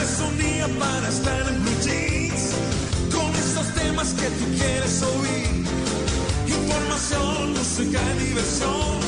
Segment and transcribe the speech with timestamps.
[0.00, 2.52] Es un día para estar en blue jeans,
[3.12, 5.66] con esos temas que tú quieres oír.
[6.46, 9.00] Información, música, diversión,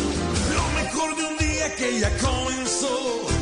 [0.57, 3.40] lo mejor de un día que ya comenzó.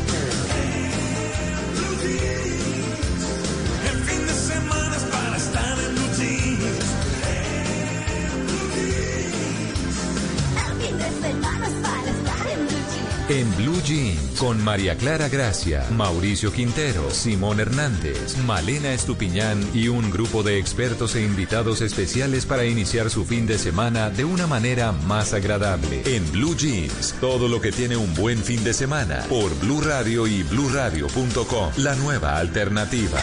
[13.31, 20.11] En Blue Jeans, con María Clara Gracia, Mauricio Quintero, Simón Hernández, Malena Estupiñán y un
[20.11, 24.93] grupo de expertos e invitados especiales para iniciar su fin de semana de una manera
[24.93, 26.03] más agradable.
[26.07, 30.27] En Blue Jeans, todo lo que tiene un buen fin de semana, por Blue Radio
[30.27, 33.23] y bluradio.com, la nueva alternativa.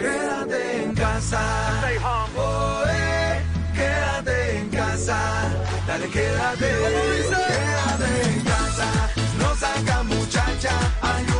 [0.00, 1.42] Quédate en casa.
[3.74, 5.63] Quédate en casa.
[5.86, 6.70] Dale, quédate.
[7.50, 8.88] Quédate en casa.
[9.38, 11.33] No saca muchacha.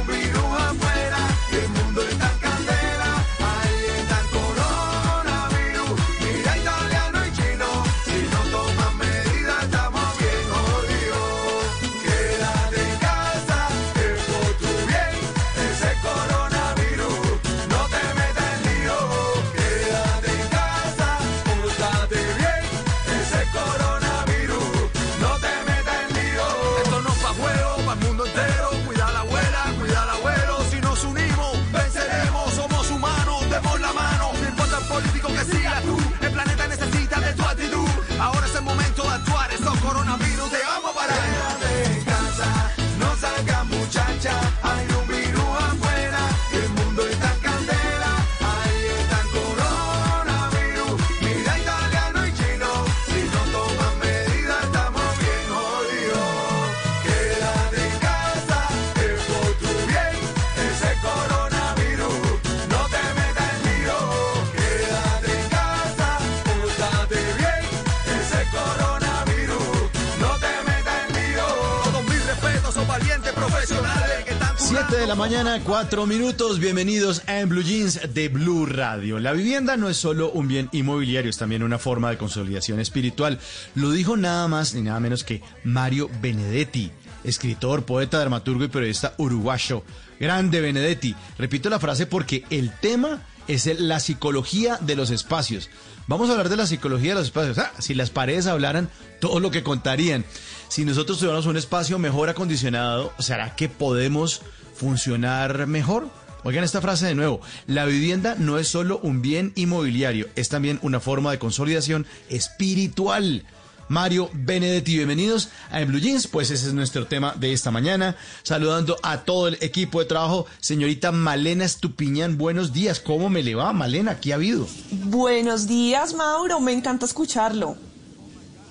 [75.04, 76.58] De la mañana, 4 minutos.
[76.58, 79.18] Bienvenidos a En Blue Jeans de Blue Radio.
[79.18, 83.38] La vivienda no es solo un bien inmobiliario, es también una forma de consolidación espiritual.
[83.74, 86.90] Lo dijo nada más ni nada menos que Mario Benedetti,
[87.22, 89.84] escritor, poeta, dramaturgo y periodista uruguayo.
[90.18, 91.14] Grande Benedetti.
[91.36, 95.68] Repito la frase porque el tema es la psicología de los espacios.
[96.06, 97.58] Vamos a hablar de la psicología de los espacios.
[97.58, 98.88] Ah, si las paredes hablaran,
[99.20, 100.24] todo lo que contarían.
[100.68, 104.40] Si nosotros tuviéramos un espacio mejor acondicionado, ¿será que podemos
[104.74, 106.08] funcionar mejor?
[106.42, 107.40] Oigan esta frase de nuevo.
[107.66, 113.44] La vivienda no es solo un bien inmobiliario, es también una forma de consolidación espiritual.
[113.88, 118.16] Mario Benedetti, bienvenidos a En Blue Jeans, pues ese es nuestro tema de esta mañana.
[118.42, 123.54] Saludando a todo el equipo de trabajo, señorita Malena Estupiñán, buenos días, ¿cómo me le
[123.54, 124.20] va, Malena?
[124.20, 124.66] ¿Qué ha habido?
[124.90, 126.60] Buenos días, Mauro.
[126.60, 127.76] Me encanta escucharlo.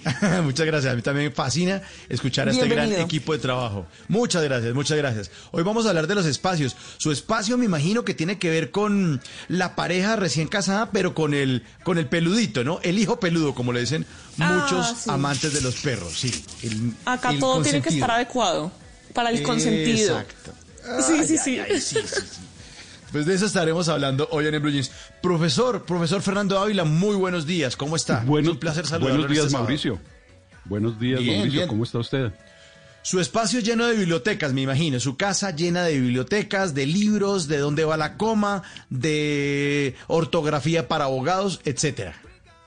[0.44, 3.86] muchas gracias, a mí también me fascina escuchar a este gran equipo de trabajo.
[4.08, 5.32] Muchas gracias, muchas gracias.
[5.52, 6.76] Hoy vamos a hablar de los espacios.
[6.98, 11.34] Su espacio me imagino que tiene que ver con la pareja recién casada, pero con
[11.34, 12.80] el, con el peludito, ¿no?
[12.84, 14.06] El hijo peludo, como le dicen
[14.38, 15.10] muchos Ah, sí.
[15.10, 16.44] amantes de los perros, sí.
[16.64, 18.72] el- Acá el todo tiene que estar adecuado
[19.14, 20.20] para el consentido.
[20.20, 20.52] Exacto.
[21.08, 21.60] Sí, Ay, sí, ay, sí.
[21.60, 22.40] ay, sí, sí, sí.
[23.14, 24.90] Pues de eso estaremos hablando hoy en el Blue Jeans.
[25.22, 27.78] Profesor, profesor Fernando Ávila, muy buenos días.
[27.78, 28.24] ¿Cómo está?
[28.26, 29.20] Buenos, es un placer saludarlo.
[29.20, 29.58] buenos en días, este.
[29.60, 30.00] Mauricio.
[30.66, 31.60] Buenos días, Bien, Mauricio.
[31.60, 31.70] bien.
[31.70, 32.32] ¿Cómo está usted?
[33.04, 35.00] Su espacio es lleno de bibliotecas, me imagino.
[35.00, 41.06] Su casa llena de bibliotecas, de libros, de dónde va la coma, de ortografía para
[41.06, 42.16] abogados, etcétera.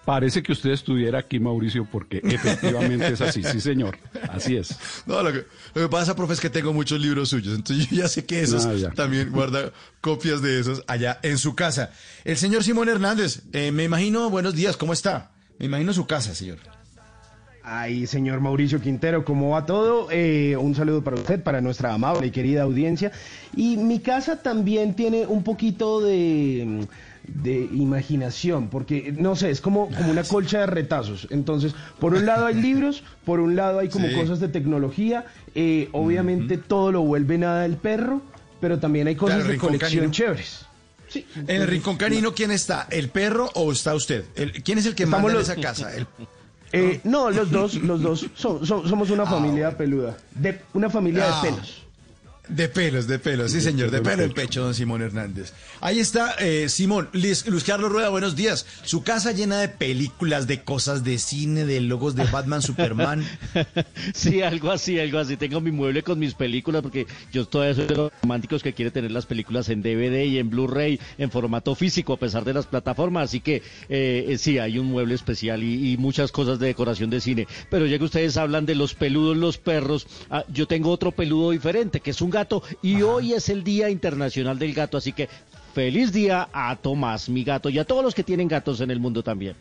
[0.06, 3.42] Parece que usted estuviera aquí, Mauricio, porque efectivamente es así.
[3.42, 3.98] Sí, señor.
[4.30, 4.78] Así es.
[5.04, 5.44] No, lo que,
[5.74, 8.40] lo que pasa, profe, es que tengo muchos libros suyos, entonces yo ya sé que
[8.40, 11.90] esos Ah, también guarda copias de esos allá en su casa.
[12.24, 15.32] El señor Simón Hernández, eh, me imagino, buenos días, ¿cómo está?
[15.58, 16.58] Me imagino su casa, señor.
[17.68, 20.06] Ay, señor Mauricio Quintero, ¿cómo va todo?
[20.12, 23.10] Eh, un saludo para usted, para nuestra amable y querida audiencia.
[23.56, 26.86] Y mi casa también tiene un poquito de,
[27.28, 31.26] de imaginación, porque, no sé, es como, como una colcha de retazos.
[31.31, 34.14] Entonces, por un lado hay libros, por un lado hay como Sí.
[34.14, 35.25] cosas de tecnología,
[35.55, 38.23] eh, obviamente todo lo vuelve nada el perro,
[38.61, 40.12] pero también hay cosas Claro, de colección Canino.
[40.12, 40.67] chéveres.
[41.08, 41.25] Sí.
[41.37, 42.88] En el rincón canino, ¿quién está?
[42.90, 44.25] ¿El perro o está usted?
[44.34, 45.94] El- ¿Quién es el que Estamos manda en esa casa?
[45.94, 46.06] El-
[46.73, 48.26] Eh, no, los dos, los dos.
[48.34, 50.17] So- so- somos una familia peluda.
[50.34, 51.40] De, una familia Ah.
[51.43, 51.85] de pelos.
[52.48, 55.52] De pelos, de pelos, sí señor, de pelo en pecho, don Simón Hernández.
[55.81, 58.66] Ahí está, eh, Simón, Luis, Luis Carlos Rueda, buenos días.
[58.84, 63.25] Su casa llena de películas, de cosas de cine, de logos de Batman, Superman.
[64.14, 65.37] Sí, algo así, algo así.
[65.37, 68.90] Tengo mi mueble con mis películas porque yo todavía soy de los románticos que quiere
[68.90, 72.66] tener las películas en DVD y en Blu-ray en formato físico a pesar de las
[72.66, 73.31] plataformas.
[73.31, 73.56] Así que
[73.88, 77.49] eh, eh, sí, hay un mueble especial y, y muchas cosas de decoración de cine.
[77.70, 81.50] Pero ya que ustedes hablan de los peludos, los perros, ah, yo tengo otro peludo
[81.50, 84.96] diferente que es un gato y hoy es el Día Internacional del Gato.
[84.98, 85.28] Así que
[85.74, 89.00] feliz día a Tomás, mi gato, y a todos los que tienen gatos en el
[89.00, 89.54] mundo también.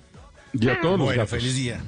[0.53, 1.39] Y a todos los Bueno, gatos.
[1.39, 1.81] feliz día.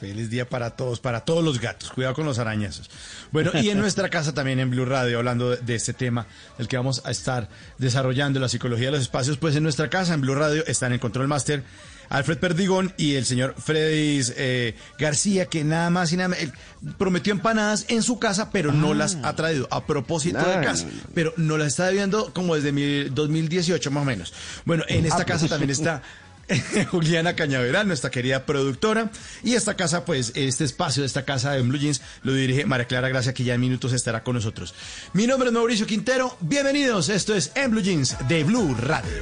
[0.00, 1.90] Feliz día para todos, para todos los gatos.
[1.90, 2.88] Cuidado con los arañazos.
[3.32, 6.26] Bueno, y en nuestra casa también en Blue Radio, hablando de, de este tema
[6.56, 7.48] del que vamos a estar
[7.78, 11.00] desarrollando, la psicología de los espacios, pues en nuestra casa en Blue Radio están en
[11.00, 11.64] Control Master
[12.08, 16.52] Alfred Perdigón y el señor Freddy eh, García, que nada más y nada él
[16.98, 20.84] prometió empanadas en su casa, pero no las ha traído a propósito Ah, de casa.
[20.86, 21.00] no, no.
[21.14, 24.32] Pero no las está viendo como desde mi- 2018 más o menos.
[24.64, 26.02] Bueno, en esta casa también está
[26.90, 29.10] Juliana Cañaveral, nuestra querida productora.
[29.42, 32.86] Y esta casa, pues, este espacio de esta casa de Blue Jeans lo dirige María
[32.86, 34.74] Clara Gracia, que ya en minutos estará con nosotros.
[35.12, 36.38] Mi nombre es Mauricio Quintero.
[36.40, 37.10] Bienvenidos.
[37.10, 39.12] Esto es En Blue Jeans de Blue Radio.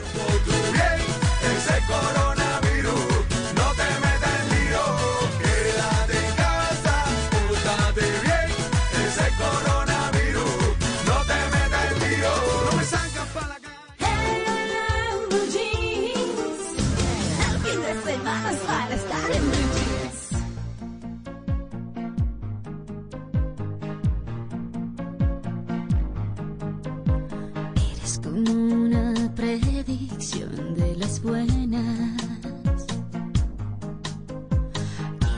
[30.37, 32.23] Predicción de las buenas.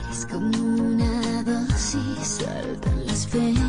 [0.04, 3.67] Eres como una dosis alta en las venas.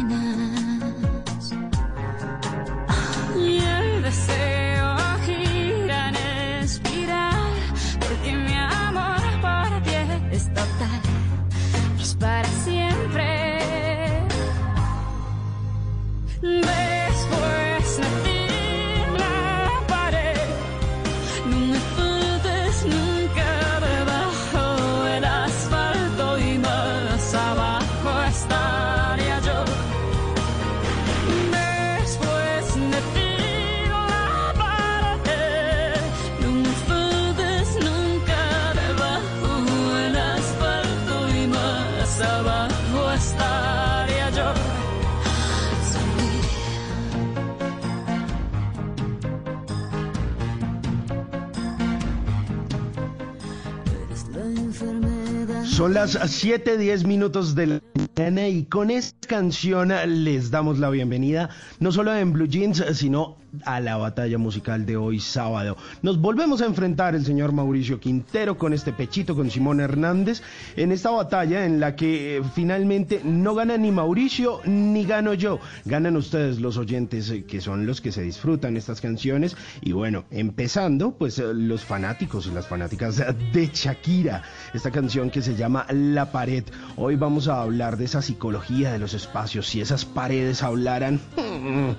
[55.79, 57.81] Son las 7, 10 minutos de la
[58.19, 59.93] y con esta canción
[60.25, 61.49] les damos la bienvenida
[61.79, 65.77] no solo en Blue Jeans, sino a la batalla musical de hoy sábado.
[66.01, 70.41] Nos volvemos a enfrentar el señor Mauricio Quintero con este pechito con Simón Hernández
[70.75, 75.59] en esta batalla en la que eh, finalmente no gana ni Mauricio ni gano yo.
[75.85, 80.25] Ganan ustedes los oyentes eh, que son los que se disfrutan estas canciones y bueno,
[80.29, 84.43] empezando pues eh, los fanáticos y las fanáticas de Shakira,
[84.73, 86.63] esta canción que se llama La pared.
[86.97, 91.21] Hoy vamos a hablar de esa psicología de los espacios, si esas paredes hablaran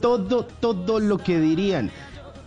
[0.00, 1.90] todo, todo lo que dirían.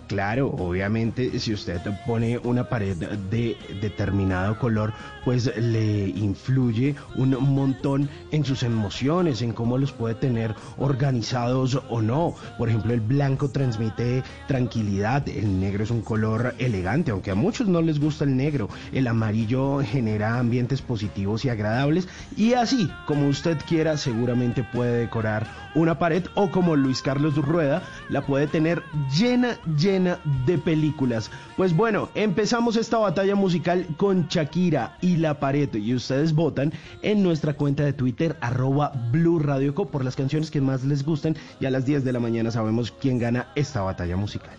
[0.07, 4.93] Claro, obviamente, si usted pone una pared de determinado color,
[5.25, 12.01] pues le influye un montón en sus emociones, en cómo los puede tener organizados o
[12.01, 12.35] no.
[12.57, 17.67] Por ejemplo, el blanco transmite tranquilidad, el negro es un color elegante, aunque a muchos
[17.67, 18.69] no les gusta el negro.
[18.93, 22.07] El amarillo genera ambientes positivos y agradables.
[22.37, 27.83] Y así, como usted quiera, seguramente puede decorar una pared o como Luis Carlos Rueda,
[28.07, 28.81] la puede tener
[29.13, 31.31] llena, llena de películas.
[31.55, 37.23] Pues bueno, empezamos esta batalla musical con Shakira y La Pared y ustedes votan en
[37.23, 41.35] nuestra cuenta de Twitter arroba Blue Radio Co por las canciones que más les gusten
[41.59, 44.51] y a las 10 de la mañana sabemos quién gana esta batalla musical.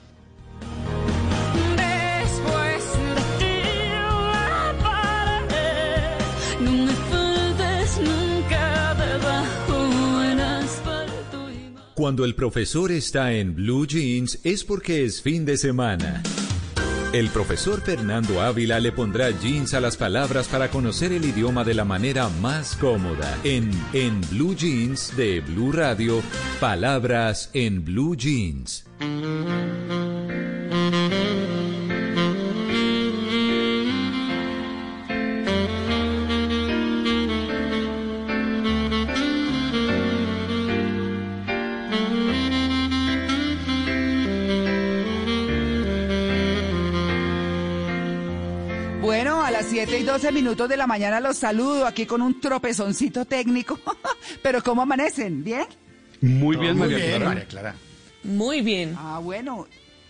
[1.76, 2.84] Después
[3.38, 4.74] de la
[11.98, 16.22] Cuando el profesor está en Blue Jeans es porque es fin de semana.
[17.12, 21.74] El profesor Fernando Ávila le pondrá jeans a las palabras para conocer el idioma de
[21.74, 23.36] la manera más cómoda.
[23.42, 26.22] En En Blue Jeans de Blue Radio,
[26.60, 28.84] palabras en Blue Jeans.
[49.68, 53.78] 7 y 12 minutos de la mañana los saludo aquí con un tropezoncito técnico.
[54.42, 55.44] Pero ¿cómo amanecen?
[55.44, 55.66] ¿Bien?
[56.22, 57.28] Muy bien, Muy María bien, Clara.
[57.28, 57.74] María Clara.
[58.24, 58.94] Muy bien.
[58.96, 59.66] Ah, bueno.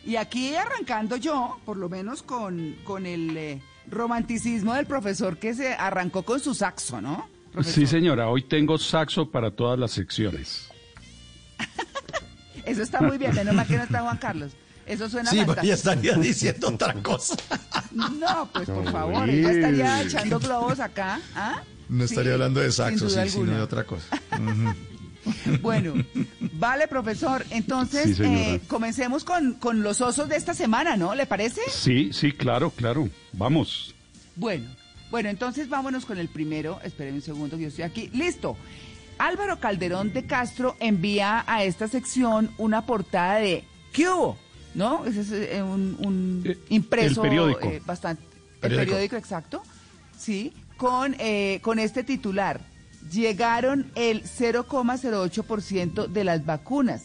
[0.07, 3.61] Y aquí arrancando yo, por lo menos con, con el eh,
[3.91, 7.29] romanticismo del profesor que se arrancó con su saxo, ¿no?
[7.53, 7.75] Profesor?
[7.75, 10.69] Sí, señora, hoy tengo saxo para todas las secciones.
[12.65, 14.53] Eso está muy bien, menos mal que no está Juan Carlos.
[14.89, 15.75] Eso suena Sí, María fantástico.
[15.75, 17.37] estaría diciendo otra cosa.
[17.93, 21.21] No, pues por favor, ella estaría echando globos acá.
[21.35, 21.63] ¿ah?
[21.89, 24.07] No estaría Sí, hablando de saxo, sí, sino de otra cosa.
[25.61, 25.93] Bueno,
[26.55, 27.45] vale, profesor.
[27.51, 31.15] Entonces, Sí, eh, comencemos con, con los osos de esta semana, ¿no?
[31.15, 31.61] ¿Le parece?
[31.71, 33.11] Sí, sí, claro, claro.
[33.33, 33.95] Vamos.
[34.37, 34.71] Bueno,
[35.11, 36.81] bueno, entonces vámonos con el primero.
[36.83, 38.09] Espérenme un segundo que yo estoy aquí.
[38.15, 38.57] Listo.
[39.19, 44.39] Álvaro Calderón de Castro envía a esta sección una portada de ¿Qué hubo?
[44.79, 45.05] ¿No?
[45.05, 47.69] Ese es eh, un, un Eh, impreso el periódico.
[47.69, 48.23] eh, bastante.
[48.23, 48.91] El Periódico.
[48.93, 49.63] periódico, exacto.
[50.17, 52.61] Sí, con, eh, con este titular.
[53.13, 57.05] Llegaron el 0,08% de las vacunas.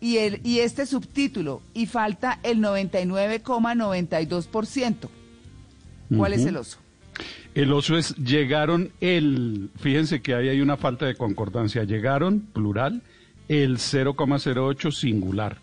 [0.00, 5.08] Y, el, y este subtítulo, y falta el 99,92%.
[6.16, 6.78] ¿Cuál es el oso?
[7.54, 13.00] El oso es llegaron el, fíjense que ahí hay una falta de concordancia, llegaron, plural,
[13.48, 15.56] el 0,08 singular.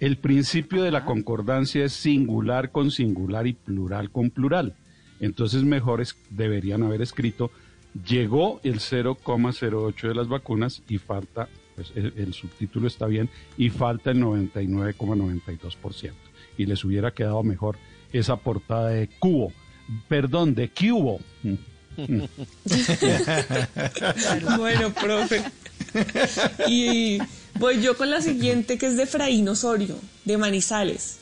[0.00, 4.74] El principio de la concordancia es singular con singular y plural con plural.
[5.20, 7.50] Entonces mejor deberían haber escrito,
[8.06, 13.70] llegó el 0,08 de las vacunas y falta, pues el, el subtítulo está bien, y
[13.70, 16.12] falta el 99,92%.
[16.58, 17.78] Y les hubiera quedado mejor
[18.12, 19.52] esa portada de cubo,
[20.08, 21.20] perdón, de cubo.
[24.58, 25.42] Bueno, profe.
[26.68, 27.18] Y
[27.58, 31.18] voy yo con la siguiente, que es de Efraín Osorio, de Manizales,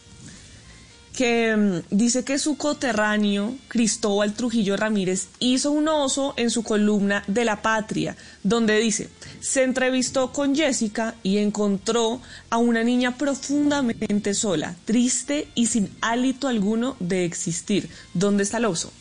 [1.16, 7.22] que mm, dice que su coterráneo, Cristóbal Trujillo Ramírez, hizo un oso en su columna
[7.26, 9.08] de La Patria, donde dice,
[9.40, 16.48] se entrevistó con Jessica y encontró a una niña profundamente sola, triste y sin hálito
[16.48, 17.88] alguno de existir.
[18.12, 18.92] ¿Dónde está el oso?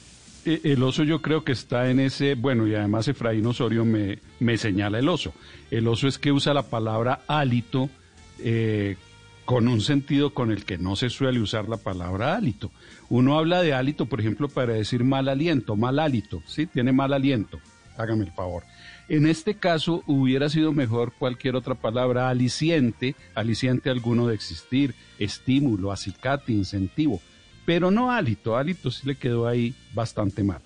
[0.46, 4.58] El oso yo creo que está en ese, bueno, y además Efraín Osorio me, me
[4.58, 5.34] señala el oso.
[5.72, 7.90] El oso es que usa la palabra hálito
[8.40, 8.98] eh,
[9.46, 12.72] con un sentido con el que no se suele usar la palabra hálito.
[13.10, 16.66] Uno habla de hálito, por ejemplo, para decir mal aliento, mal hálito, ¿sí?
[16.66, 17.60] Tiene mal aliento,
[17.98, 18.64] hágame el favor.
[19.10, 25.92] En este caso hubiera sido mejor cualquier otra palabra, aliciente, aliciente alguno de existir, estímulo,
[25.92, 27.22] acicate, incentivo,
[27.66, 30.62] pero no hálito, hálito sí le quedó ahí bastante mal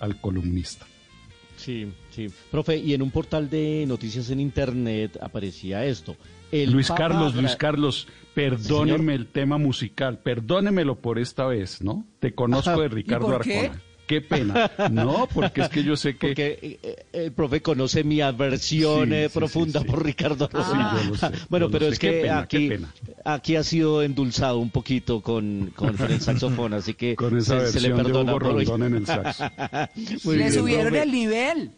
[0.00, 0.86] al columnista.
[1.56, 2.28] Sí, sí.
[2.50, 6.16] Profe, y en un portal de noticias en internet aparecía esto.
[6.52, 9.10] El Luis Papa Carlos, Luis Carlos, perdóneme Señor.
[9.10, 12.06] el tema musical, perdónemelo por esta vez, ¿no?
[12.20, 13.58] Te conozco de Ricardo por qué?
[13.58, 13.82] Arjona.
[14.06, 14.70] Qué pena.
[14.90, 16.28] No, porque es que yo sé que...
[16.28, 19.90] Porque eh, el profe conoce mi aversión Sí, eh, sí, profunda sí, sí.
[19.92, 21.00] por Ricardo Sí, Arjona.
[21.02, 21.92] yo lo sé, bueno, yo lo pero sé.
[21.92, 22.94] es Qué que pena, aquí, pena.
[23.24, 27.72] aquí ha sido endulzado un poquito con, con el saxofón, así que Con esa se,
[27.72, 28.64] se le perdona Hugo por hoy.
[28.66, 29.44] En el saxo.
[30.24, 31.02] Muy Le bien, subieron profe.
[31.02, 31.70] el nivel.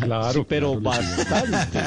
[0.00, 1.80] Claro, Sí, pero claro, bastante.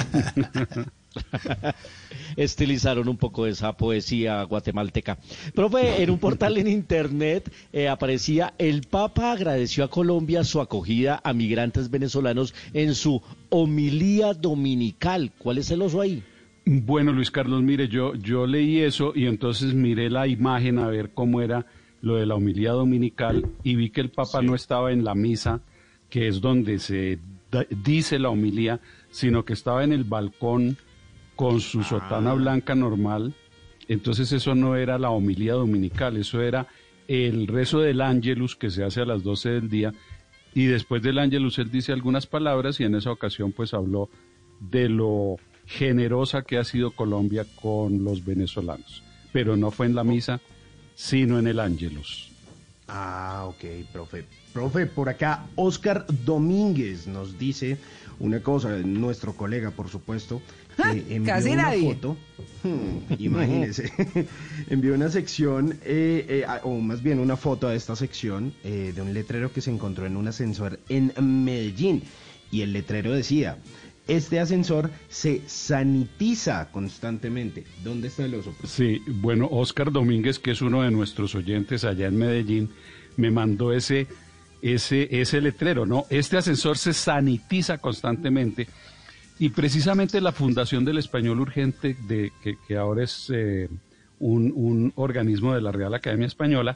[2.36, 5.18] Estilizaron un poco esa poesía guatemalteca.
[5.54, 11.20] Profe, en un portal en internet eh, aparecía el Papa agradeció a Colombia su acogida
[11.24, 15.32] a migrantes venezolanos en su homilía dominical.
[15.38, 16.24] ¿Cuál es el oso ahí?
[16.66, 21.10] Bueno, Luis Carlos, mire, yo, yo leí eso y entonces miré la imagen a ver
[21.14, 21.66] cómo era
[22.02, 25.62] lo de la homilía dominical y vi que el Papa no estaba en la misa,
[26.10, 27.20] que es donde se
[27.52, 28.80] da- dice la homilía,
[29.12, 30.78] sino que estaba en el balcón
[31.42, 33.34] con su sotana blanca normal.
[33.88, 36.68] Entonces eso no era la homilía dominical, eso era
[37.08, 39.92] el rezo del ángelus que se hace a las 12 del día
[40.54, 44.08] y después del ángelus él dice algunas palabras y en esa ocasión pues habló
[44.60, 49.02] de lo generosa que ha sido Colombia con los venezolanos,
[49.34, 50.42] pero no fue en la misa,
[50.94, 52.30] sino en el ángelus.
[52.88, 54.26] Ah, ok, profe.
[54.54, 57.80] Profe, por acá Oscar Domínguez nos dice
[58.22, 60.44] una cosa, nuestro colega, por supuesto,
[60.78, 61.94] Que envió casi una nadie.
[61.94, 62.18] foto,
[62.64, 63.92] hmm, imagínese,
[64.70, 68.92] envió una sección, eh, eh, a- o más bien una foto de esta sección eh,
[68.96, 71.12] de un letrero que se encontró en un ascensor en
[71.44, 72.04] Medellín.
[72.52, 73.58] Y el letrero decía,
[74.08, 77.64] este ascensor se sanitiza constantemente.
[77.84, 78.54] ¿Dónde está el oso?
[78.66, 82.70] Sí, bueno, Oscar Domínguez, que es uno de nuestros oyentes allá en Medellín,
[83.16, 84.08] me mandó ese,
[84.62, 86.06] ese, ese letrero, ¿no?
[86.10, 88.68] Este ascensor se sanitiza constantemente
[89.42, 93.70] y precisamente la Fundación del Español Urgente, de, que, que ahora es eh,
[94.20, 96.76] un, un organismo de la Real Academia Española,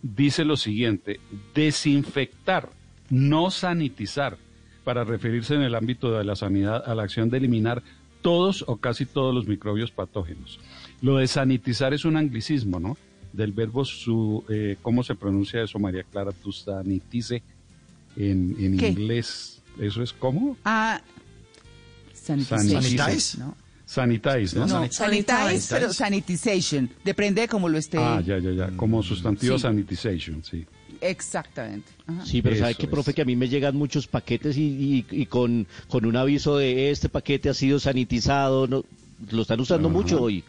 [0.00, 1.20] dice lo siguiente,
[1.54, 2.70] desinfectar,
[3.10, 4.38] no sanitizar,
[4.82, 7.82] para referirse en el ámbito de la sanidad a la acción de eliminar
[8.22, 10.58] todos o casi todos los microbios patógenos.
[11.02, 12.96] Lo de sanitizar es un anglicismo, ¿no?
[13.34, 16.32] Del verbo su, eh, ¿cómo se pronuncia eso, María Clara?
[16.32, 17.42] Tu sanitice
[18.16, 19.60] en, en inglés.
[19.78, 20.56] ¿Eso es cómo?
[20.64, 21.02] Ah,
[22.26, 23.38] Sanitize.
[23.38, 23.56] ¿no?
[23.84, 24.66] Sanitize, ¿no?
[24.66, 26.90] No, Sanit- sanitize, pero sanitization.
[27.04, 27.98] Depende de cómo lo esté.
[27.98, 28.70] Ah, ya, ya, ya.
[28.76, 29.62] Como sustantivo Sí.
[29.62, 30.66] sanitization, sí.
[31.00, 31.92] Exactamente.
[32.06, 32.24] Ajá.
[32.26, 33.10] Sí, pero ¿sabe Eso qué, profe?
[33.10, 33.14] es.
[33.14, 36.90] Que a mí me llegan muchos paquetes y, y- y con, con un aviso de
[36.90, 38.66] este paquete ha sido sanitizado.
[38.66, 38.84] ¿no?
[39.30, 39.96] Lo están usando Ajá.
[39.96, 40.42] mucho hoy.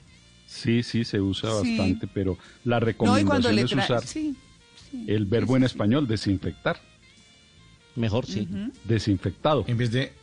[0.47, 1.77] Sí, sí, se usa Sí.
[1.77, 4.35] bastante, pero la No, recomendación le es usar sí,
[4.89, 5.03] sí.
[5.07, 6.79] el verbo en español, desinfectar,
[7.95, 8.47] Mejor, sí.
[8.85, 9.65] desinfectado.
[9.67, 10.13] En vez de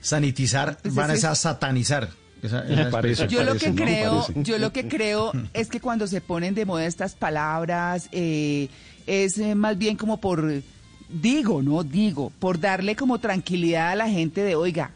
[0.00, 2.08] sanitizar, Pues van a ese- a satanizar.
[2.42, 3.22] Esa- Me esa parece.
[3.24, 3.28] expresión.
[3.46, 3.74] Yo lo que ¿no?
[3.76, 4.42] creo, Parece.
[4.44, 8.68] yo lo que creo es que cuando se ponen de moda estas palabras eh,
[9.06, 10.62] es eh, más bien como por
[11.08, 14.90] digo, no digo, por darle como tranquilidad a la gente de, oiga,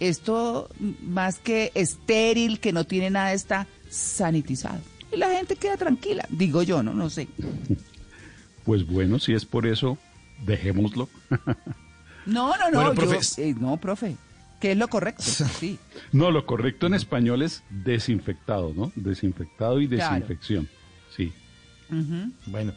[0.00, 0.68] esto
[1.02, 4.78] más que estéril, que no tiene nada está sanitizado.
[5.12, 7.28] Y la gente queda tranquila, digo yo, no, no sé.
[8.64, 9.96] Pues bueno, si es por eso,
[10.44, 11.08] dejémoslo.
[12.26, 13.48] No, no, no, Bueno, yo- profe.
[13.50, 14.16] eh, no, profe,
[14.60, 15.78] que es lo correcto, sí.
[16.12, 18.92] No, lo correcto en español es desinfectado, ¿no?
[18.94, 20.14] Desinfectado y Claro.
[20.14, 20.68] desinfección.
[21.16, 21.32] Sí.
[22.46, 22.72] Bueno,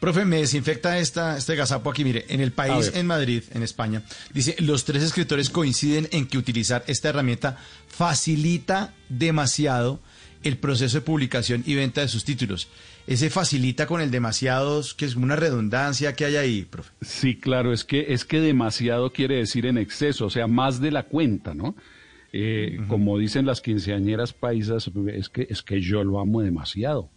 [0.00, 2.04] profe, me desinfecta esta, este gazapo aquí.
[2.04, 6.38] Mire, en el país, en Madrid, en España, dice, los tres escritores coinciden en que
[6.38, 10.00] utilizar esta herramienta facilita demasiado
[10.44, 12.68] el proceso de publicación y venta de sus títulos.
[13.06, 16.90] Ese facilita con el demasiado, que es una redundancia que hay ahí, profe.
[17.02, 20.90] Sí, claro, es que, es que demasiado quiere decir en exceso, o sea, más de
[20.90, 21.74] la cuenta, ¿no?
[22.32, 27.08] Eh, Como dicen las quinceañeras paisas, es que, es que yo lo amo demasiado.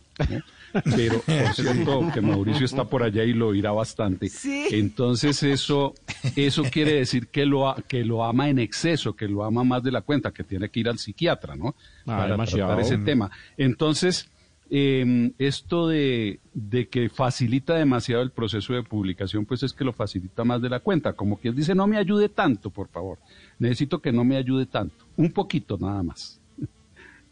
[0.96, 4.28] Pero, por cierto, que Mauricio está por allá y lo oirá bastante.
[4.30, 4.66] Sí.
[4.72, 5.94] Entonces, eso,
[6.36, 9.92] eso quiere decir que lo, que lo ama en exceso, que lo ama más de
[9.92, 11.76] la cuenta, que tiene que ir al psiquiatra, ¿no?
[12.02, 12.68] Ah, Para demasiado.
[12.76, 13.32] tratar ese tema.
[13.58, 14.30] Entonces,
[14.70, 19.94] eh, esto de, de que facilita demasiado el proceso de publicación, pues es que lo
[19.94, 21.14] facilita más de la cuenta.
[21.14, 23.18] Como quien dice, no me ayude tanto, por favor.
[23.60, 25.06] Necesito que no me ayude tanto.
[25.16, 26.37] Un poquito nada más.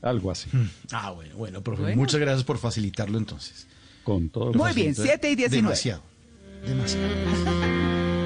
[0.05, 0.49] Algo así.
[0.91, 1.81] Ah, bueno, bueno, profe.
[1.81, 1.97] Bueno.
[1.97, 3.67] Muchas gracias por facilitarlo entonces.
[4.03, 4.53] Con todo.
[4.53, 5.63] Muy bien, 7 y 19.
[5.63, 6.03] Demasiado.
[6.63, 8.24] Demasiado.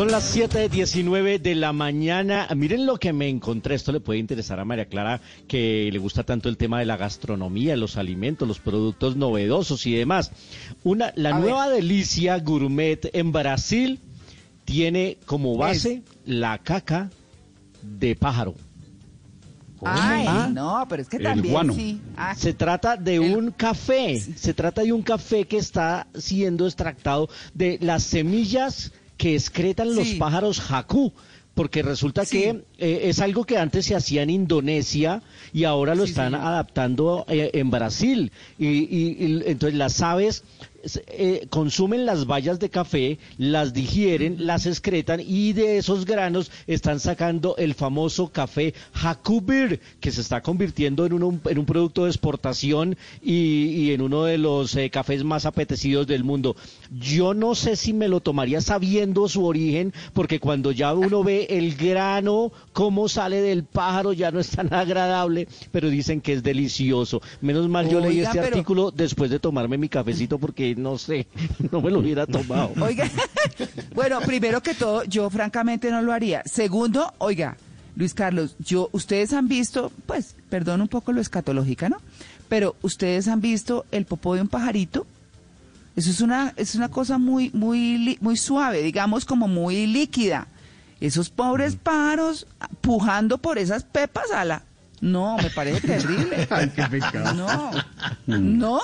[0.00, 2.48] Son las 7.19 de la mañana.
[2.56, 3.74] Miren lo que me encontré.
[3.74, 6.96] Esto le puede interesar a María Clara, que le gusta tanto el tema de la
[6.96, 10.32] gastronomía, los alimentos, los productos novedosos y demás.
[10.84, 14.00] Una, la A nueva delicia gourmet en Brasil
[14.64, 17.10] tiene como base Es- la caca
[17.82, 18.54] de pájaro.
[19.82, 20.48] Ay, Ah.
[20.50, 21.74] no, pero es que El también guano.
[21.74, 22.00] sí.
[22.16, 26.64] Ah, Se trata de El- un café, se trata de un café que está siendo
[26.66, 31.12] extractado de las semillas que excretan los pájaros jacú,
[31.52, 32.38] porque resulta Sí.
[32.38, 35.20] que eh, es algo que antes se hacía en Indonesia
[35.52, 38.32] y ahora lo Sí, están adaptando eh, en Brasil.
[38.58, 40.42] Y, y- y entonces las aves
[41.08, 47.00] eh, consumen las bayas de café, las digieren, las excretan y de esos granos están
[47.00, 52.10] sacando el famoso café Hakubir, que se está convirtiendo en, uno- en un producto de
[52.10, 56.56] exportación y, y en uno de los eh, cafés más apetecidos del mundo.
[56.90, 61.46] Yo no sé si me lo tomaría sabiendo su origen, porque cuando ya uno ve
[61.50, 66.42] el grano, cómo sale del pájaro, ya no es tan agradable, pero dicen que es
[66.42, 67.20] delicioso.
[67.40, 71.26] Menos mal yo leí este pero- artículo después de tomarme mi cafecito porque no sé,
[71.70, 72.72] no me lo hubiera tomado.
[72.80, 73.08] Oiga,
[73.94, 76.42] bueno, primero que todo, yo francamente no lo haría.
[76.44, 77.56] Segundo, oiga,
[77.96, 81.98] Luis Carlos, yo, ustedes han visto, pues, perdón un poco lo escatológica, ¿no?
[82.48, 85.06] Pero ustedes han visto el popó de un pajarito.
[85.96, 90.46] Eso es una, es una cosa muy, muy, muy suave, digamos como muy líquida.
[91.00, 92.46] Esos pobres pájaros
[92.80, 94.62] pujando por esas pepas a la...
[95.00, 96.46] No, me parece terrible.
[96.50, 97.34] Ay, qué pecado.
[97.34, 97.70] No,
[98.26, 98.80] no.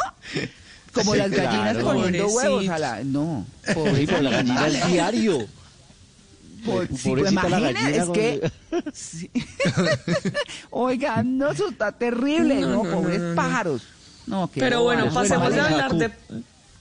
[0.96, 1.84] Como Sí, las gallinas claro.
[1.86, 3.04] poniendo huevos a la...
[3.04, 5.46] No, Sí, pobre pero la gallina es diario.
[6.64, 8.50] Por- sí, pues, la imaginen, gallina es que...
[8.92, 9.30] sí.
[10.70, 13.34] Oiga, no, eso está terrible, No, no, no, pobres no, no.
[13.34, 13.82] pájaros.
[14.26, 16.10] No, qué Pero bueno, pasemos de María hablar de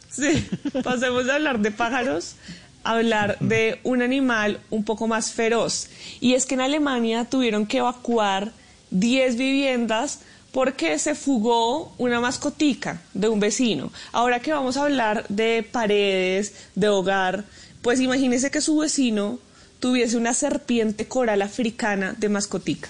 [0.09, 0.47] sí,
[0.83, 2.35] pasemos de hablar de pájaros
[2.83, 5.87] a hablar de un animal un poco más feroz.
[6.21, 8.51] Y es que en Alemania tuvieron que evacuar
[8.91, 10.19] 10 viviendas
[10.55, 13.91] porque se fugó una mascotica de un vecino.
[14.13, 17.43] Ahora que vamos a hablar de paredes, de hogar,
[17.81, 19.37] pues imagínese que su vecino
[19.81, 22.89] tuviese una serpiente coral africana de mascotica.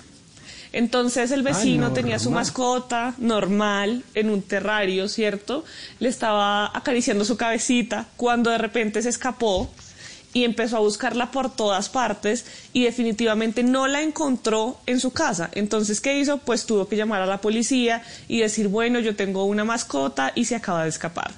[0.74, 5.66] Entonces el vecino tenía su mascota normal en un terrario, ¿cierto?
[5.98, 9.72] Le estaba acariciando su cabecita cuando de repente se escapó
[10.36, 15.50] y empezó a buscarla por todas partes y definitivamente no la encontró en su casa.
[15.54, 16.40] Entonces, ¿qué hizo?
[16.40, 20.44] Pues tuvo que llamar a la policía y decir, bueno, yo tengo una mascota y
[20.44, 21.32] se acaba de escapar.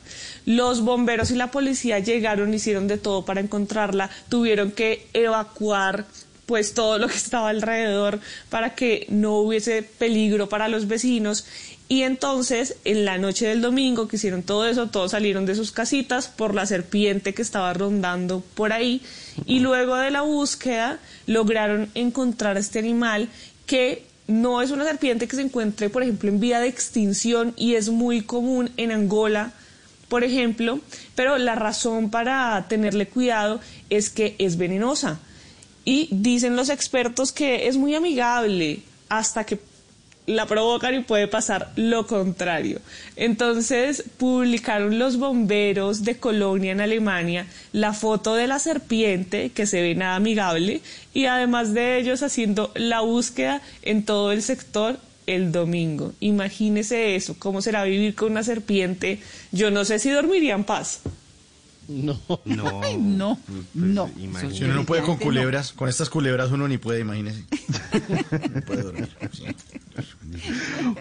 [0.48, 6.06] Los bomberos y la policía llegaron, hicieron de todo para encontrarla, tuvieron que evacuar
[6.48, 11.46] pues todo lo que estaba alrededor para que no hubiese peligro para los vecinos.
[11.90, 15.72] Y entonces, en la noche del domingo que hicieron todo eso, todos salieron de sus
[15.72, 19.02] casitas por la serpiente que estaba rondando por ahí.
[19.46, 23.30] Y luego de la búsqueda, lograron encontrar a este animal
[23.66, 27.76] que no es una serpiente que se encuentre, por ejemplo, en vía de extinción y
[27.76, 29.54] es muy común en Angola,
[30.10, 30.82] por ejemplo,
[31.16, 35.20] pero la razón para tenerle cuidado es que es venenosa.
[35.86, 39.58] Y dicen los expertos que es muy amigable hasta que
[40.28, 42.80] la provocan y puede pasar lo contrario.
[43.16, 49.82] Entonces publicaron los bomberos de Colonia en Alemania la foto de la serpiente que se
[49.82, 50.82] ve nada amigable
[51.14, 56.14] y además de ellos haciendo la búsqueda en todo el sector el domingo.
[56.20, 59.20] Imagínese eso, cómo será vivir con una serpiente.
[59.52, 61.02] Yo no sé si dormiría en paz.
[61.88, 62.20] No.
[62.46, 63.40] No, Ay, no,
[63.74, 64.10] no.
[64.18, 64.56] imagínate.
[64.58, 67.44] Si uno no puede con culebras, con estas culebras uno ni puede, imagínese.
[68.54, 69.10] No puede dormir.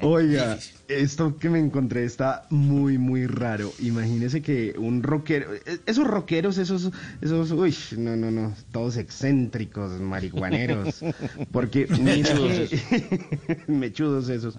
[0.02, 3.72] Oiga, esto que me encontré está muy, muy raro.
[3.80, 10.00] Imagínese que un rockero, eh, esos rockeros, esos, esos, uy, no, no, no, todos excéntricos,
[10.00, 11.00] marihuaneros,
[11.52, 14.54] porque que- mechudos esos.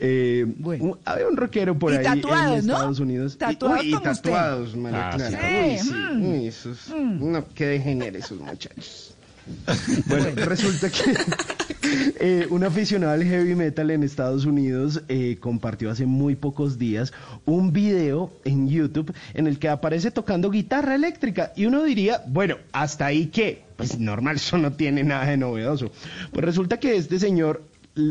[0.00, 0.84] Eh, Bueno.
[0.84, 2.72] un- había un rockero por Y ahí tatuados, en ¿no?
[2.74, 3.34] Estados Unidos.
[3.34, 5.38] Y- Tatuados uy, y tatuados, María Ah, Clara.
[5.40, 5.46] sí.
[5.64, 6.32] Uy, sí, Mm.
[6.32, 9.14] uy, esos, no, que degenere esos muchachos.
[10.06, 11.14] Bueno, resulta que
[12.20, 17.12] eh, un aficionado al heavy metal en Estados Unidos eh, compartió hace muy pocos días
[17.46, 22.56] un video en YouTube en el que aparece tocando guitarra eléctrica y uno diría, bueno,
[22.72, 25.90] hasta ahí que, pues normal, eso no tiene nada de novedoso.
[26.32, 27.62] Pues resulta que este señor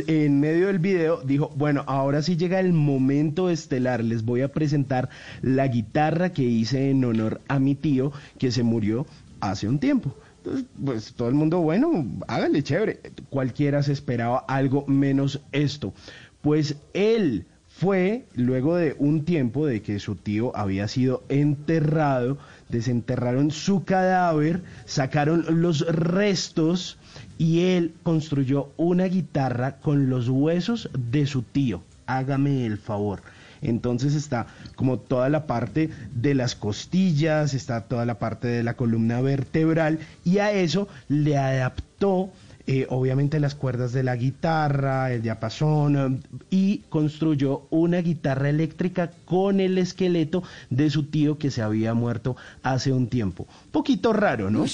[0.08, 4.52] en medio del video dijo, bueno, ahora sí llega el momento estelar, les voy a
[4.52, 5.10] presentar
[5.42, 9.06] la guitarra que hice en honor a mi tío que se murió
[9.42, 10.16] hace un tiempo.
[10.38, 13.00] Entonces, pues todo el mundo, bueno, hágale chévere.
[13.30, 15.94] Cualquiera se esperaba algo menos esto.
[16.42, 23.52] Pues él fue, luego de un tiempo de que su tío había sido enterrado, desenterraron
[23.52, 26.99] su cadáver, sacaron los restos
[27.40, 31.82] y él construyó una guitarra con los huesos de su tío.
[32.06, 33.22] Hágame el favor.
[33.62, 38.76] Entonces está como toda la parte de las costillas, está toda la parte de la
[38.76, 42.30] columna vertebral y a eso le adaptó
[42.72, 46.20] eh, obviamente las cuerdas de la guitarra, el diapasón eh,
[46.52, 52.36] y construyó una guitarra eléctrica con el esqueleto de su tío que se había muerto
[52.62, 53.48] hace un tiempo.
[53.72, 54.66] Poquito raro, ¿no?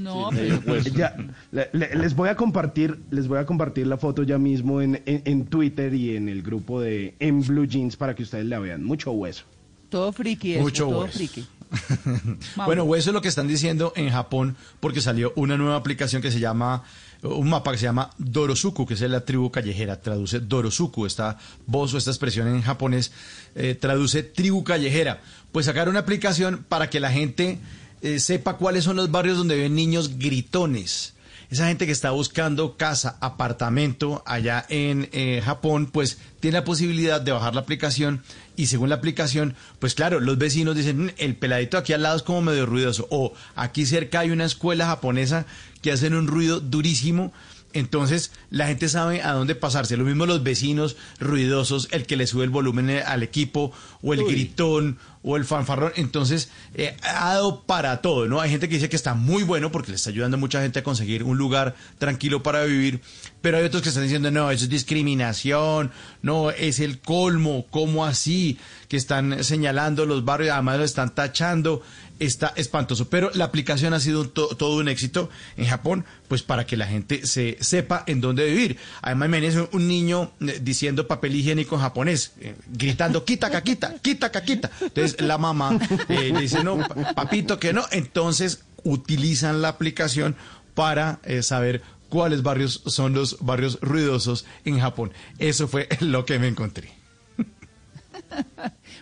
[0.00, 1.14] No, pero pues, Ya,
[1.52, 5.00] le- le- les voy a compartir, les voy a compartir la foto ya mismo en,
[5.06, 8.58] en- en Twitter y en el grupo de En Blue Jeans para que ustedes la
[8.58, 8.82] vean.
[8.82, 9.44] Mucho hueso.
[9.90, 11.18] todo friki eso, Mucho todo hueso.
[11.18, 11.46] friki.
[12.56, 16.22] Bueno, o eso es lo que están diciendo en Japón, porque salió una nueva aplicación
[16.22, 16.84] que se llama,
[17.22, 21.94] un mapa que se llama Dorosuku, que es la tribu callejera, traduce Dorosuku, esta voz
[21.94, 23.12] o esta expresión en japonés,
[23.54, 25.22] eh, traduce tribu callejera.
[25.52, 27.58] Pues sacar una aplicación para que la gente
[28.02, 31.13] eh, sepa cuáles son los barrios donde ven niños gritones.
[31.50, 37.20] Esa gente que está buscando casa, apartamento allá en eh, Japón, pues tiene la posibilidad
[37.20, 38.22] de bajar la aplicación
[38.56, 42.16] y según la aplicación, pues claro, los vecinos dicen, "Mm, el peladito aquí al lado
[42.16, 45.46] es como medio ruidoso o aquí cerca hay una escuela japonesa
[45.82, 47.32] que hacen un ruido durísimo.
[47.74, 49.96] Entonces la gente sabe a dónde pasarse.
[49.96, 54.14] Lo mismo los vecinos ruidosos, el que le sube el volumen eh, al equipo o
[54.14, 55.92] el gritón o el fanfarrón.
[55.96, 58.40] Entonces, eh, ha dado para todo, ¿no?
[58.40, 60.78] Hay gente que dice que está muy bueno porque le está ayudando a mucha gente
[60.78, 63.00] a conseguir un lugar tranquilo para vivir,
[63.40, 65.90] pero hay otros que están diciendo, no, eso es discriminación,
[66.22, 68.58] no, es el colmo, ¿cómo así?
[68.88, 71.82] Que están señalando los barrios, además lo están tachando,
[72.18, 73.08] está espantoso.
[73.10, 76.86] Pero la aplicación ha sido to- todo un éxito en Japón, pues para que la
[76.86, 78.76] gente se sepa en dónde vivir.
[79.02, 84.30] Además, imagínense un niño eh, diciendo papel higiénico en japonés, eh, gritando, quita, caquita, quita,
[84.30, 84.70] caquita.
[84.80, 87.84] Entonces la mamá eh, dice, no, pa- papito, que no.
[87.90, 90.36] Entonces utilizan la aplicación
[90.74, 95.12] para eh, saber cuáles barrios son los barrios ruidosos en Japón.
[95.38, 96.92] Eso fue lo que me encontré.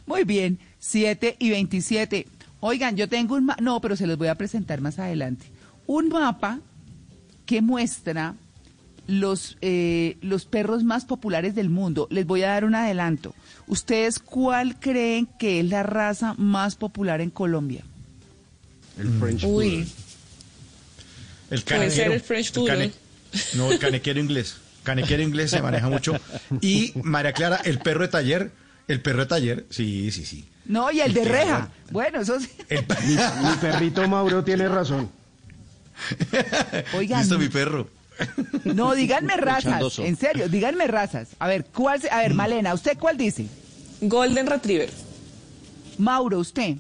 [0.07, 2.27] Muy bien, 7 y 27.
[2.65, 5.47] Oigan, yo tengo un mapa, no, pero se los voy a presentar más adelante.
[5.89, 6.61] Un mapa
[7.45, 8.37] que muestra
[9.09, 12.07] los, eh, los perros más populares del mundo.
[12.09, 13.35] Les voy a dar un adelanto.
[13.67, 17.83] ¿Ustedes cuál creen que es la raza más popular en Colombia?
[18.97, 19.89] El French Uy,
[21.51, 22.93] El Puede ser el French Poodle.
[23.55, 24.59] no, el canequero inglés.
[24.85, 26.15] Canequero inglés se maneja mucho.
[26.61, 28.53] Y María Clara, el perro de taller.
[28.87, 30.45] El perro de taller, sí, sí, sí.
[30.65, 31.69] No, y el de El reja.
[31.91, 32.49] Bueno, eso sí.
[32.69, 33.15] El- Mi,
[33.49, 35.11] mi perrito Mauro tiene razón.
[36.97, 37.89] Oigan, Listo, mi perro.
[38.65, 39.65] no, díganme razas.
[39.65, 40.05] Chandoso.
[40.05, 41.31] En serio, díganme razas.
[41.39, 42.01] A ver, ¿cuál?
[42.01, 43.47] se- A ver, Malena, ¿usted cuál dice?
[44.01, 44.91] Golden Retriever.
[45.99, 46.77] Mauro, ¿usted?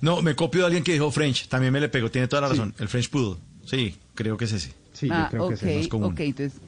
[0.00, 1.48] No, me copio de alguien que dijo French.
[1.48, 2.74] También me le pegó, tiene toda la razón.
[2.78, 3.40] El French Poodle.
[3.66, 4.72] Sí, creo que es ese.
[4.92, 5.78] Sí, ah, yo creo que ok, sí.
[5.78, 6.12] más común.
[6.12, 6.60] ok, entonces.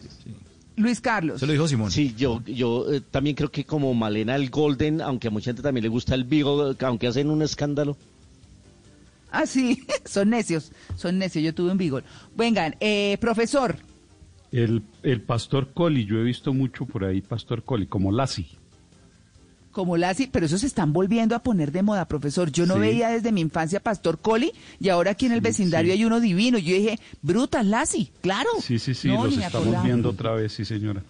[0.76, 1.40] Luis Carlos.
[1.40, 1.90] Se lo dijo Simón.
[1.90, 5.62] Sí, yo, yo eh, también creo que como Malena el Golden, aunque a mucha gente
[5.62, 7.96] también le gusta el Beagle, aunque hacen un escándalo.
[9.30, 11.44] Ah, sí, son necios, son necios.
[11.44, 12.04] Yo tuve un Beagle.
[12.36, 13.76] Vengan, eh, profesor.
[14.50, 18.48] El, el pastor Collie, yo he visto mucho por ahí pastor Collie, como Lassie.
[19.72, 22.52] Como Lassie, pero esos se están volviendo a poner de moda, profesor.
[22.52, 22.80] Yo no Sí.
[22.80, 25.98] veía desde mi infancia Pastor Collie y ahora aquí en el vecindario sí.
[25.98, 26.58] hay uno divino.
[26.58, 28.50] Yo dije, bruta, Lassie, claro.
[28.60, 29.82] Sí, sí, sí, No, los estamos acordaba.
[29.84, 31.02] viendo otra vez, sí, señora.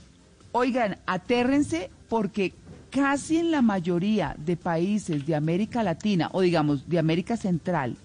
[0.52, 2.52] Oigan, atérrense porque
[2.90, 7.96] casi en la mayoría de países de América Latina o digamos de América Central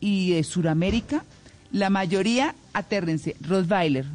[0.00, 1.24] y de Suramérica,
[1.72, 4.06] la mayoría, atérrense, Rottweiler.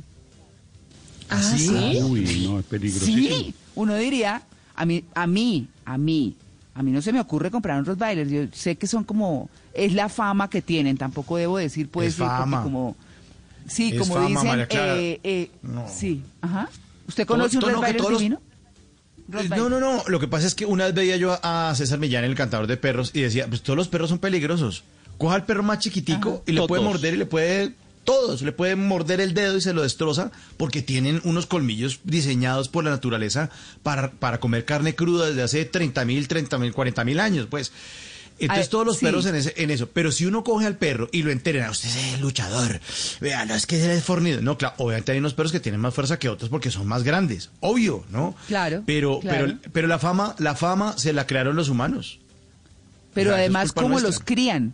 [1.30, 1.68] Ah, ¿Sí?
[1.68, 2.00] sí.
[2.04, 3.28] Uy, no, es peligrosísimo.
[3.30, 4.42] Sí, uno diría,
[4.76, 6.36] a mí, a mí, a mí,
[6.74, 8.28] a mí no se me ocurre comprar un Rottweiler.
[8.28, 12.16] Yo sé que son como, es la fama que tienen, tampoco debo decir, pues, Es
[12.16, 12.64] fama.
[12.64, 12.96] como,
[13.68, 14.98] sí, Es como fama, dicen, María Clara.
[14.98, 15.86] eh, eh, No.
[15.88, 16.70] sí, ajá.
[17.08, 18.38] ¿Usted conoce Todo- un Rottweiler todos los- divino?
[18.38, 19.58] Eh, Rottweiler.
[19.60, 20.04] No, no, no.
[20.08, 22.78] Lo que pasa es que una vez veía yo a César Millán, el cantador de
[22.78, 24.84] perros, y decía, pues todos los perros son peligrosos.
[25.18, 27.74] Coja al perro más chiquitico y le puede morder y le puede...
[28.06, 32.70] Todos, le puede morder el dedo y se lo destroza porque tienen unos colmillos diseñados
[32.70, 33.50] por la naturaleza
[33.84, 37.72] para, para comer carne cruda desde hace 30 mil, 30 mil, 40 mil años, pues.
[38.38, 39.06] Entonces Ay, todos los sí.
[39.06, 39.88] perros en, ese- en eso.
[39.88, 42.82] Pero si uno coge al perro y lo entrena, usted es el luchador,
[43.22, 44.42] vea, no es que es fornido.
[44.42, 47.04] No, claro, obviamente hay unos perros que tienen más fuerza que otros porque son más
[47.04, 48.36] grandes, obvio, ¿no?
[48.48, 49.46] Claro, Pero, claro.
[49.62, 52.20] pero, pero la fama, la fama se la crearon los humanos.
[53.14, 54.10] Pero O sea, eso es además, ¿cómo nuestra.
[54.10, 54.74] los crían?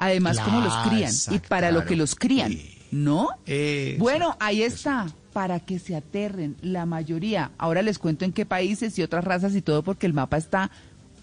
[0.00, 1.12] Además, ¿cómo los crían?
[1.30, 2.56] Y para lo que los crían.
[2.90, 3.28] ¿no?
[3.46, 7.52] Eso, Bueno, ahí está, para que se aterren la mayoría.
[7.58, 10.70] Ahora les cuento en qué países y otras razas y todo, porque el mapa está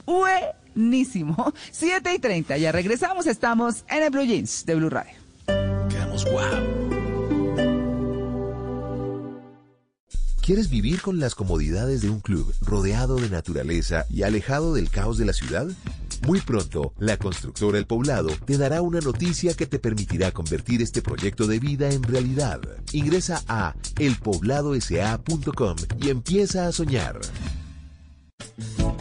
[0.05, 1.53] buenísimo.
[1.71, 5.17] 7 y 30, ya regresamos, estamos en el Blue Jeans de Blue Radio.
[5.89, 6.86] Quedamos guau.
[10.47, 15.17] ¿Quieres vivir con las comodidades de un club rodeado de naturaleza y alejado del caos
[15.17, 15.67] de la ciudad?
[16.25, 21.01] Muy pronto, la constructora El Poblado te dará una noticia que te permitirá convertir este
[21.01, 22.61] proyecto de vida en realidad.
[22.93, 27.19] Ingresa a elpobladosa.com y empieza a soñar.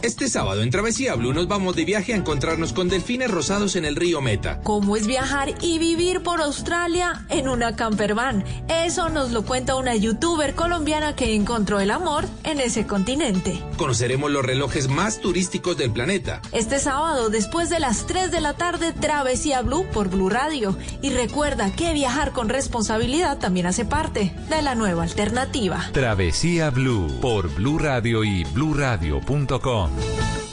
[0.03, 3.83] Este sábado en Travesía Blue nos vamos de viaje a encontrarnos con delfines rosados en
[3.83, 4.61] el río Meta.
[4.61, 8.45] ¿Cómo es viajar y vivir por Australia en una campervan?
[8.67, 13.61] Eso nos lo cuenta una youtuber colombiana que encontró el amor en ese continente.
[13.77, 16.41] Conoceremos los relojes más turísticos del planeta.
[16.51, 20.77] Este sábado, después de las 3 de la tarde, Travesía Blue por Blue Radio.
[21.01, 25.89] Y recuerda que viajar con responsabilidad también hace parte de la nueva alternativa.
[25.91, 29.86] Travesía Blue por Blue Radio y bluradio.com.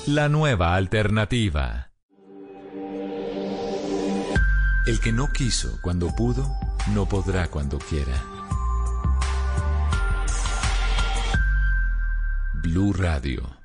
[0.07, 1.91] La nueva alternativa.
[4.87, 6.55] El que no quiso cuando pudo,
[6.93, 8.23] no podrá cuando quiera.
[12.63, 13.64] Blue Radio.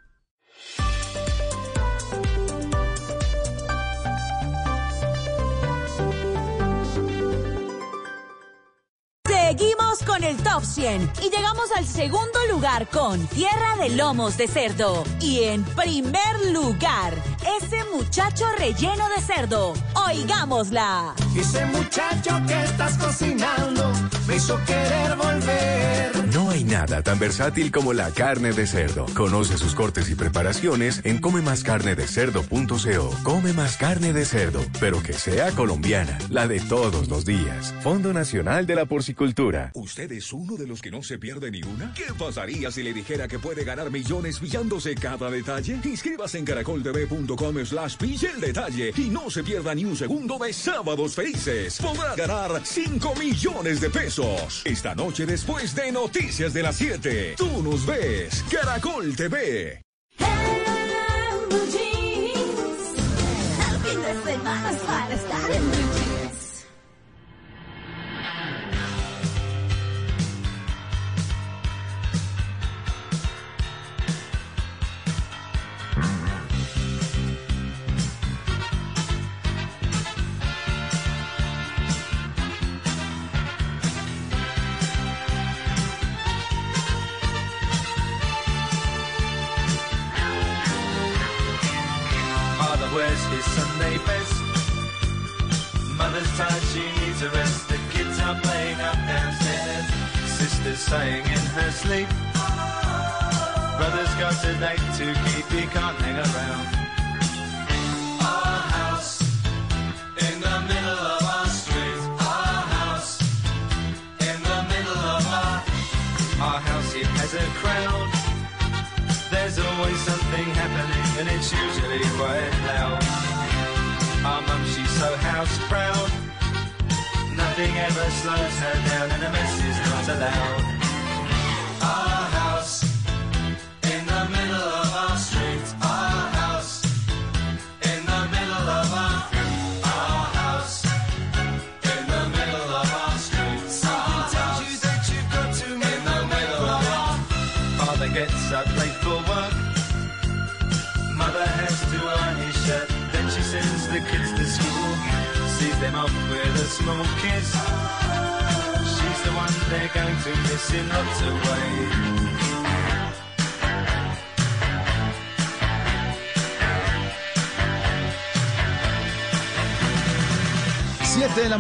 [9.60, 14.48] Seguimos con el top 100 y llegamos al segundo lugar con Tierra de Lomos de
[14.48, 15.04] Cerdo.
[15.20, 17.14] Y en primer lugar,
[17.58, 19.74] ese muchacho relleno de cerdo.
[20.08, 21.14] Oigámosla.
[21.36, 23.92] Ese muchacho que estás cocinando
[24.28, 26.34] me hizo querer volver.
[26.34, 29.06] No hay nada tan versátil como la carne de cerdo.
[29.16, 33.16] Conoce sus cortes y preparaciones en comemascarnedecerdo.co.
[33.24, 37.74] Come más carne de cerdo, pero que sea colombiana, la de todos los días.
[37.82, 39.72] Fondo Nacional de la Porcicultura.
[39.74, 41.94] ¿Usted es uno de los que no se pierde ni una?
[41.94, 45.80] ¿Qué pasaría si le dijera que puede ganar millones pillándose cada detalle?
[45.86, 50.52] Inscríbase en caracoltv.com slash pille el detalle y no se pierda ni un segundo de
[50.52, 51.80] Sábados Felices.
[51.82, 54.62] Podrá ganar 5 millones de pesos.
[54.66, 57.36] Esta noche después de Noticias de las 7.
[57.38, 58.44] Tú nos ves.
[58.50, 59.82] Caracol TV.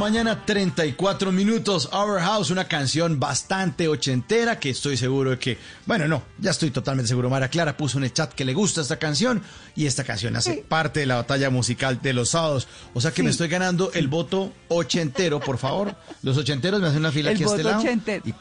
[0.09, 1.87] Mañana, 34 minutos.
[1.93, 6.71] Our House, una canción bastante ochentera que estoy seguro de que, bueno, no, ya estoy
[6.71, 7.29] totalmente seguro.
[7.29, 9.43] Mara Clara puso en el chat que le gusta esta canción
[9.75, 12.67] y esta canción hace parte de la batalla musical de los sábados.
[12.95, 15.95] O sea que me estoy ganando el voto ochentero, por favor.
[16.23, 17.79] Los ochenteros me hacen una fila El aquí a este lado.
[17.79, 18.23] ochentero.
[18.27, 18.33] Y-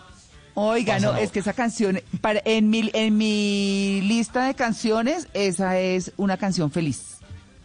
[0.54, 5.78] Oiga, no, es que esa canción, para, en, mi, en mi lista de canciones, esa
[5.78, 7.17] es una canción feliz.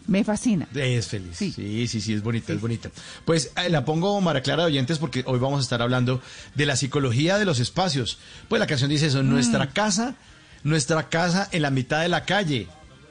[0.07, 0.67] Me fascina.
[0.73, 1.37] Es feliz.
[1.37, 2.89] Sí, sí, sí, es bonita, es bonita.
[3.25, 6.21] Pues eh, la pongo Mara Clara de oyentes porque hoy vamos a estar hablando
[6.55, 8.19] de la psicología de los espacios.
[8.49, 10.15] Pues la canción dice eso, nuestra casa,
[10.63, 12.67] nuestra casa en la mitad de la calle.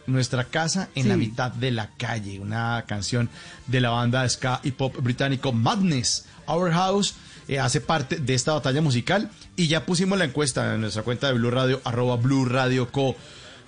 [0.06, 2.40] Nuestra casa en la mitad de la calle.
[2.40, 3.30] Una canción
[3.68, 6.26] de la banda ska y pop británico Madness.
[6.46, 7.14] Our House
[7.48, 11.28] eh, hace parte de esta batalla musical y ya pusimos la encuesta en nuestra cuenta
[11.28, 13.16] de Blue Radio, arroba Blue Radio Co.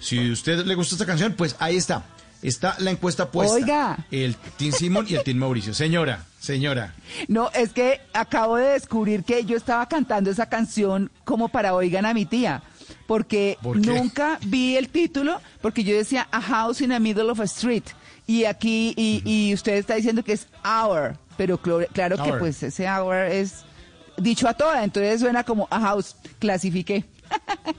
[0.01, 2.05] Si a usted le gusta esta canción, pues ahí está.
[2.44, 3.54] Está la encuesta puesta.
[3.54, 4.07] Oiga.
[4.11, 5.72] El Team Simon y el Team Mauricio.
[5.72, 6.94] Señora, señora.
[7.26, 12.04] No, es que acabo de descubrir que yo estaba cantando esa canción como para oigan
[12.04, 12.62] a mi tía,
[13.07, 17.44] porque nunca vi el título, porque yo decía A House in the Middle of a
[17.44, 17.85] Street,
[18.26, 22.87] y aquí, y, y usted está diciendo que es Hour, pero claro que pues ese
[22.87, 23.64] Hour es
[24.18, 27.07] dicho a toda, entonces suena como A House, clasifiqué.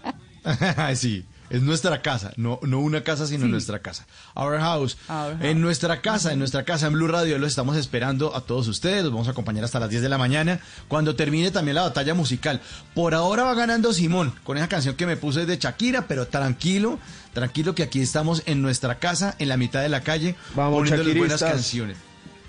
[0.96, 4.06] sí, es nuestra casa, no, no una casa, sino nuestra casa.
[4.36, 4.98] Our house.
[5.10, 8.68] Our En nuestra casa, en nuestra casa en Blue Radio, los estamos esperando a todos
[8.68, 9.04] ustedes.
[9.04, 12.14] Los vamos a acompañar hasta las 10 de la mañana, cuando termine también la batalla
[12.14, 12.62] musical.
[12.94, 17.00] Por ahora va ganando Simón con esa canción que me puse de Shakira, pero tranquilo,
[17.34, 21.18] tranquilo que aquí estamos en nuestra casa, en la mitad de la calle, Vamos, poniéndoles
[21.18, 21.98] buenas canciones.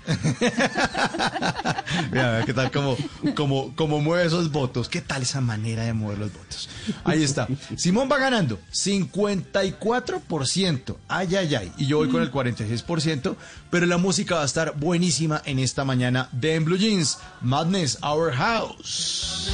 [2.11, 2.95] Mira, qué tal como,
[3.35, 4.89] como, como mueve esos votos.
[4.89, 6.69] ¿Qué tal esa manera de mover los votos?
[7.03, 7.47] Ahí está.
[7.75, 10.95] Simón va ganando 54%.
[11.07, 11.71] Ay, ay, ay.
[11.77, 13.35] Y yo voy con el 46%.
[13.69, 17.19] Pero la música va a estar buenísima en esta mañana de En Blue Jeans.
[17.41, 19.51] Madness, Our House.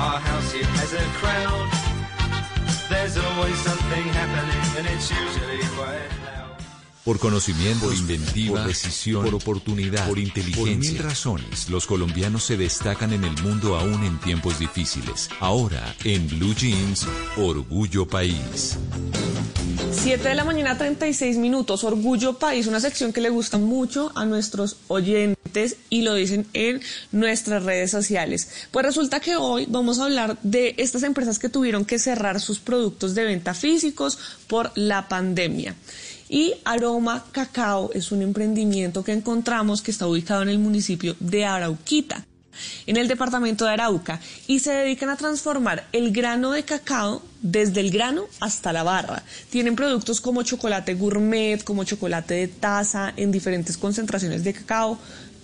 [0.00, 0.54] our house.
[0.54, 1.79] It has a crowd.
[3.40, 6.19] Always something happening, and it's usually quite.
[7.04, 10.64] Por conocimiento, por inventiva, por decisión, por oportunidad, por inteligencia.
[10.64, 15.30] Por mil razones, los colombianos se destacan en el mundo aún en tiempos difíciles.
[15.40, 17.06] Ahora, en Blue Jeans,
[17.38, 18.76] Orgullo País.
[19.92, 21.84] 7 de la mañana, 36 minutos.
[21.84, 26.80] Orgullo País, una sección que le gusta mucho a nuestros oyentes y lo dicen en
[27.12, 28.48] nuestras redes sociales.
[28.70, 32.60] Pues resulta que hoy vamos a hablar de estas empresas que tuvieron que cerrar sus
[32.60, 35.74] productos de venta físicos por la pandemia.
[36.32, 41.44] Y Aroma Cacao es un emprendimiento que encontramos que está ubicado en el municipio de
[41.44, 42.24] Arauquita
[42.86, 47.80] en el departamento de Arauca y se dedican a transformar el grano de cacao desde
[47.80, 49.22] el grano hasta la barra.
[49.50, 54.98] Tienen productos como chocolate gourmet, como chocolate de taza en diferentes concentraciones de cacao,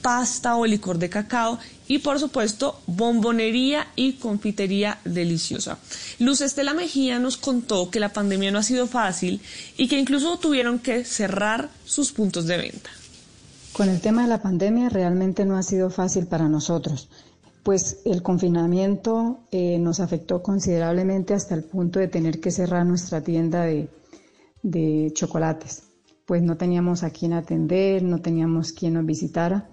[0.07, 5.78] pasta o licor de cacao y por supuesto bombonería y confitería deliciosa.
[6.20, 9.40] Luz Estela Mejía nos contó que la pandemia no ha sido fácil
[9.76, 12.88] y que incluso tuvieron que cerrar sus puntos de venta.
[13.72, 17.09] Con el tema de la pandemia realmente no ha sido fácil para nosotros,
[17.64, 23.22] pues el confinamiento eh, nos afectó considerablemente hasta el punto de tener que cerrar nuestra
[23.22, 23.88] tienda de,
[24.62, 25.82] de chocolates,
[26.26, 29.68] pues no teníamos a quién atender, no teníamos quien nos visitara,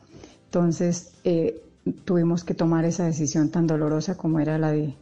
[0.53, 1.63] entonces eh,
[2.05, 4.93] tuvimos que tomar esa decisión tan dolorosa como era la de,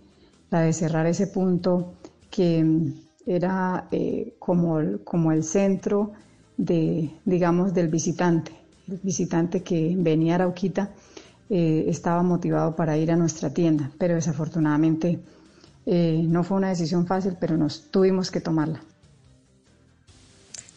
[0.50, 1.92] la de cerrar ese punto
[2.30, 2.94] que mm,
[3.26, 6.14] era eh, como, el centro
[6.56, 8.54] de, digamos, del visitante
[8.88, 10.92] el visitante que venía a Arauquita
[11.50, 15.20] eh, estaba motivado para ir a nuestra tienda, pero desafortunadamente
[15.86, 18.82] no fue una decisión fácil, pero nos tuvimos que tomarla.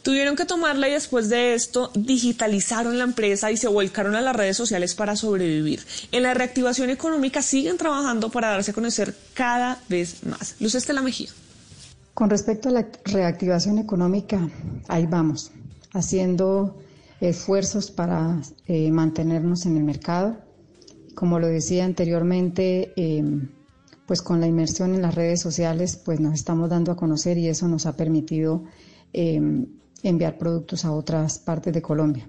[0.05, 4.37] Tuvieron que tomarla y después de esto digitalizaron la empresa y se volcaron a las
[4.37, 5.81] redes sociales para sobrevivir.
[6.13, 10.57] En la reactivación económica siguen trabajando para darse a conocer cada vez más.
[10.61, 11.31] Luz Estela Mejía.
[12.13, 14.47] Con respecto a la reactivación económica,
[14.89, 15.53] ahí vamos,
[15.95, 16.79] haciendo
[17.23, 20.37] esfuerzos para eh, mantenernos en el mercado.
[21.15, 23.49] Como lo decía anteriormente, em,
[24.05, 27.49] pues con la inmersión en las redes sociales, pues nos estamos dando a conocer y
[27.49, 28.65] eso nos ha permitido
[29.15, 29.67] em,
[30.05, 32.29] enviar productos a otras partes de Colombia.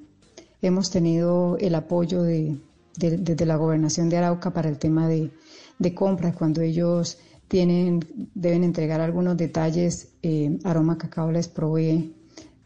[0.61, 2.57] Hemos tenido el apoyo de,
[2.97, 5.30] desde la gobernación de Arauca para el tema de,
[5.78, 7.99] de compras, cuando ellos tienen,
[8.34, 12.13] deben entregar algunos detalles, eh, Aroma Cacao les provee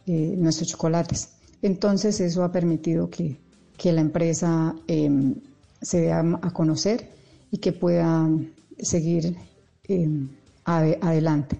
[0.05, 1.29] eh, nuestros chocolates.
[1.61, 3.37] Entonces eso ha permitido que,
[3.83, 5.35] la empresa em,
[5.81, 7.09] se dé a, conocer
[7.49, 8.27] y que pueda
[8.77, 9.35] seguir
[9.85, 10.29] em,
[10.65, 11.59] adelante.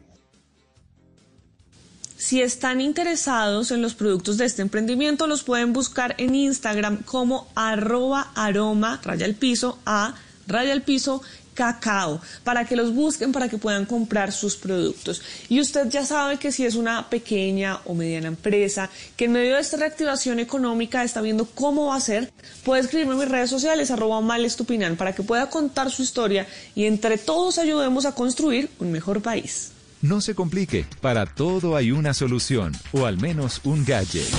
[2.20, 7.48] Si están interesados en los productos de este emprendimiento, los pueden buscar en Instagram como
[7.56, 10.16] arroba aroma, raya al piso, a
[10.46, 11.22] raya al piso,
[11.54, 15.22] cacao, para que los busquen, para que puedan comprar sus productos.
[15.48, 19.56] Y usted ya sabe que si es una pequeña o mediana empresa que en medio
[19.56, 22.34] de esta reactivación económica está viendo cómo va a ser,
[22.66, 26.46] puede escribirme en mis redes sociales, arroba malestupinan, para que pueda contar su historia
[26.76, 29.72] y entre todos ayudemos a construir un mejor país.
[30.02, 34.30] No se complique, para todo hay una solución, o al menos un gadget.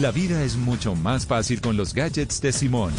[0.00, 2.92] La vida es mucho más fácil con los gadgets de Simón.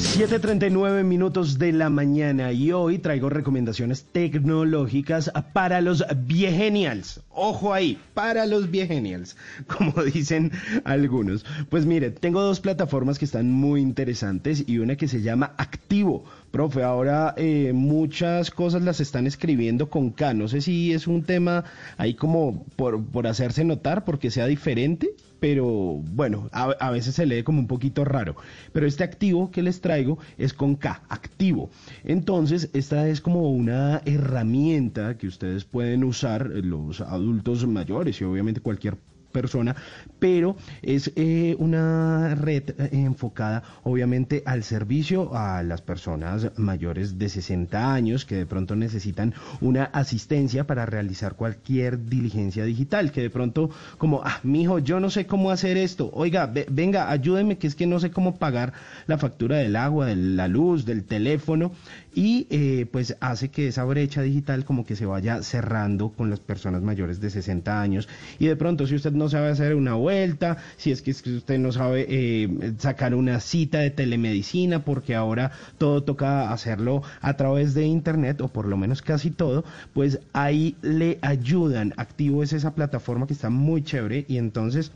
[0.00, 7.20] 7.39 minutos de la mañana y hoy traigo recomendaciones tecnológicas para los viegenials.
[7.28, 9.36] Ojo ahí, para los viegenials,
[9.66, 10.52] como dicen
[10.84, 11.44] algunos.
[11.68, 16.24] Pues mire, tengo dos plataformas que están muy interesantes y una que se llama Activo.
[16.50, 20.32] Profe, ahora eh, muchas cosas las están escribiendo con K.
[20.32, 21.64] No sé si es un tema
[21.98, 27.42] ahí como por, por hacerse notar, porque sea diferente pero bueno, a, veces se lee
[27.42, 28.36] como un poquito raro.
[28.72, 31.70] Pero este activo que les traigo es con K, activo.
[32.04, 38.60] Entonces, esta es como una herramienta que ustedes pueden usar, los adultos mayores y obviamente
[38.60, 38.96] cualquier
[39.32, 39.76] persona,
[40.20, 47.28] pero es eh, una red eh, enfocada obviamente al servicio a las personas mayores de
[47.28, 53.30] 60 años que de pronto necesitan una asistencia para realizar cualquier diligencia digital, que de
[53.30, 57.74] pronto como, ah, mijo, yo no sé cómo hacer esto, oiga, venga, ayúdeme, que es
[57.74, 58.72] que no sé cómo pagar
[59.06, 61.72] la factura del agua, de la luz, del teléfono,
[62.14, 66.40] y eh, pues hace que esa brecha digital como que se vaya cerrando con las
[66.40, 68.08] personas mayores de 60 años,
[68.38, 71.70] y de pronto si usted no sabe hacer una vuelta, si es que, usted no
[71.70, 77.84] sabe eh, sacar una cita de telemedicina, porque ahora todo toca hacerlo a través de
[77.84, 81.94] Internet, o por lo menos casi todo, pues ahí le ayudan.
[81.96, 84.90] Activo es esa plataforma que está muy chévere y entonces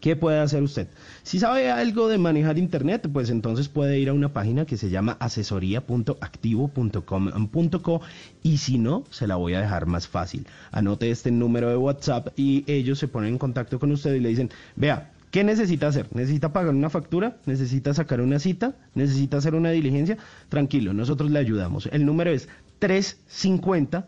[0.00, 0.88] ¿Qué puede hacer usted?
[1.22, 4.90] Si sabe algo de manejar Internet, pues entonces puede ir a una página que se
[4.90, 8.00] llama asesoría.activo.com.co
[8.42, 10.46] y si no, se la voy a dejar más fácil.
[10.70, 14.28] Anote este número de WhatsApp y ellos se ponen en contacto con usted y le
[14.30, 16.14] dicen, vea, ¿Qué necesita hacer?
[16.14, 17.38] ¿Necesita pagar una factura?
[17.46, 18.74] ¿Necesita sacar una cita?
[18.94, 20.18] ¿Necesita hacer una diligencia?
[20.50, 21.88] Tranquilo, nosotros le ayudamos.
[21.90, 24.06] El número es 350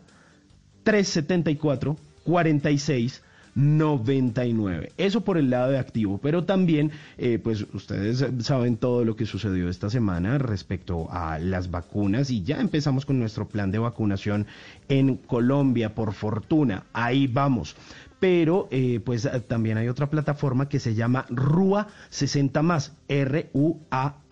[0.83, 3.23] 374 46
[3.55, 4.91] 99.
[4.97, 9.25] Eso por el lado de activo, pero también, eh, pues ustedes saben todo lo que
[9.25, 14.45] sucedió esta semana respecto a las vacunas y ya empezamos con nuestro plan de vacunación
[14.89, 16.83] en Colombia, por fortuna.
[16.93, 17.75] Ahí vamos
[18.17, 24.24] pero eh, pues también hay otra plataforma que se llama RUA 60 más, R-U-A-H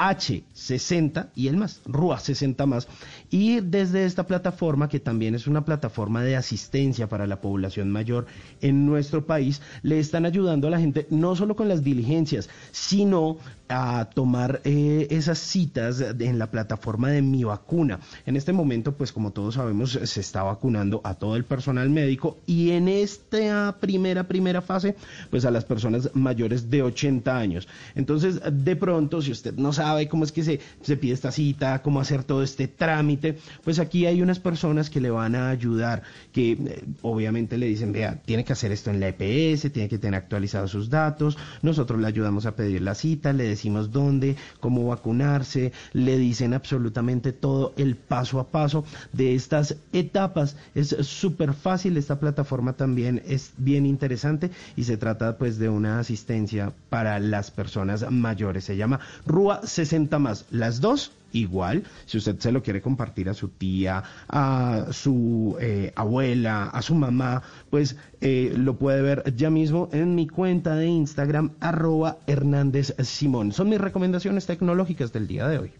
[0.54, 2.88] 60 y el más, RUA 60 más.
[3.30, 8.26] Y desde esta plataforma, que también es una plataforma de asistencia para la población mayor
[8.62, 13.38] en nuestro país, le están ayudando a la gente no solo con las diligencias, sino
[13.70, 18.00] a tomar eh, esas citas en la plataforma de Mi Vacuna.
[18.26, 22.38] En este momento, pues como todos sabemos, se está vacunando a todo el personal médico
[22.46, 24.96] y en esta primera, primera fase,
[25.32, 27.68] pues a las personas mayores de 80 años.
[27.96, 31.82] Entonces, de pronto, si usted no sabe cómo es que se, se pide esta cita,
[31.82, 36.04] cómo hacer todo este trámite, pues aquí hay unas personas que le van a ayudar,
[36.32, 39.98] que eh, obviamente le dicen, vea, tiene que hacer esto en la EPS, tiene que
[39.98, 44.88] tener actualizados sus datos, nosotros le ayudamos a pedir la cita, le decimos dónde, cómo
[44.88, 50.56] vacunarse, le dicen absolutamente todo el paso a paso de estas etapas.
[50.76, 56.00] Es súper fácil, esta plataforma también es bien interesante y se trata pues de una
[56.00, 58.64] asistencia para las personas mayores.
[58.64, 59.83] Se llama RUA 60
[60.20, 60.46] más.
[60.52, 65.92] Las dos igual, si usted se lo quiere compartir a su tía, a su eh,
[65.96, 70.88] abuela, a su mamá, pues eh, lo puede ver ya mismo en mi cuenta de
[70.88, 73.52] Instagram, arroba Hernández Simón.
[73.52, 75.72] Son mis recomendaciones tecnológicas del día de hoy.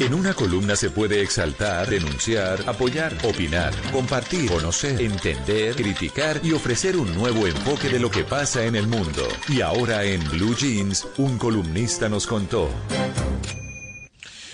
[0.00, 6.96] En una columna se puede exaltar, denunciar, apoyar, opinar, compartir, conocer, entender, criticar y ofrecer
[6.96, 9.22] un nuevo enfoque de lo que pasa en el mundo.
[9.48, 12.70] Y ahora en Blue Jeans, un columnista nos contó.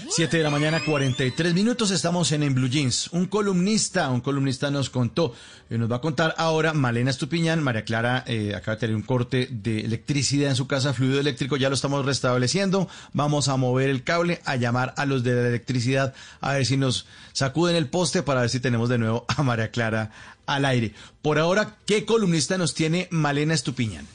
[0.09, 3.09] 7 de la mañana, 43 minutos, estamos en, en Blue Jeans.
[3.13, 5.35] Un columnista, un columnista nos contó,
[5.71, 9.03] y nos va a contar ahora Malena Estupiñán, María Clara eh, acaba de tener un
[9.03, 13.91] corte de electricidad en su casa, fluido eléctrico, ya lo estamos restableciendo, vamos a mover
[13.91, 17.89] el cable, a llamar a los de la electricidad, a ver si nos sacuden el
[17.89, 20.11] poste para ver si tenemos de nuevo a María Clara
[20.47, 20.93] al aire.
[21.23, 24.07] Por ahora, ¿qué columnista nos tiene Malena Estupiñán?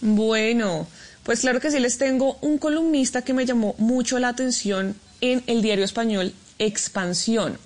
[0.00, 0.86] Bueno,
[1.24, 5.42] pues claro que sí les tengo un columnista que me llamó mucho la atención en
[5.46, 7.58] el diario español Expansión.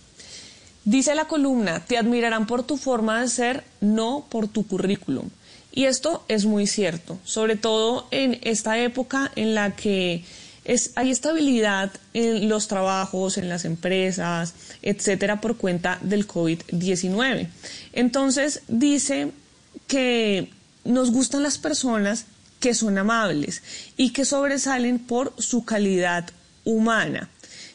[0.84, 5.28] Dice la columna, te admirarán por tu forma de ser, no por tu currículum.
[5.72, 10.24] Y esto es muy cierto, sobre todo en esta época en la que
[10.64, 17.48] es, hay estabilidad en los trabajos, en las empresas, etcétera, por cuenta del COVID-19.
[17.92, 19.32] Entonces dice
[19.86, 20.50] que
[20.84, 22.26] nos gustan las personas
[22.60, 23.62] que son amables
[23.96, 26.28] y que sobresalen por su calidad
[26.64, 27.28] humana.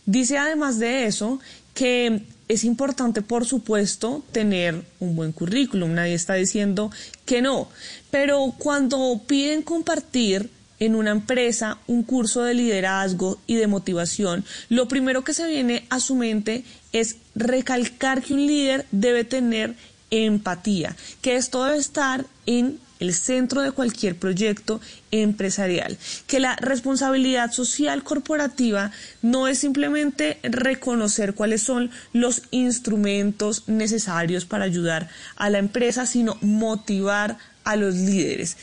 [0.05, 1.39] Dice además de eso
[1.73, 5.93] que es importante, por supuesto, tener un buen currículum.
[5.93, 6.91] Nadie está diciendo
[7.25, 7.69] que no.
[8.11, 14.87] Pero cuando piden compartir en una empresa un curso de liderazgo y de motivación, lo
[14.87, 19.75] primero que se viene a su mente es recalcar que un líder debe tener
[20.11, 24.79] empatía, que esto debe estar en el centro de cualquier proyecto
[25.11, 28.91] empresarial, que la responsabilidad social corporativa
[29.21, 36.37] no es simplemente reconocer cuáles son los instrumentos necesarios para ayudar a la empresa, sino
[36.41, 38.57] motivar a los líderes.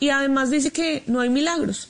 [0.00, 1.88] Y además dice que no hay milagros,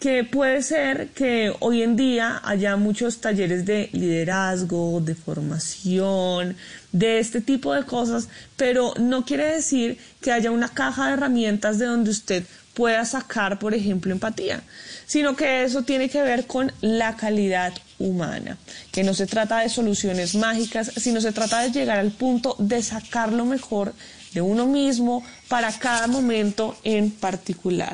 [0.00, 6.56] que puede ser que hoy en día haya muchos talleres de liderazgo, de formación,
[6.92, 11.78] de este tipo de cosas, pero no quiere decir que haya una caja de herramientas
[11.78, 14.62] de donde usted pueda sacar, por ejemplo, empatía,
[15.06, 18.56] sino que eso tiene que ver con la calidad humana,
[18.92, 22.82] que no se trata de soluciones mágicas, sino se trata de llegar al punto de
[22.82, 23.92] sacar lo mejor
[24.32, 27.92] de uno mismo para cada momento en particular.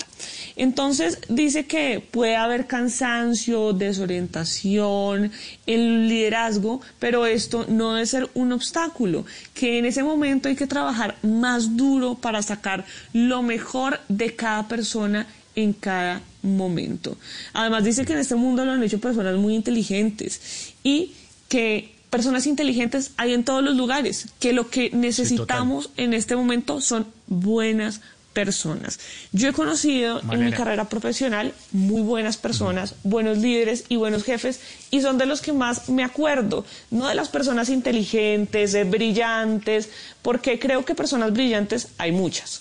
[0.57, 5.30] Entonces dice que puede haber cansancio, desorientación,
[5.66, 10.66] el liderazgo, pero esto no debe ser un obstáculo, que en ese momento hay que
[10.66, 17.16] trabajar más duro para sacar lo mejor de cada persona en cada momento.
[17.53, 21.12] Además dice que en este mundo lo han hecho personas muy inteligentes y
[21.49, 26.80] que personas inteligentes hay en todos los lugares, que lo que necesitamos en este momento
[26.80, 28.00] son buenas
[28.32, 28.98] personas.
[29.32, 34.60] Yo he conocido en mi carrera profesional muy buenas personas, buenos líderes y buenos jefes,
[34.90, 39.88] y son de los que más me acuerdo, no de las personas inteligentes, eh, brillantes,
[40.22, 42.60] porque creo que personas brillantes hay muchas.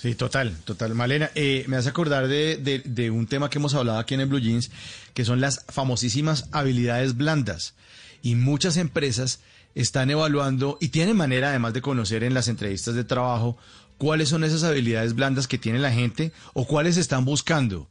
[0.00, 0.94] Sí, total, total.
[0.94, 4.20] Malena, eh, me hace acordar de, de- de un tema que hemos hablado aquí en
[4.20, 4.70] el Blue Jeans,
[5.14, 7.74] que son las famosísimas habilidades blandas.
[8.22, 9.40] Y muchas empresas
[9.74, 13.56] están evaluando y tienen manera además de conocer en las entrevistas de trabajo
[13.98, 17.88] cuáles son esas habilidades blandas que tiene la gente o cuáles están buscando.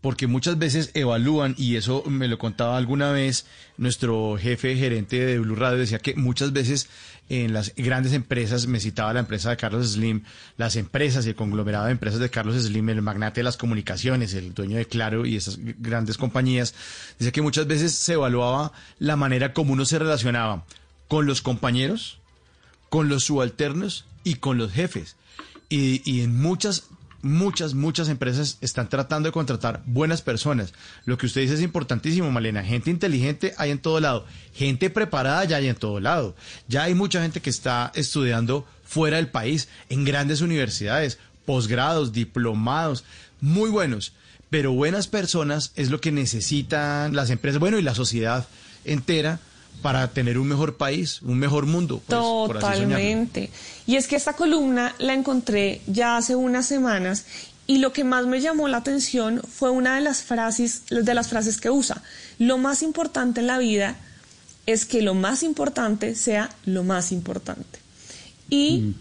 [0.00, 3.44] Porque muchas veces evalúan, y eso me lo contaba alguna vez
[3.76, 6.88] nuestro jefe gerente de Blue Radio, decía que muchas veces
[7.30, 10.24] en las grandes empresas, me citaba la empresa de Carlos Slim,
[10.56, 14.34] las empresas y el conglomerado de empresas de Carlos Slim, el magnate de las comunicaciones,
[14.34, 16.74] el dueño de Claro y esas grandes compañías,
[17.20, 20.64] dice que muchas veces se evaluaba la manera como uno se relacionaba
[21.06, 22.18] con los compañeros,
[22.88, 25.14] con los subalternos y con los jefes.
[25.68, 26.88] Y, y en muchas,
[27.22, 30.72] muchas, muchas empresas están tratando de contratar buenas personas.
[31.04, 32.62] Lo que usted dice es importantísimo, Malena.
[32.62, 34.26] Gente inteligente hay en todo lado.
[34.54, 36.34] Gente preparada ya hay en todo lado.
[36.68, 43.04] Ya hay mucha gente que está estudiando fuera del país, en grandes universidades, posgrados, diplomados,
[43.40, 44.14] muy buenos.
[44.50, 48.48] Pero buenas personas es lo que necesitan las empresas, bueno, y la sociedad
[48.84, 49.38] entera
[49.82, 52.00] para tener un mejor país, un mejor mundo.
[52.06, 52.08] pues,
[52.48, 52.96] por así soñarlo.
[52.96, 53.50] Totalmente.
[53.86, 57.24] Y es que esta columna la encontré ya hace unas semanas
[57.66, 61.28] y lo que más me llamó la atención fue una de las frases, de las
[61.28, 62.02] frases que usa.
[62.38, 63.96] Lo más importante en la vida
[64.66, 67.78] es que lo más importante sea lo más importante.
[68.48, 68.94] Y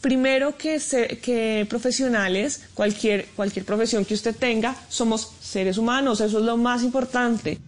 [0.00, 6.38] primero que, se- que profesionales, cualquier, cualquier profesión que usted tenga, somos seres humanos, eso
[6.38, 7.58] es lo más importante.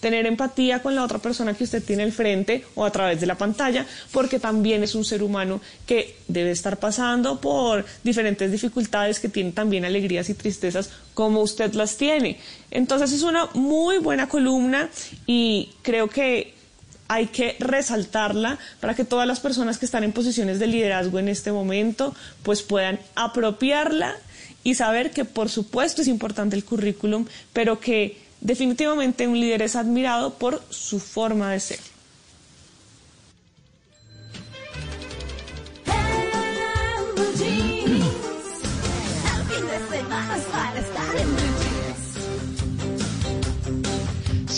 [0.00, 3.26] Tener empatía con la otra persona que usted tiene al frente o a través de
[3.26, 9.20] la pantalla, porque también es un ser humano que debe estar pasando por diferentes dificultades,
[9.20, 12.38] que tiene también alegrías y tristezas como usted las tiene.
[12.70, 14.88] Entonces es una muy buena columna
[15.26, 16.54] y creo que
[17.08, 21.28] hay que resaltarla para que todas las personas que están en posiciones de liderazgo en
[21.28, 24.14] este momento pues puedan apropiarla
[24.62, 29.76] y saber que por supuesto es importante el currículum, pero que definitivamente un líder es
[29.76, 31.80] admirado por su forma de ser.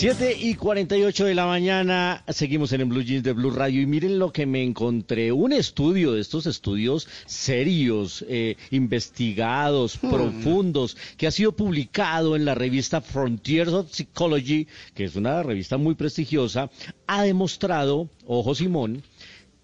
[0.03, 3.87] 7 y 48 de la mañana, seguimos en el Blue Jeans de Blue Radio y
[3.87, 11.29] miren lo que me encontré, un estudio de estos estudios serios, eh, investigados, profundos, que
[11.29, 16.69] ha sido publicado en la revista Frontiers of Psychology, que es una revista muy prestigiosa,
[17.07, 19.05] ha demostrado, ojo Simón,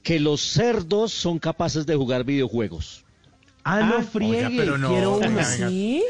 [0.05, 3.05] que los cerdos son capaces de jugar videojuegos.
[3.65, 5.45] Ah, no friegue, oiga, pero no, quiero venga.
[5.45, 6.05] ¿Sí?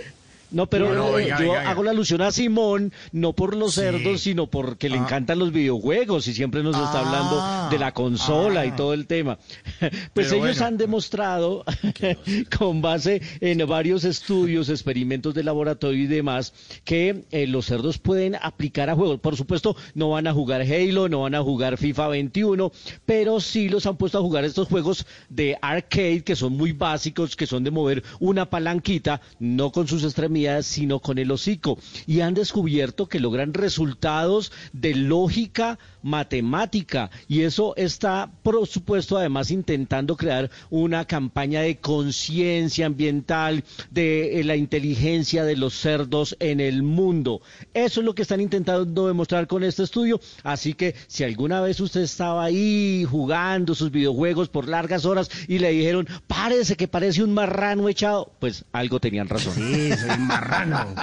[0.51, 3.80] No, pero No, no, eh, yo hago la alusión a Simón, no por los Sí.
[3.82, 5.03] cerdos, sino porque le Ah.
[5.03, 7.07] encantan los videojuegos y siempre nos está Ah.
[7.07, 8.76] hablando de la consola y Ah.
[8.76, 9.38] todo el tema.
[10.14, 10.66] Pues Pero ellos bueno.
[10.66, 11.64] han demostrado,
[12.59, 16.53] con base en varios estudios, experimentos de laboratorio y demás,
[16.84, 19.20] que eh, los cerdos pueden aplicar a juegos.
[19.20, 22.72] Por supuesto, no van a jugar Halo, no van a jugar FIFA 21,
[23.05, 27.36] pero sí los han puesto a jugar estos juegos de arcade que son muy básicos,
[27.36, 31.78] que son de mover una palanquita, no con sus extremidades, sino con el hocico.
[32.07, 37.11] Y han descubierto que logran resultados de lógica matemática.
[37.28, 44.44] Y eso está, por supuesto, además intentando crear una campaña de conciencia ambiental, de eh,
[44.44, 47.40] la inteligencia de los cerdos en el mundo.
[47.74, 50.20] Eso es lo que están intentando demostrar con este estudio.
[50.42, 55.59] Así que si alguna vez usted estaba ahí jugando sus videojuegos por largas horas y
[55.59, 59.55] le dijeron, párese que parece un marrano echado, pues algo tenían razón.
[59.55, 60.94] Sí, soy marrano.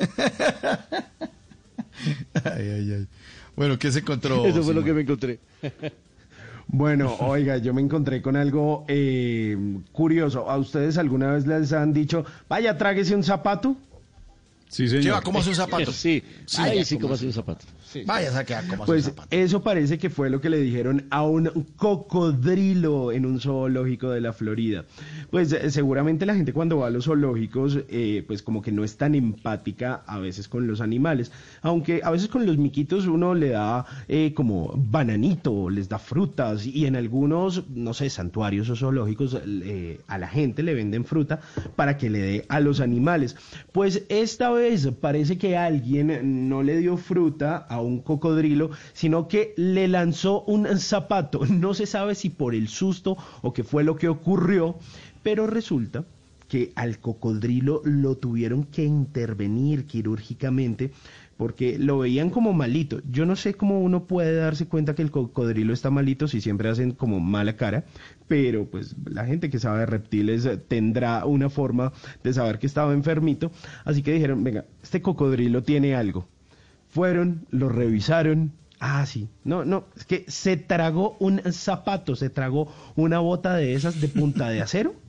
[2.44, 3.06] Ay, ay, ay.
[3.56, 4.46] Bueno, ¿qué se encontró?
[4.46, 5.38] Eso fue lo que me encontré.
[6.72, 9.56] Bueno, oiga, yo me encontré con algo eh,
[9.90, 10.48] curioso.
[10.48, 13.76] ¿A ustedes alguna vez les han dicho, vaya, tráguese un zapato?
[14.68, 15.02] Sí, señor.
[15.02, 15.90] Lleva, ¿cómo hace un zapato?
[15.92, 17.66] Sí, Sí, Ay, sí, ¿cómo hace un zapato.
[18.06, 21.22] Vaya, saque a cómo hace Pues eso parece que fue lo que le dijeron a
[21.22, 24.84] un cocodrilo en un zoológico de la Florida.
[25.30, 28.84] Pues eh, seguramente la gente cuando va a los zoológicos, eh, pues como que no
[28.84, 31.32] es tan empática a veces con los animales,
[31.62, 36.66] aunque a veces con los miquitos uno le da eh, como bananito, les da frutas
[36.66, 41.40] y en algunos, no sé, santuarios o zoológicos eh, a la gente le venden fruta
[41.76, 43.36] para que le dé a los animales.
[43.72, 49.54] Pues esta vez parece que alguien no le dio fruta a un cocodrilo, sino que
[49.56, 51.40] le lanzó un zapato.
[51.60, 54.76] No se sabe si por el susto o qué fue lo que ocurrió,
[55.22, 56.04] pero resulta
[56.48, 60.90] que al cocodrilo lo tuvieron que intervenir quirúrgicamente
[61.40, 63.00] porque lo veían como malito.
[63.10, 66.68] Yo no sé cómo uno puede darse cuenta que el cocodrilo está malito si siempre
[66.68, 67.84] hacen como mala cara,
[68.28, 72.92] pero pues la gente que sabe de reptiles tendrá una forma de saber que estaba
[72.92, 73.52] enfermito,
[73.86, 76.28] así que dijeron, venga, este cocodrilo tiene algo.
[76.90, 79.28] Fueron, lo revisaron, Ah, sí.
[79.44, 84.08] No, no, es que se tragó un zapato, se tragó una bota de esas de
[84.08, 84.94] punta de acero.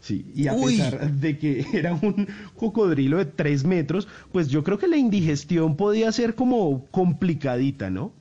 [0.00, 0.76] Sí, y a Uy.
[0.76, 5.76] pesar de que era un cocodrilo de tres metros, pues yo creo que la indigestión
[5.78, 8.12] podía ser como complicadita, ¿no?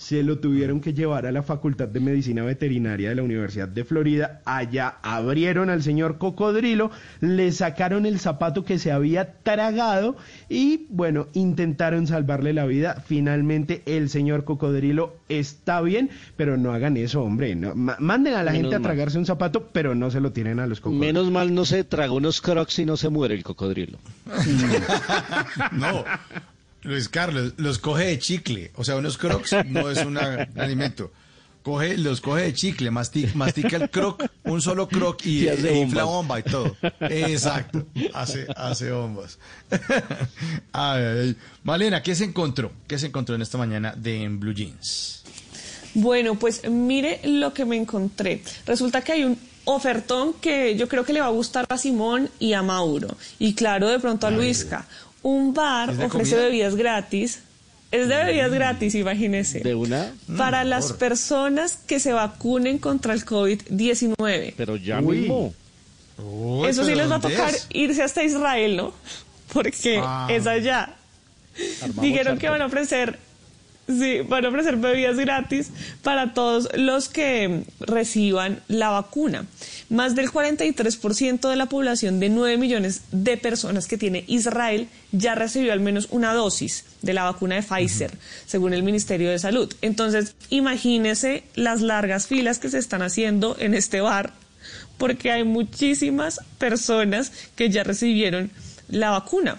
[0.00, 3.84] Se lo tuvieron que llevar a la Facultad de Medicina Veterinaria de la Universidad de
[3.84, 4.40] Florida.
[4.46, 6.90] Allá abrieron al señor cocodrilo,
[7.20, 10.16] le sacaron el zapato que se había tragado
[10.48, 13.04] y, bueno, intentaron salvarle la vida.
[13.06, 17.54] Finalmente el señor cocodrilo está bien, pero no hagan eso, hombre.
[17.54, 17.74] no.
[17.74, 18.86] Manden a la Menos gente a mal.
[18.88, 21.06] tragarse un zapato, pero no se lo tienen a los cocodrilos.
[21.06, 23.98] Menos mal no se tragó unos crocs y no se muere el cocodrilo.
[25.72, 26.04] No,
[26.82, 28.70] Luis Carlos, los coge de chicle.
[28.76, 31.10] O sea, unos crocs no es un alimento.
[31.62, 35.74] Coge, los coge de chicle, mastica, mastica el croc, un solo croc y, Y hace
[35.74, 36.74] e infla bomba y todo.
[37.00, 39.38] Exacto, hace, hace bombas.
[40.72, 41.36] Ay, ay, ay.
[41.62, 42.72] Malena, ¿qué se encontró?
[42.86, 45.22] ¿Qué se encontró en esta mañana de en Blue Jeans?
[45.92, 48.42] Bueno, pues mire lo que me encontré.
[48.64, 52.30] Resulta que hay un ofertón que yo creo que le va a gustar a Simón
[52.38, 53.16] y a Mauro.
[53.38, 54.86] Y claro, de pronto a Luisca.
[55.22, 56.46] Un bar ¿Es de ofrece comida?
[56.46, 57.40] bebidas gratis.
[57.90, 59.60] Es de bebidas gratis, imagínese.
[59.60, 60.12] ¿De una?
[60.36, 64.54] Para las personas que se vacunen contra el COVID-19.
[64.56, 65.18] Pero ya Uy.
[65.20, 65.52] mismo.
[66.66, 67.66] Eso sí les va a ¿dónde tocar es?
[67.70, 68.92] irse hasta Israel, ¿no?
[69.52, 70.28] Porque Ah.
[70.30, 70.94] es allá.
[71.82, 73.18] Armamos Dijeron que van a ofrecer,
[73.90, 75.70] sí, van a ofrecer bebidas gratis
[76.02, 79.46] para todos los que reciban la vacuna.
[79.88, 85.34] Más del 43% de la población de 9 millones de personas que tiene Israel ya
[85.34, 88.12] recibió al menos una dosis de la vacuna de Pfizer,
[88.46, 89.72] según el Ministerio de Salud.
[89.82, 94.32] Entonces, imagínese las largas filas que se están haciendo en este bar
[94.98, 98.50] porque hay muchísimas personas que ya recibieron
[98.88, 99.58] la vacuna.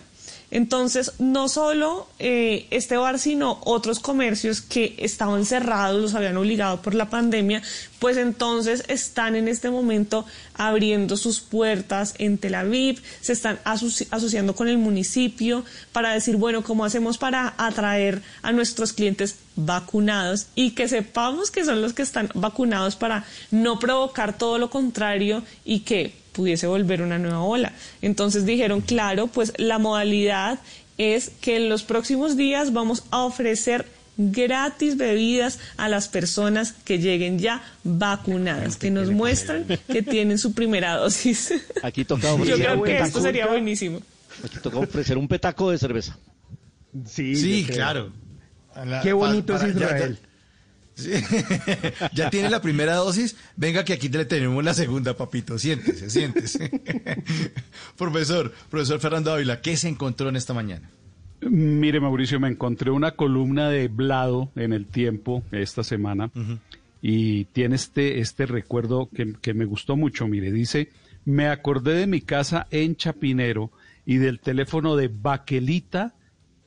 [0.52, 6.82] Entonces, no solo eh, este bar, sino otros comercios que estaban cerrados, los habían obligado
[6.82, 7.62] por la pandemia,
[7.99, 14.08] pues entonces están en este momento abriendo sus puertas en Tel Aviv, se están asoci-
[14.12, 20.47] asociando con el municipio para decir, bueno, ¿cómo hacemos para atraer a nuestros clientes vacunados
[20.56, 25.43] y que sepamos que son los que están vacunados para no provocar todo lo contrario
[25.64, 27.74] y que pudiese volver una nueva ola.
[28.02, 30.60] Entonces dijeron, claro, pues la modalidad
[30.98, 33.86] es que en los próximos días vamos a ofrecer
[34.18, 40.54] gratis bebidas a las personas que lleguen ya vacunadas, que nos muestran que tienen su
[40.54, 41.54] primera dosis.
[41.82, 43.22] Aquí toca Yo ofrecer creo un que esto petaco.
[43.22, 44.02] sería buenísimo.
[44.46, 46.18] Aquí toca ofrecer un petaco de cerveza.
[47.08, 47.76] Sí, Sí, yo creo.
[47.78, 48.12] claro.
[48.86, 50.20] La- Qué bonito es ya- Israel.
[50.96, 51.12] Sí.
[52.14, 55.58] ya tiene la primera dosis, venga que aquí le tenemos la segunda, papito.
[55.58, 56.70] Siéntese, siéntese.
[57.98, 60.89] profesor, profesor Fernando Ávila, ¿qué se encontró en esta mañana?
[61.42, 66.30] Mire, Mauricio, me encontré una columna de Blado en el tiempo esta semana
[67.02, 70.28] y tiene este, este recuerdo que, que me gustó mucho.
[70.28, 70.89] Mire, dice,
[71.26, 73.72] me acordé de mi casa en Chapinero
[74.06, 76.14] y del teléfono de Baquelita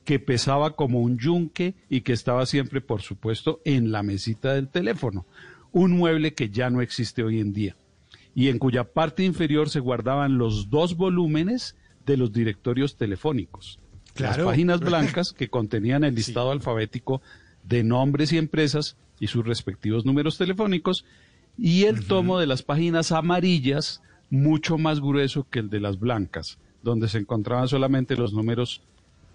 [0.05, 4.69] que pesaba como un yunque y que estaba siempre, por supuesto, en la mesita del
[4.69, 5.25] teléfono.
[5.71, 7.75] Un mueble que ya no existe hoy en día
[8.35, 11.75] y en cuya parte inferior se guardaban los dos volúmenes
[12.05, 13.79] de los directorios telefónicos.
[14.13, 14.43] Claro.
[14.43, 17.21] Las páginas blancas que contenían el listado alfabético
[17.63, 21.05] de nombres y empresas y sus respectivos números telefónicos
[21.57, 26.59] y el tomo de las páginas amarillas mucho más grueso que el de las blancas,
[26.83, 28.81] donde se encontraban solamente los números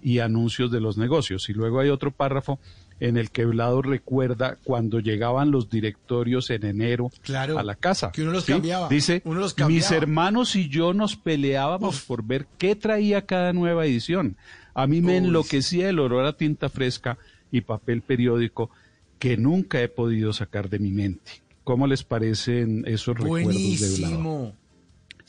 [0.03, 1.49] y anuncios de los negocios.
[1.49, 2.59] Y luego hay otro párrafo
[3.01, 8.13] en el que Blado recuerda cuando llegaban los directorios en enero Claro, a la casa.
[8.13, 8.53] que uno los ¿sí?
[8.53, 9.97] cambiaba, Dice, uno los mis cambiaba".
[9.97, 14.37] hermanos y yo nos peleábamos por ver qué traía cada nueva edición.
[14.75, 17.17] A mí me enloquecía el olor a tinta fresca
[17.51, 18.71] y papel periódico
[19.19, 21.43] que nunca he podido sacar de mi mente.
[21.65, 24.55] ¿Cómo les parecen esos recuerdos de Blado?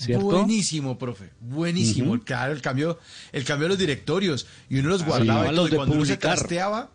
[0.08, 0.20] Buenísimo.
[0.30, 0.38] ¿Cierto?
[0.45, 1.30] Buenísimo, profe.
[1.39, 2.20] Buenísimo.
[2.22, 2.99] Claro, el cambio,
[3.32, 4.47] el cambio de los directorios.
[4.70, 6.89] Y uno los guardaba sí, y los y de cuando uno se trasteaba,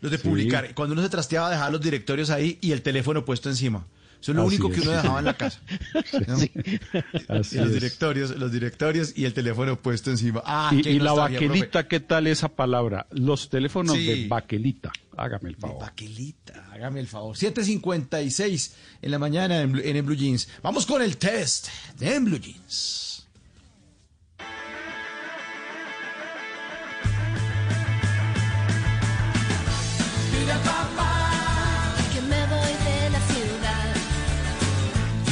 [0.00, 0.24] los de Sí.
[0.28, 0.74] publicar.
[0.74, 3.86] Cuando uno se trasteaba, dejaba los directorios ahí y el teléfono puesto encima.
[4.22, 5.60] Eso es lo Así único que uno dejaba en la casa.
[6.28, 6.34] ¿no?
[7.40, 7.74] Así Y los es.
[7.74, 10.42] directorios, los directorios y el teléfono puesto encima.
[10.46, 11.32] Ah, y, y la profe.
[11.34, 13.06] baquelita, ¿qué tal esa palabra?
[13.10, 14.06] Los teléfonos Sí.
[14.06, 14.92] de baquelita.
[15.16, 15.80] Hágame el favor.
[15.82, 17.36] Baquelita, hágame el favor.
[17.36, 20.48] 7.56 en la mañana en, En Blue Jeans.
[20.62, 21.66] Vamos con el test
[21.98, 23.01] de En Blue Jeans.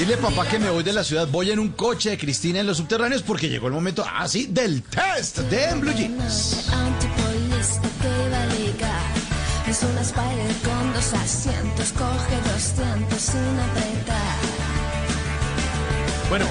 [0.01, 1.29] Dile papá que me voy de la ciudad.
[1.29, 4.83] Voy en un coche de Cristina en los subterráneos porque llegó el momento, así, del
[4.83, 6.71] test de Blue Jeans.
[6.73, 9.13] Antipolista que iba a ligar.
[9.69, 11.93] Es una Spider con dos asientos.
[11.93, 14.39] Coge 200 sin apretar.
[16.31, 16.47] Bueno,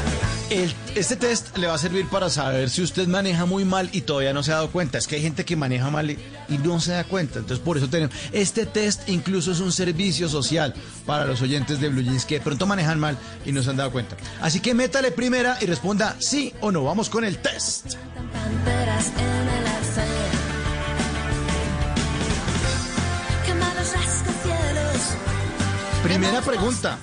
[0.49, 4.33] este test le va a servir para saber si usted maneja muy mal y todavía
[4.33, 4.97] no se ha dado cuenta.
[4.97, 6.17] Es que hay gente que maneja mal y,
[6.63, 7.39] no se da cuenta.
[7.39, 8.15] Entonces, por eso tenemos.
[8.31, 10.73] Este test incluso es un servicio social
[11.05, 13.77] para los oyentes de Blue Jeans que de pronto manejan mal y no se han
[13.77, 14.17] dado cuenta.
[14.41, 16.83] Así que métale primera y responda sí o no.
[16.83, 17.93] Vamos con el test.
[26.03, 26.97] Primera pregunta.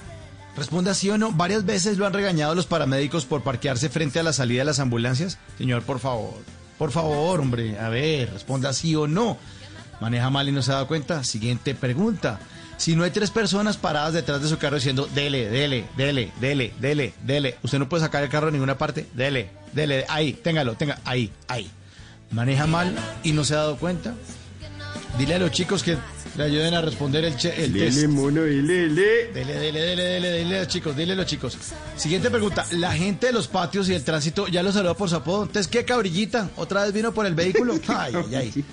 [0.56, 1.32] Responda sí o no.
[1.32, 4.80] ¿Varias veces lo han regañado los paramédicos por parquearse frente a la salida de las
[4.80, 5.38] ambulancias?
[5.58, 6.34] Señor, por favor.
[6.78, 7.78] Por favor, hombre.
[7.78, 9.36] A ver, responda sí o no.
[10.00, 11.24] ¿Maneja mal y no se ha dado cuenta?
[11.24, 12.38] Siguiente pregunta.
[12.78, 16.74] Si no hay tres personas paradas detrás de su carro diciendo, dele, dele, dele, dele,
[16.78, 20.74] dele, dele, usted no puede sacar el carro en ninguna parte, dele, dele, ahí, téngalo,
[20.74, 21.70] tenga, ahí, ahí.
[22.30, 24.14] ¿Maneja mal y no se ha dado cuenta?
[25.16, 25.96] Dile a los chicos que
[26.36, 27.96] le ayuden a responder el, che- el test.
[27.96, 29.32] Dele, mono, dele, dele.
[29.32, 31.56] Dele, dele, dele, dele, dele, los chicos, dile a los chicos.
[31.96, 32.66] Siguiente pregunta.
[32.72, 35.42] La gente de los patios y el tránsito ya lo saluda por su apodo.
[35.44, 36.50] Entonces, ¿qué cabrillita?
[36.56, 37.74] ¿Otra vez vino por el vehículo?
[37.88, 38.64] Ay, ay, ay.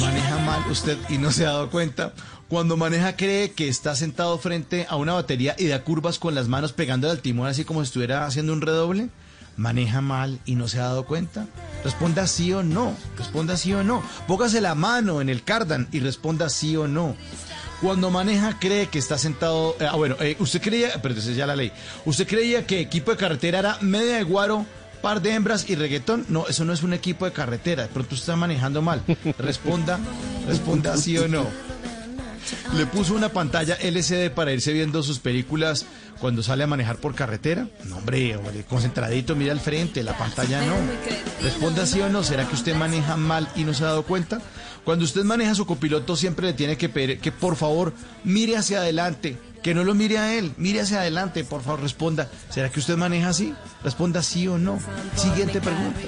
[0.00, 2.12] Maneja mal usted y no se ha dado cuenta.
[2.48, 6.46] Cuando maneja cree que está sentado frente a una batería y da curvas con las
[6.48, 9.08] manos pegándole al timón así como si estuviera haciendo un redoble.
[9.56, 11.46] Maneja mal y no se ha dado cuenta.
[11.84, 12.96] Responda sí o no.
[13.16, 14.02] Responda sí o no.
[14.26, 17.16] Póngase la mano en el cardan y responda sí o no.
[17.80, 19.76] Cuando maneja cree que está sentado.
[19.80, 20.88] eh, ah, bueno, eh, usted creía.
[21.02, 21.72] Pero entonces ya la ley.
[22.04, 24.64] ¿Usted creía que equipo de carretera era media de guaro,
[25.02, 26.24] par de hembras y reggaetón?
[26.28, 27.82] No, eso no es un equipo de carretera.
[27.82, 29.02] De pronto usted está manejando mal.
[29.38, 29.98] Responda,
[30.48, 31.46] responda sí o no.
[32.76, 35.86] Le puso una pantalla LCD para irse viendo sus películas
[36.20, 37.68] cuando sale a manejar por carretera.
[37.84, 40.74] No, hombre, hombre, concentradito, mira al frente, la pantalla no.
[41.42, 42.22] Responda sí o no.
[42.22, 44.40] ¿Será que usted maneja mal y no se ha dado cuenta?
[44.84, 48.78] Cuando usted maneja su copiloto siempre le tiene que pedir que por favor mire hacia
[48.78, 52.30] adelante, que no lo mire a él, mire hacia adelante, por favor responda.
[52.50, 53.54] ¿Será que usted maneja así?
[53.82, 54.78] Responda sí o no.
[55.16, 56.00] Siguiente pregunta.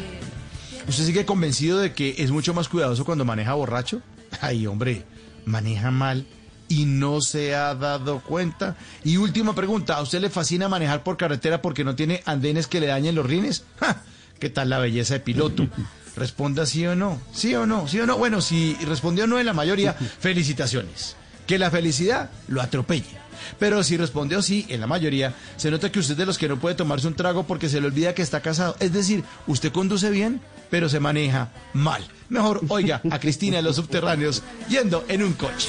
[0.88, 4.02] ¿Usted sigue convencido de que es mucho más cuidadoso cuando maneja borracho?
[4.40, 5.04] Ay, hombre,
[5.46, 6.26] maneja mal
[6.68, 8.76] y no se ha dado cuenta.
[9.04, 12.80] Y última pregunta, ¿a usted le fascina manejar por carretera porque no tiene andenes que
[12.80, 13.64] le dañen los rines?
[13.80, 14.02] ¡Ja!
[14.38, 15.66] ¿Qué tal la belleza de piloto?
[16.16, 18.18] Responda sí o no, sí o no, sí o no.
[18.18, 21.16] Bueno, si respondió no en la mayoría, felicitaciones.
[21.46, 23.26] Que la felicidad lo atropelle.
[23.58, 26.48] Pero si respondió sí en la mayoría, se nota que usted es de los que
[26.48, 28.76] no puede tomarse un trago porque se le olvida que está casado.
[28.80, 30.40] Es decir, usted conduce bien,
[30.70, 32.06] pero se maneja mal.
[32.28, 35.68] Mejor oiga a Cristina de los subterráneos yendo en un coche.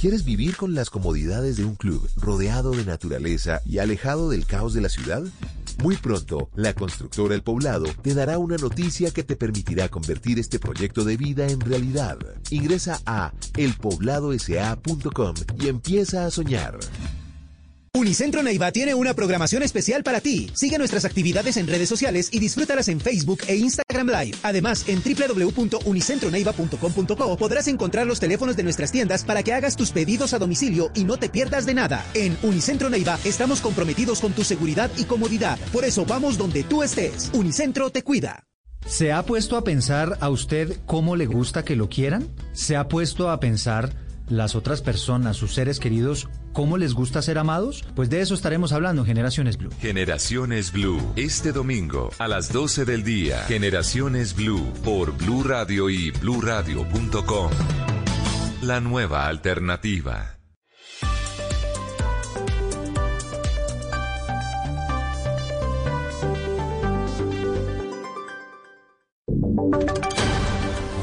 [0.00, 4.72] ¿Quieres vivir con las comodidades de un club, rodeado de naturaleza y alejado del caos
[4.72, 5.24] de la ciudad?
[5.82, 10.58] Muy pronto, la constructora El Poblado te dará una noticia que te permitirá convertir este
[10.58, 12.18] proyecto de vida en realidad.
[12.50, 16.78] Ingresa a elpobladosa.com y empieza a soñar.
[17.98, 20.48] Unicentro Neiva tiene una programación especial para ti.
[20.54, 24.36] Sigue nuestras actividades en redes sociales y disfrútalas en Facebook e Instagram Live.
[24.44, 30.32] Además, en www.unicentroneiva.com.co podrás encontrar los teléfonos de nuestras tiendas para que hagas tus pedidos
[30.32, 32.06] a domicilio y no te pierdas de nada.
[32.14, 35.58] En Unicentro Neiva estamos comprometidos con tu seguridad y comodidad.
[35.72, 37.32] Por eso vamos donde tú estés.
[37.32, 38.44] Unicentro te cuida.
[38.86, 42.28] ¿Se ha puesto a pensar a usted cómo le gusta que lo quieran?
[42.52, 43.92] ¿Se ha puesto a pensar
[44.28, 47.84] las otras personas, sus seres queridos, cómo les gusta ser amados?
[47.94, 49.70] Pues de eso estaremos hablando en Generaciones Blue.
[49.80, 53.38] Generaciones Blue, este domingo a las 12 del día.
[53.48, 57.50] Generaciones Blue por Blue Radio y bluradio.com.
[58.62, 60.34] La nueva alternativa.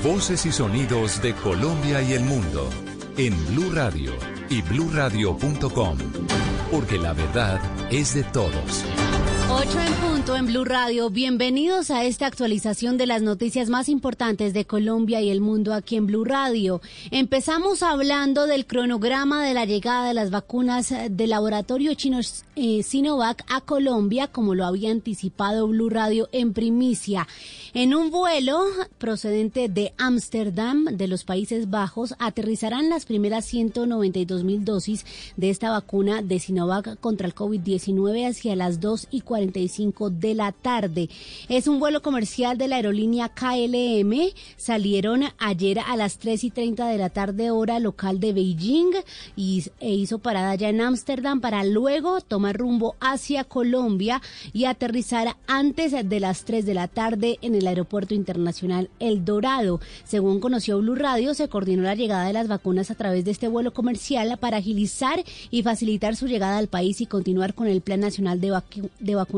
[0.04, 2.70] Voces y sonidos de Colombia y el mundo
[3.18, 4.12] en Blue Radio
[4.50, 5.98] y bluradio.com,
[6.72, 7.60] porque la verdad
[7.90, 9.05] es de todos.
[9.58, 11.10] 8 en punto en Blue Radio.
[11.10, 15.96] Bienvenidos a esta actualización de las noticias más importantes de Colombia y el mundo aquí
[15.96, 16.82] en Blue Radio.
[17.10, 22.20] Empezamos hablando del cronograma de la llegada de las vacunas del laboratorio chino
[22.58, 27.26] eh, Sinovac a Colombia, como lo había anticipado Blue Radio en primicia.
[27.74, 28.62] En un vuelo
[28.98, 35.06] procedente de Ámsterdam, de los Países Bajos, aterrizarán las primeras 192 mil dosis
[35.38, 40.52] de esta vacuna de Sinovac contra el COVID-19 hacia las 2 y 45 de la
[40.52, 41.10] tarde.
[41.50, 44.32] Es un vuelo comercial de la aerolínea KLM.
[44.58, 48.92] Salieron ayer a las 3 y 30 de la tarde hora local de Beijing
[49.36, 54.22] y, e hizo parada ya en Ámsterdam para luego tomar rumbo hacia Colombia
[54.52, 59.80] y aterrizar antes de las 3 de la tarde en el aeropuerto internacional El Dorado.
[60.06, 63.48] Según conoció Blue Radio, se coordinó la llegada de las vacunas a través de este
[63.48, 68.00] vuelo comercial para agilizar y facilitar su llegada al país y continuar con el Plan
[68.00, 69.35] Nacional de, vacu de Vacunación.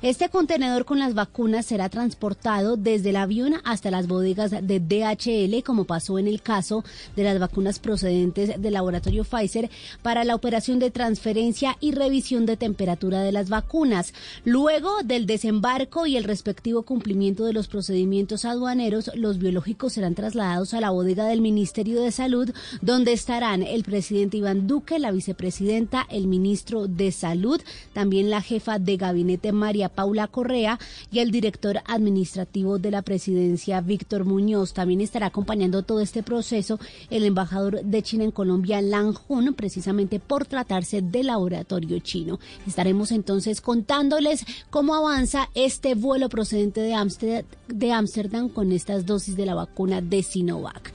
[0.00, 5.62] Este contenedor con las vacunas será transportado desde el avión hasta las bodegas de DHL,
[5.64, 6.84] como pasó en el caso
[7.16, 9.70] de las vacunas procedentes del laboratorio Pfizer
[10.02, 14.14] para la operación de transferencia y revisión de temperatura de las vacunas.
[14.44, 20.74] Luego del desembarco y el respectivo cumplimiento de los procedimientos aduaneros, los biológicos serán trasladados
[20.74, 22.50] a la bodega del Ministerio de Salud,
[22.82, 27.60] donde estarán el presidente Iván Duque, la vicepresidenta, el ministro de Salud,
[27.92, 29.07] también la jefa de gabinete
[29.52, 30.78] María Paula Correa
[31.10, 34.72] y el director administrativo de la presidencia Víctor Muñoz.
[34.72, 36.78] También estará acompañando todo este proceso
[37.10, 42.38] el embajador de China en Colombia, Lang Jun, precisamente por tratarse de laboratorio chino.
[42.66, 49.54] Estaremos entonces contándoles cómo avanza este vuelo procedente de Ámsterdam con estas dosis de la
[49.54, 50.92] vacuna de Sinovac.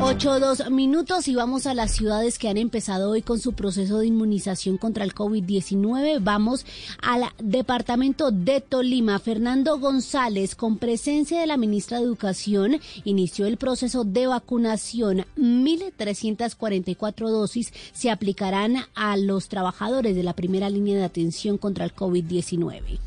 [0.00, 3.98] Ocho dos minutos y vamos a las ciudades que han empezado hoy con su proceso
[3.98, 6.18] de inmunización contra el COVID-19.
[6.22, 6.66] Vamos
[7.00, 9.18] al departamento de Tolima.
[9.18, 15.26] Fernando González, con presencia de la ministra de Educación, inició el proceso de vacunación.
[15.36, 21.94] 1.344 dosis se aplicarán a los trabajadores de la primera línea de atención contra el
[21.94, 22.98] COVID-19.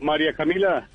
[0.00, 0.88] María Camila,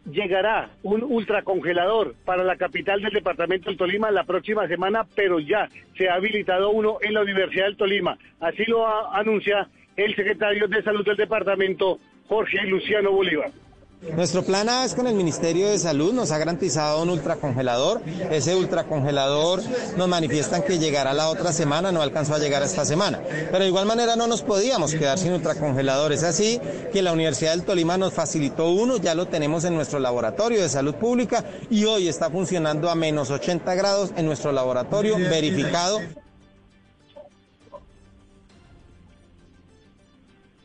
[0.05, 5.69] Llegará un ultracongelador para la capital del departamento del Tolima la próxima semana, pero ya
[5.95, 8.17] se ha habilitado uno en la Universidad del Tolima.
[8.39, 13.51] Así lo anuncia el secretario de Salud del departamento, Jorge Luciano Bolívar.
[14.01, 18.01] Nuestro plan A es con el Ministerio de Salud, nos ha garantizado un ultracongelador.
[18.31, 19.61] Ese ultracongelador
[19.95, 23.21] nos manifiestan que llegará la otra semana, no alcanzó a llegar esta semana.
[23.51, 26.13] Pero de igual manera no nos podíamos quedar sin ultracongelador.
[26.13, 26.59] Es así
[26.91, 30.69] que la Universidad del Tolima nos facilitó uno, ya lo tenemos en nuestro laboratorio de
[30.69, 35.99] salud pública y hoy está funcionando a menos 80 grados en nuestro laboratorio, verificado.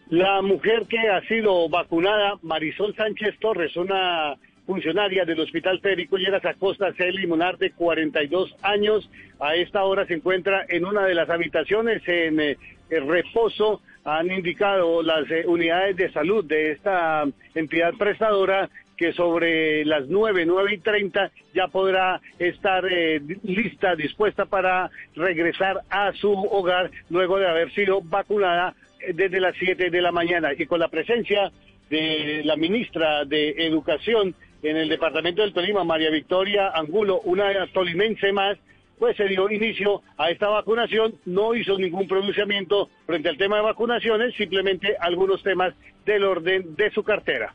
[0.08, 6.44] La mujer que ha sido vacunada, Marisol Sánchez Torres, una funcionaria del Hospital Federico Lleras
[6.44, 7.10] Acosta, C.
[7.10, 12.38] Limonar, de 42 años, a esta hora se encuentra en una de las habitaciones en
[12.38, 12.56] eh,
[12.88, 13.80] reposo.
[14.04, 17.24] Han indicado las eh, unidades de salud de esta
[17.56, 24.46] entidad prestadora que sobre las 9, 9 y 30 ya podrá estar eh, lista, dispuesta
[24.46, 28.74] para regresar a su hogar luego de haber sido vacunada
[29.14, 30.52] desde las 7 de la mañana.
[30.56, 31.50] Y con la presencia
[31.90, 38.32] de la ministra de Educación en el departamento del Tolima, María Victoria Angulo, una tolimense
[38.32, 38.58] más,
[38.98, 43.62] pues se dio inicio a esta vacunación, no hizo ningún pronunciamiento frente al tema de
[43.62, 45.74] vacunaciones, simplemente algunos temas
[46.04, 47.54] del orden de su cartera.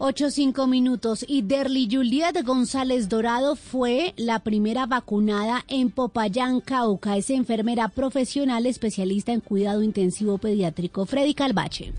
[0.00, 7.16] Ocho cinco minutos y Derly Juliet González Dorado fue la primera vacunada en Popayán, Cauca.
[7.16, 11.04] Es enfermera profesional especialista en cuidado intensivo pediátrico.
[11.04, 11.92] Freddy Calvache.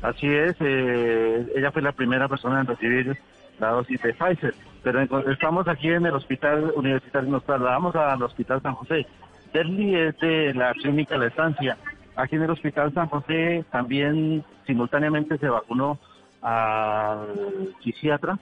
[0.00, 3.18] Así es, eh, ella fue la primera persona en recibir
[3.58, 4.54] la dosis de Pfizer,
[4.84, 9.04] pero estamos aquí en el hospital universitario, nos trasladamos al hospital San José.
[9.52, 11.78] Derly es de la clínica La Estancia.
[12.14, 15.98] Aquí en el hospital San José también simultáneamente se vacunó
[16.42, 18.38] al psiquiatra,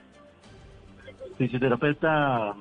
[1.37, 2.55] fisioterapeuta,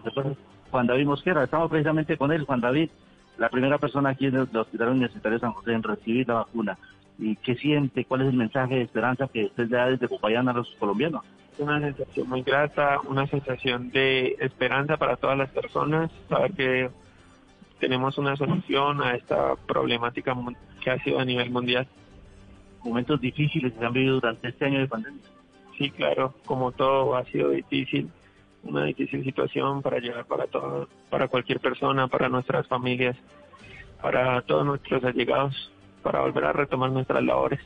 [0.71, 1.45] Juan David Mosquera.
[1.45, 2.91] Estamos precisamente con él, Juan David,
[3.39, 6.79] la primera persona aquí en el Hospital Universitario de San José en recibir la vacuna.
[7.19, 8.05] ¿Y qué siente?
[8.05, 11.23] ¿Cuál es el mensaje de esperanza que usted le da desde Popayán a los colombianos?
[11.59, 16.91] una sensación muy grata, una sensación de esperanza para todas las personas, saber que
[17.79, 20.37] tenemos una solución a esta problemática
[20.83, 21.87] que ha sido a nivel mundial.
[22.87, 25.21] Momentos difíciles que se han vivido durante este año de pandemia.
[25.77, 28.09] Sí, claro, como todo ha sido difícil,
[28.63, 33.17] una difícil situación para llegar para todo, para cualquier persona, para nuestras familias,
[34.01, 35.73] para todos nuestros allegados,
[36.03, 37.59] para volver a retomar nuestras labores.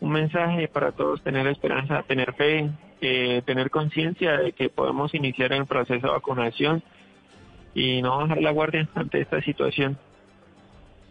[0.00, 2.70] Un mensaje para todos, tener esperanza, tener fe,
[3.00, 6.84] eh, tener conciencia de que podemos iniciar el proceso de vacunación
[7.74, 9.98] y no bajar la guardia ante esta situación.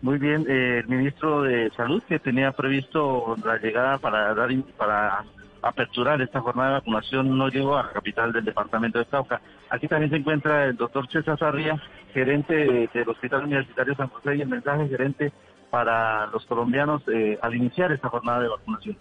[0.05, 5.23] Muy bien, eh, el ministro de Salud que tenía previsto la llegada para dar para
[5.63, 9.41] aperturar esta jornada de vacunación no llegó a la capital del departamento de Cauca.
[9.71, 11.81] Aquí también se encuentra el doctor César Sarria,
[12.13, 15.33] gerente de- del Hospital Universitario San José y el mensaje gerente
[15.71, 18.95] para los colombianos eh, al iniciar esta jornada de vacunación.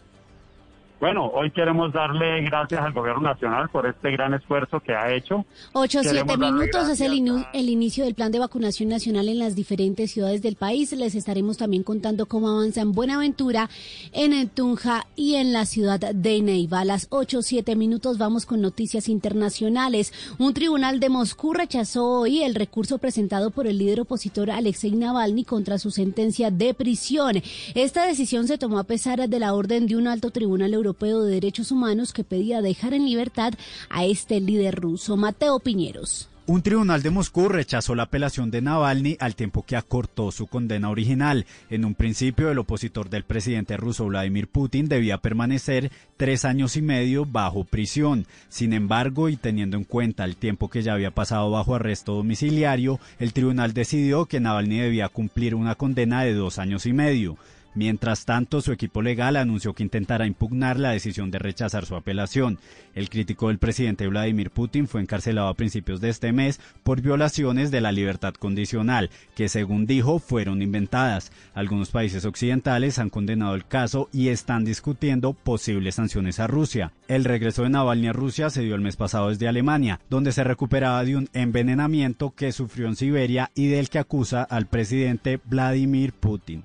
[1.04, 5.44] Bueno, hoy queremos darle gracias al gobierno nacional por este gran esfuerzo que ha hecho.
[5.74, 9.28] 8 7 Queremos darle minutos es el, inu- el inicio del plan de vacunación nacional
[9.28, 10.92] en las diferentes ciudades del país.
[10.92, 13.68] Les estaremos también contando cómo avanza en Buenaventura,
[14.12, 16.80] en Tunja y en la ciudad de Neiva.
[16.80, 20.10] A las 8 7 minutos vamos con noticias internacionales.
[20.38, 25.44] Un tribunal de Moscú rechazó hoy el recurso presentado por el líder opositor Alexei Navalny
[25.44, 27.42] contra su sentencia de prisión.
[27.74, 31.30] Esta decisión se tomó a pesar de la orden de un alto tribunal europeo de
[31.30, 33.54] derechos humanos que pedía dejar en libertad
[33.90, 35.16] a este líder ruso.
[35.16, 36.28] Mateo Piñeros.
[36.46, 40.90] Un tribunal de Moscú rechazó la apelación de Navalny al tiempo que acortó su condena
[40.90, 41.46] original.
[41.70, 46.82] En un principio, el opositor del presidente ruso Vladimir Putin debía permanecer tres años y
[46.82, 48.26] medio bajo prisión.
[48.50, 53.00] Sin embargo, y teniendo en cuenta el tiempo que ya había pasado bajo arresto domiciliario,
[53.18, 57.38] el tribunal decidió que Navalny debía cumplir una condena de dos años y medio.
[57.74, 62.58] Mientras tanto, su equipo legal anunció que intentará impugnar la decisión de rechazar su apelación.
[62.94, 67.72] El crítico del presidente Vladimir Putin fue encarcelado a principios de este mes por violaciones
[67.72, 71.32] de la libertad condicional, que según dijo fueron inventadas.
[71.54, 76.92] Algunos países occidentales han condenado el caso y están discutiendo posibles sanciones a Rusia.
[77.08, 80.44] El regreso de Navalny a Rusia se dio el mes pasado desde Alemania, donde se
[80.44, 86.12] recuperaba de un envenenamiento que sufrió en Siberia y del que acusa al presidente Vladimir
[86.12, 86.62] Putin.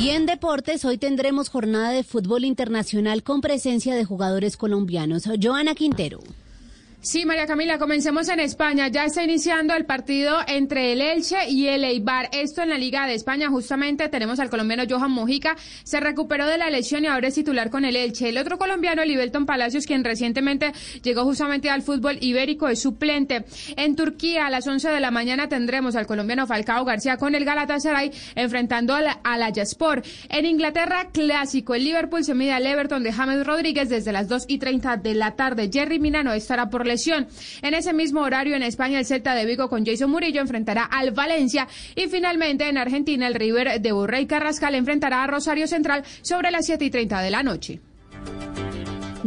[0.00, 5.24] Y en deportes, hoy tendremos jornada de fútbol internacional con presencia de jugadores colombianos.
[5.40, 6.20] Joana Quintero.
[7.04, 8.86] Sí, María Camila, comencemos en España.
[8.86, 12.28] Ya está iniciando el partido entre el Elche y el Eibar.
[12.30, 13.48] Esto en la Liga de España.
[13.48, 15.56] Justamente tenemos al colombiano Johan Mojica.
[15.82, 18.28] Se recuperó de la lesión y ahora es titular con el Elche.
[18.28, 20.70] El otro colombiano, Libelton Palacios, quien recientemente
[21.02, 23.46] llegó justamente al fútbol ibérico, es suplente.
[23.76, 27.44] En Turquía, a las 11 de la mañana, tendremos al colombiano Falcao García con el
[27.44, 30.04] Galatasaray enfrentando al Alayaspor.
[30.28, 31.74] En Inglaterra, clásico.
[31.74, 35.16] El Liverpool se mide al Everton de James Rodríguez desde las 2 y 30 de
[35.16, 35.68] la tarde.
[35.72, 37.26] Jerry Minano estará por lesión.
[37.62, 41.10] En ese mismo horario en España el Celta de Vigo con Jason Murillo enfrentará al
[41.10, 41.66] Valencia
[41.96, 46.66] y finalmente en Argentina el River de Burrey Carrascal enfrentará a Rosario Central sobre las
[46.66, 47.80] 7 y 30 de la noche.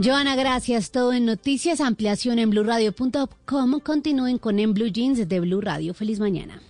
[0.01, 0.91] Joana, gracias.
[0.91, 3.79] Todo en noticias, ampliación en blurradio.com.
[3.79, 5.93] Continúen con En Blue Jeans de Blue Radio.
[5.93, 6.61] Feliz mañana.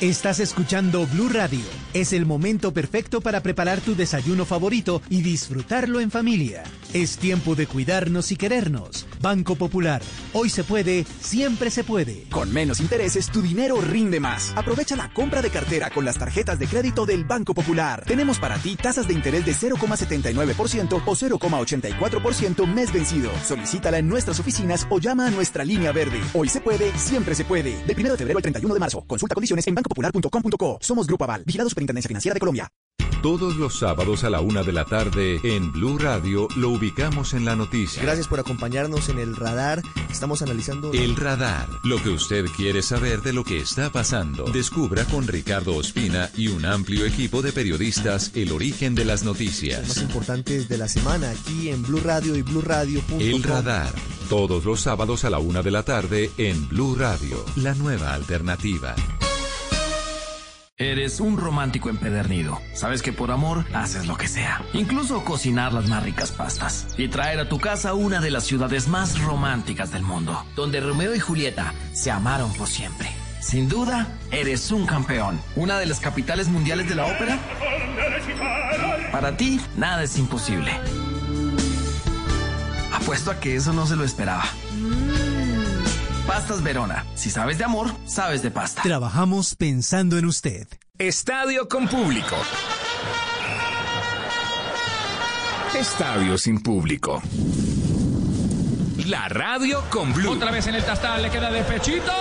[0.00, 1.60] Estás escuchando Blue Radio.
[1.92, 6.62] Es el momento perfecto para preparar tu desayuno favorito y disfrutarlo en familia.
[6.94, 9.06] Es tiempo de cuidarnos y querernos.
[9.20, 10.00] Banco Popular.
[10.32, 12.24] Hoy se puede, siempre se puede.
[12.30, 14.54] Con menos intereses, tu dinero rinde más.
[14.56, 18.04] Aprovecha la compra de cartera con las tarjetas de crédito del Banco Popular.
[18.06, 23.30] Tenemos para ti tasas de interés de 0,79% o 0,84% mes vencido.
[23.46, 26.20] Solicítala en nuestras oficinas o llama a nuestra línea verde.
[26.32, 27.84] Hoy se puede, siempre se puede.
[27.84, 29.04] Del 1 de febrero al 31 de marzo.
[29.06, 30.78] Consulta condiciones en bancopopular.com.co.
[30.80, 32.68] Somos Grupo Aval, vigilado Superintendencia Financiera de Colombia.
[33.22, 37.44] Todos los sábados a la una de la tarde en Blue Radio lo ubicamos en
[37.44, 38.02] la noticia.
[38.02, 39.82] Gracias por acompañarnos en el radar.
[40.10, 40.90] Estamos analizando.
[40.94, 44.44] El radar, lo que usted quiere saber de lo que está pasando.
[44.44, 49.26] Descubra con Ricardo Ospina y un amplio equipo de periodistas el origen de las Más
[49.34, 49.98] noticias.
[49.98, 53.20] importantes de la semana aquí en Blue Radio y BlueRadio.com.
[53.20, 53.92] El radar,
[54.30, 58.94] todos los sábados a la una de la tarde en Blue Radio, la nueva alternativa.
[60.80, 62.58] Eres un romántico empedernido.
[62.72, 64.62] Sabes que por amor haces lo que sea.
[64.72, 66.86] Incluso cocinar las más ricas pastas.
[66.96, 70.42] Y traer a tu casa una de las ciudades más románticas del mundo.
[70.56, 73.10] Donde Romeo y Julieta se amaron por siempre.
[73.42, 75.38] Sin duda, eres un campeón.
[75.54, 77.38] Una de las capitales mundiales de la ópera.
[79.12, 80.72] Para ti, nada es imposible.
[82.94, 84.44] Apuesto a que eso no se lo esperaba.
[86.30, 87.04] Pastas Verona.
[87.16, 88.82] Si sabes de amor, sabes de pasta.
[88.82, 90.68] Trabajamos pensando en usted.
[90.96, 92.36] Estadio con público.
[95.76, 97.20] Estadio sin público.
[99.06, 100.30] La radio con Blue.
[100.30, 102.12] Otra vez en el tastal, le queda de pechito.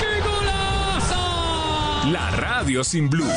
[0.00, 2.10] ¡Qué golazo!
[2.10, 3.30] La radio sin Blue.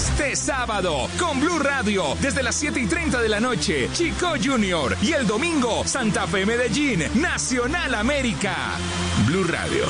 [0.00, 4.96] Este sábado, con Blue Radio, desde las 7 y 30 de la noche, Chico Junior.
[5.02, 8.54] Y el domingo, Santa Fe Medellín, Nacional América.
[9.26, 9.84] Blue Radio.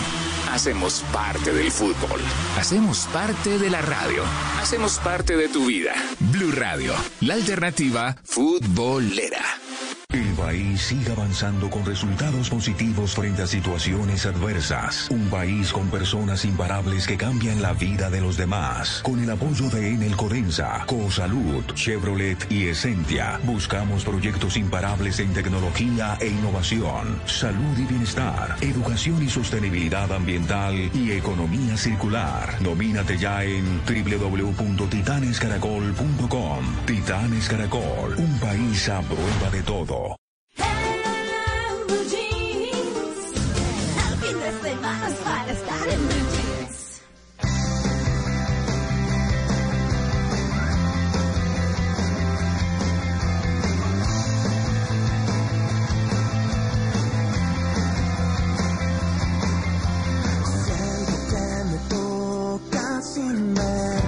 [0.51, 2.21] Hacemos parte del fútbol.
[2.59, 4.25] Hacemos parte de la radio.
[4.61, 5.93] Hacemos parte de tu vida.
[6.19, 9.45] Blue Radio, la alternativa futbolera.
[10.13, 15.09] El país sigue avanzando con resultados positivos frente a situaciones adversas.
[15.09, 19.03] Un país con personas imparables que cambian la vida de los demás.
[19.05, 26.19] Con el apoyo de Enel Codensa, Cosalud, Chevrolet y Essentia, buscamos proyectos imparables en tecnología
[26.21, 32.57] e innovación, salud y bienestar, educación y sostenibilidad ambiental y economía circular.
[32.61, 36.65] Domínate ya en www.titanescaracol.com.
[36.85, 40.00] Titanes Caracol, un país a prueba de todo.
[45.25, 47.01] Para estar en Blue Jeans.
[63.03, 64.03] Sin ver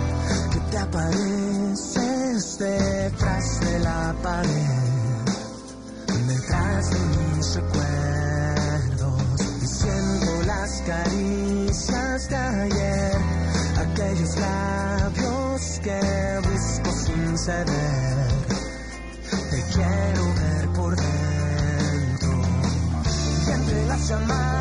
[0.53, 4.92] que te apareces detrás de la pared,
[7.55, 9.23] recuerdos.
[9.63, 13.17] Y siento las caricias de ayer,
[13.79, 18.33] aquellos labios que busco sin ceder.
[19.51, 22.43] Te quiero ver por dentro
[23.47, 24.52] y entre las llamadas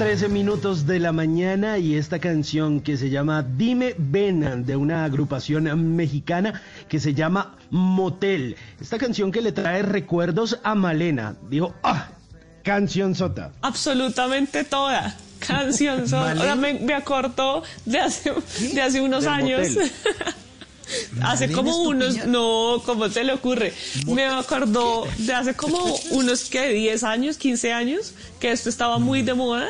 [0.00, 5.04] 8.13 minutos de la mañana y esta canción que se llama Dime Ven de una
[5.04, 8.56] agrupación mexicana que se llama Motel.
[8.80, 11.36] Esta canción que le trae recuerdos a Malena.
[11.50, 12.08] Dijo, ah,
[12.62, 13.52] canción sota.
[13.60, 15.14] Absolutamente toda.
[15.46, 16.06] Canción.
[16.10, 16.40] Malena.
[16.40, 18.32] Ahora me, me acordó de hace,
[18.72, 19.68] de hace unos Del años.
[21.20, 23.74] hace Malena como unos, no, ¿cómo te le ocurre?
[24.06, 25.76] Me acordó de hace como
[26.12, 29.68] unos que 10 años, 15 años, que esto estaba muy de moda.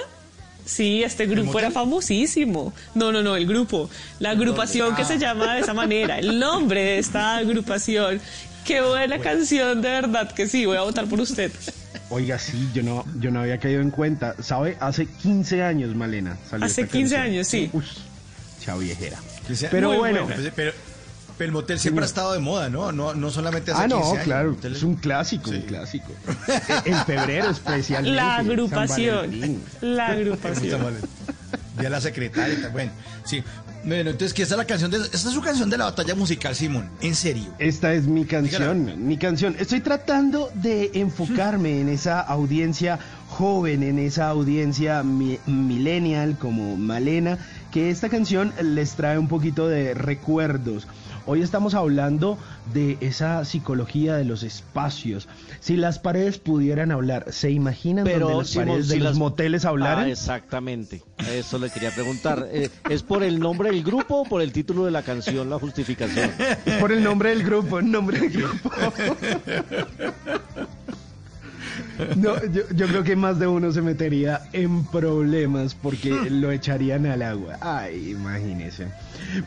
[0.71, 2.73] Sí, este grupo era famosísimo.
[2.95, 3.91] No, no, no, el grupo.
[4.21, 6.19] La agrupación que se llama de esa manera.
[6.21, 8.21] El nombre de esta agrupación.
[8.65, 10.67] Qué buena canción, de verdad que sí.
[10.67, 11.51] Voy a votar por usted.
[12.09, 14.37] Oiga, sí, yo no, yo no había caído en cuenta.
[14.41, 14.77] ¿Sabe?
[14.79, 16.39] Hace 15 años, Malena.
[16.49, 17.33] salió Hace esta 15 canción.
[17.35, 17.71] años, sí.
[17.73, 17.85] Uy,
[18.65, 19.19] chao viejera.
[19.73, 20.25] Pero Muy bueno.
[20.25, 20.53] buena.
[20.55, 20.73] Pero,
[21.41, 22.93] pero el motel siempre ha estado de moda, ¿no?
[22.93, 24.25] No, no solamente hace Ah, 15 no, años.
[24.25, 26.13] claro, El motel es un clásico, un clásico.
[26.85, 28.15] en febrero especialmente.
[28.15, 29.59] La agrupación.
[29.81, 30.97] La agrupación.
[31.79, 32.69] De la secretaria.
[32.71, 32.93] Bueno,
[33.25, 33.43] sí.
[33.85, 36.55] Bueno, entonces, ¿qué es la canción de esta es su canción de la batalla musical,
[36.55, 36.91] Simón?
[37.01, 37.47] En serio.
[37.59, 39.57] Esta es mi canción, mi canción.
[39.59, 42.99] Estoy tratando de enfocarme en esa audiencia
[43.31, 47.39] joven, en esa audiencia mi- millennial como Malena,
[47.73, 50.87] que esta canción les trae un poquito de recuerdos.
[51.33, 52.39] Hoy estamos hablando
[52.75, 55.29] de esa psicología de los espacios.
[55.61, 59.11] Si las paredes pudieran hablar, ¿se imaginan donde Pero las Simón, paredes de si los
[59.11, 60.07] las- moteles hablaran?
[60.07, 61.05] Ah, exactamente.
[61.33, 62.49] Eso le quería preguntar.
[62.51, 65.61] Eh, ¿Es por el nombre del grupo o por el título de la canción la
[65.61, 66.33] justificación?
[66.81, 68.71] Por el nombre del grupo, el nombre del grupo.
[72.17, 77.07] No, yo, yo creo que más de uno se metería en problemas porque lo echarían
[77.07, 77.57] al agua.
[77.61, 78.89] Ay, imagínese.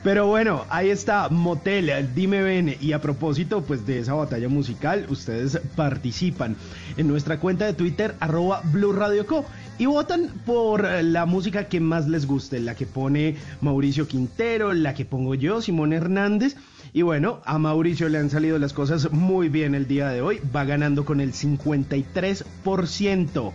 [0.03, 2.75] Pero bueno, ahí está, Motel, dime ven.
[2.79, 6.55] Y a propósito, pues de esa batalla musical, ustedes participan
[6.97, 9.45] en nuestra cuenta de Twitter, arroba Blue Radio Co.
[9.79, 14.93] Y votan por la música que más les guste, la que pone Mauricio Quintero, la
[14.93, 16.55] que pongo yo, Simón Hernández.
[16.93, 20.39] Y bueno, a Mauricio le han salido las cosas muy bien el día de hoy.
[20.55, 23.53] Va ganando con el 53%.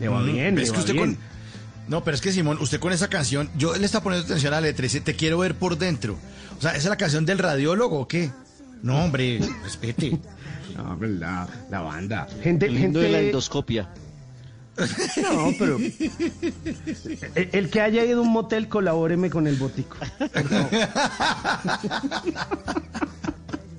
[0.00, 1.14] Le va Mm, bien, le es que va usted bien.
[1.14, 1.28] con-
[1.88, 4.56] No, pero es que Simón, usted con esa canción, yo le está poniendo atención a
[4.60, 6.18] la letra y dice, te quiero ver por dentro.
[6.58, 8.30] O sea, ¿esa es la canción del radiólogo o qué?
[8.82, 10.18] No, hombre, respete.
[10.76, 12.28] No, la, la banda.
[12.40, 13.30] Gente, lindo de la gente.
[13.30, 13.88] endoscopia.
[15.22, 15.78] No, pero.
[17.34, 19.96] El, el que haya ido a un motel, colabóreme con el botico.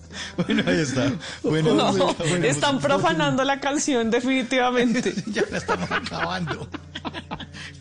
[0.38, 1.12] Bueno, ahí está.
[1.44, 5.14] Bueno, no, bueno, bueno, están pues, profanando la canción definitivamente.
[5.28, 6.68] ya la estamos acabando.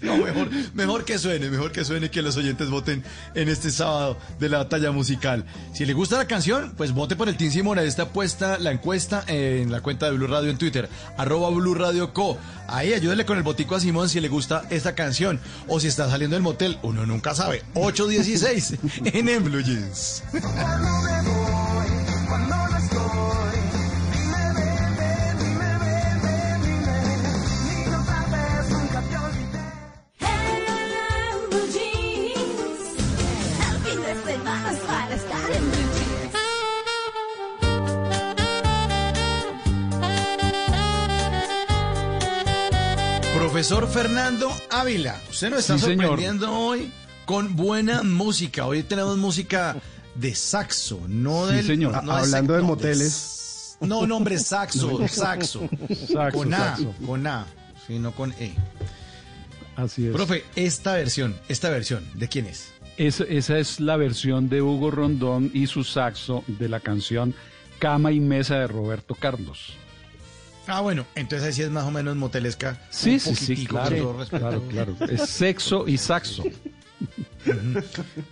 [0.01, 3.03] No, mejor, mejor que suene, mejor que suene que los oyentes voten
[3.35, 5.45] en este sábado de la batalla musical.
[5.73, 7.79] Si le gusta la canción, pues vote por el Team Simón.
[7.79, 11.75] Ahí está puesta la encuesta en la cuenta de Blue Radio en Twitter, arroba Blue
[11.75, 12.39] Radio Co.
[12.69, 15.41] Ahí ayúdele con el botico a Simón si le gusta esta canción.
[15.67, 17.65] O si está saliendo del motel, uno nunca sabe.
[17.75, 18.75] 816
[19.05, 20.23] en En Blue Jeans.
[43.35, 46.07] Profesor Fernando Ávila, usted nos está Sí, señor.
[46.09, 46.93] sorprendiendo hoy
[47.25, 48.67] con buena música.
[48.67, 49.77] Hoy tenemos música
[50.19, 52.05] de saxo, no Sí, del señor.
[52.05, 53.77] no Ah, Hablando de no, moteles.
[53.81, 55.69] No, no, hombre, saxo, saxo.
[56.13, 56.95] Saxo, con A, saxo.
[57.07, 57.47] con A,
[57.87, 58.53] sí, no con E.
[59.77, 60.13] Así es.
[60.13, 62.71] Profe, esta versión, esta versión, ¿de quién es?
[62.97, 67.33] Es- esa es la versión de Hugo Rondón y su saxo de la canción
[67.79, 69.75] Cama y Mesa de Roberto Carlos.
[70.67, 72.79] Ah, bueno, entonces ahí sí es más o menos motelesca.
[72.91, 74.97] Sí, sí, sí, claro, claro, claro.
[75.09, 76.43] Es sexo y saxo.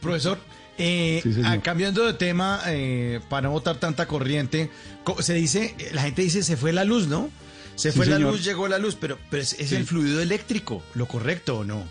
[0.03, 0.39] Profesor,
[0.79, 4.71] eh, Sí, ah, cambiando de tema, eh, para no botar tanta corriente,
[5.05, 7.31] co- se dice, eh, la gente dice, se fue la luz, ¿no?
[7.75, 10.83] Se Sí, fue la luz, llegó la luz, pero, pero es, es el fluido eléctrico,
[10.95, 11.83] ¿lo correcto o no?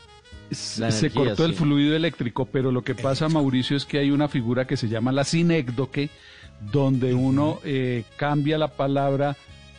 [0.78, 4.12] La se energía, cortó el fluido eléctrico, pero lo que pasa, Mauricio, es que hay
[4.12, 6.10] una figura que se llama la sinécdoque,
[6.72, 9.36] donde uno eh, cambia la palabra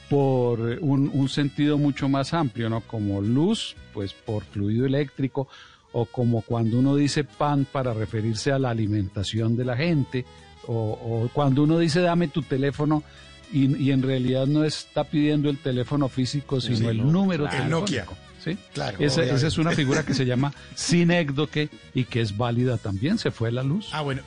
[0.08, 2.80] por un, un sentido mucho más amplio, ¿no?
[2.82, 5.48] Como luz, pues por fluido eléctrico,
[5.98, 10.26] o como cuando uno dice pan para referirse a la alimentación de la gente,
[10.66, 13.02] o, o cuando uno dice dame tu teléfono
[13.50, 17.44] y, y en realidad no está pidiendo el teléfono físico, sino Sí, el no, número
[17.48, 17.64] claro.
[17.64, 18.04] El Nokia.
[18.04, 18.22] telefónico.
[18.44, 18.58] ¿sí?
[18.74, 23.16] Claro, esa, esa es una figura que se llama sinécdoque y que es válida también.
[23.16, 23.88] Se fue la luz.
[23.92, 24.20] Ah, bueno.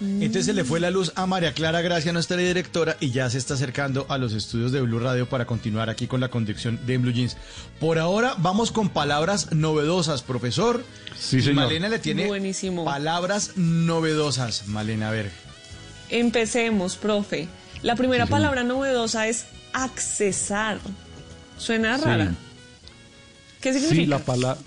[0.00, 3.38] Entonces se le fue la luz a María Clara Gracia, nuestra directora, y ya se
[3.38, 6.98] está acercando a los estudios de Blue Radio para continuar aquí con la conducción de
[6.98, 7.36] Blue Jeans.
[7.80, 10.84] Por ahora vamos con palabras novedosas, profesor.
[11.18, 11.64] Sí, Y señor.
[11.64, 12.84] Malena le tiene Buenísimo.
[12.84, 14.66] palabras novedosas.
[14.68, 15.30] Malena, a ver.
[16.10, 17.48] Empecemos, profe.
[17.82, 18.40] La primera Sí, señor.
[18.40, 20.78] palabra novedosa es accesar.
[21.58, 22.04] Suena Sí.
[22.04, 22.34] rara.
[23.60, 24.10] ¿Qué Sí, significa?
[24.10, 24.58] la, pala-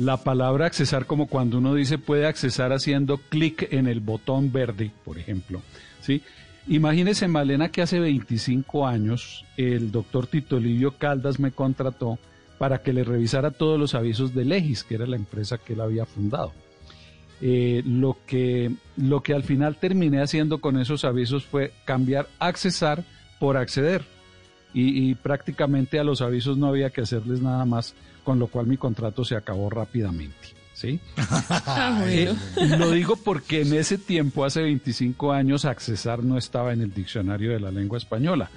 [0.00, 4.90] la palabra accesar como cuando uno dice puede accesar haciendo clic en el botón verde,
[5.04, 5.60] por ejemplo.
[6.00, 6.22] ¿sí?
[6.68, 12.18] Imagínese, Malena, que hace 25 años el doctor Tito Livio Caldas me contrató
[12.58, 15.82] para que le revisara todos los avisos de Legis, que era la empresa que él
[15.82, 16.52] había fundado.
[17.42, 23.04] Eh, lo, que, lo que al final terminé haciendo con esos avisos fue cambiar accesar
[23.38, 24.04] por acceder.
[24.72, 28.66] Y, y prácticamente a los avisos no había que hacerles nada más, con lo cual
[28.66, 30.60] mi contrato se acabó rápidamente.
[30.80, 31.00] ¿sí?
[31.16, 32.34] Ah, Eh,
[32.78, 37.52] lo digo porque en ese tiempo, hace 25 años, accesar no estaba en el diccionario
[37.52, 38.50] de la lengua española.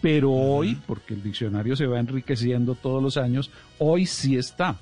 [0.00, 4.76] Pero hoy, porque el diccionario se va enriqueciendo todos los años, hoy sí está.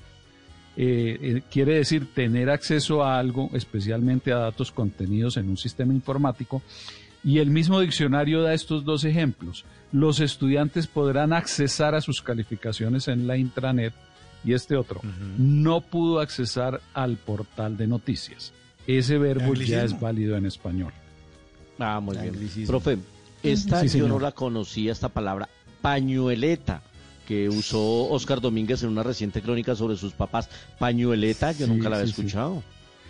[0.77, 5.93] Eh, eh, quiere decir tener acceso a algo, especialmente a datos contenidos en un sistema
[5.93, 6.61] informático.
[7.21, 9.65] Y el mismo diccionario da estos dos ejemplos.
[9.91, 13.93] Los estudiantes podrán accesar a sus calificaciones en la intranet
[14.43, 15.01] y este otro,
[15.37, 18.53] no pudo accesar al portal de noticias.
[18.87, 20.91] Ese verbo ya es válido en español.
[21.77, 22.67] Ah, muy bien.
[22.67, 22.97] Profe,
[23.43, 25.47] esta Sí, yo no la conocía, esta palabra,
[25.81, 26.81] pañueleta,
[27.27, 30.49] que usó Oscar Domínguez en una reciente crónica sobre sus papás.
[30.79, 32.21] Pañueleta, yo Sí, nunca la había sí, sí.
[32.21, 32.63] escuchado.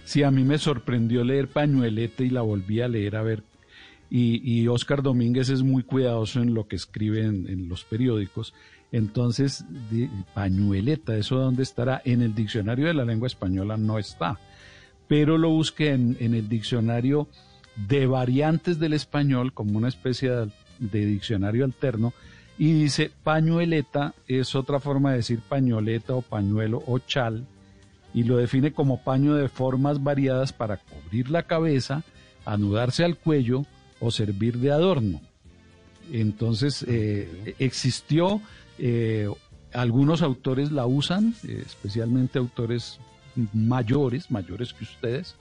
[0.03, 3.43] Sí, a mí me sorprendió leer Pañuelete y la volví a leer a ver.
[4.09, 8.53] Y, y Oscar Domínguez es muy cuidadoso en lo que escribe en, en los periódicos.
[8.91, 9.65] Entonces,
[10.33, 12.01] pañueleta, ¿eso dónde estará?
[12.05, 14.39] En el diccionario de la lengua española no está,
[15.07, 17.27] pero lo busqué en, en el diccionario
[17.87, 20.49] de variantes del español como una especie de,
[20.79, 22.13] de diccionario alterno
[22.57, 27.45] y dice pañueleta es otra forma de decir pañoleta o pañuelo o chal
[28.13, 32.03] y lo define como paño de formas variadas para cubrir la cabeza,
[32.45, 33.65] anudarse al cuello
[33.99, 35.21] o servir de adorno.
[36.11, 38.41] Entonces eh, existió,
[38.79, 39.29] eh,
[39.73, 42.99] algunos autores la usan, eh, especialmente autores
[43.53, 45.35] mayores, mayores que ustedes,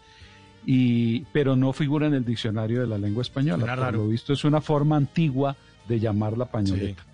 [0.67, 3.65] y, pero no figura en el diccionario de la lengua española.
[3.65, 3.99] Por raro.
[3.99, 5.57] lo visto es una forma antigua
[5.89, 7.05] de llamar la pañoleta.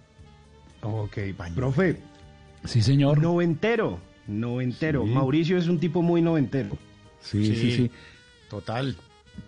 [0.82, 1.18] Ok,
[1.54, 2.00] profe.
[2.64, 3.20] Sí, señor.
[3.20, 5.04] Noventero, noventero.
[5.04, 5.10] Sí.
[5.10, 6.76] Mauricio es un tipo muy noventero.
[7.20, 7.90] Sí, sí, sí.
[8.50, 8.96] Total.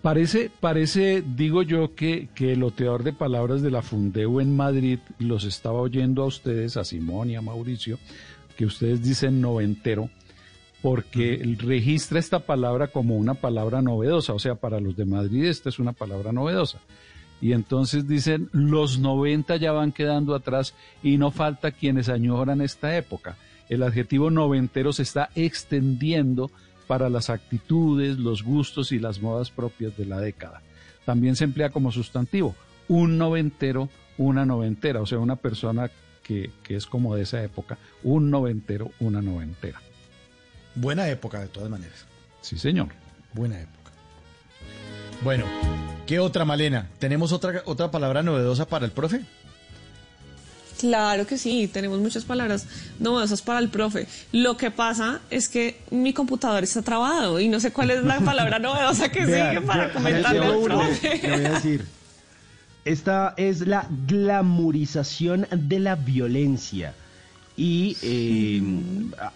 [0.02, 4.98] Parece, parece, digo yo, que, que el oteador de palabras de la Fundeu en Madrid
[5.18, 7.98] los estaba oyendo a ustedes, a Simón y a Mauricio,
[8.56, 10.08] que ustedes dicen noventero,
[10.80, 15.68] porque registra esta palabra como una palabra novedosa, o sea, para los de Madrid esta
[15.68, 16.78] es una palabra novedosa.
[17.40, 22.96] Y entonces dicen, los 90 ya van quedando atrás y no falta quienes añoran esta
[22.96, 23.36] época.
[23.68, 26.50] El adjetivo noventero se está extendiendo
[26.86, 30.62] para las actitudes, los gustos y las modas propias de la década.
[31.04, 32.54] También se emplea como sustantivo,
[32.88, 33.88] un noventero,
[34.18, 35.90] una noventera, o sea, una persona
[36.22, 39.80] que, que es como de esa época, un noventero, una noventera.
[40.74, 42.06] Buena época, de todas maneras.
[42.40, 42.88] Sí, señor.
[43.32, 43.92] Buena época.
[45.22, 45.46] Bueno,
[46.06, 46.88] ¿qué otra, Malena?
[46.98, 49.22] ¿Tenemos otra, otra palabra novedosa para el profe?
[50.78, 52.66] Claro que sí, tenemos muchas palabras
[52.98, 54.06] novedosas para el profe.
[54.32, 58.20] Lo que pasa es que mi computador está trabado y no sé cuál es la
[58.24, 61.20] palabra novedosa que Vea, sigue para comentarle al profe.
[61.22, 61.86] le voy a decir.
[62.84, 66.94] Esta es la glamorización de la violencia.
[67.56, 68.62] Y eh,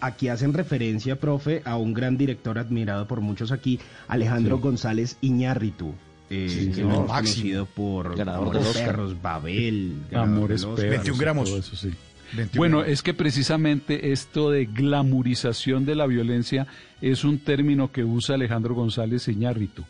[0.01, 4.63] aquí hacen referencia, profe, a un gran director admirado por muchos aquí, Alejandro Sí.
[4.63, 5.95] González Iñárritu.
[6.31, 7.07] Eh, Sí, que Máximo.
[7.07, 8.87] conocido por Ganador Oscar.
[8.87, 10.81] Perros, Babel, ganador Amores perros.
[10.91, 11.49] 21 y gramos.
[11.51, 11.91] todo eso, sí.
[12.33, 12.93] 21 Bueno, gramos.
[12.93, 16.67] es que precisamente esto de glamurización de la violencia
[17.01, 19.85] es un término que usa Alejandro González Iñárritu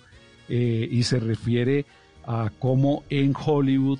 [0.48, 1.84] eh, y se refiere
[2.26, 3.98] a cómo en Hollywood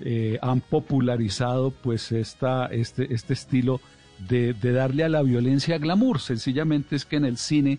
[0.00, 3.80] eh, han popularizado pues esta, este, este estilo
[4.28, 6.20] de, de darle a la violencia glamour.
[6.20, 7.78] Sencillamente es que en el cine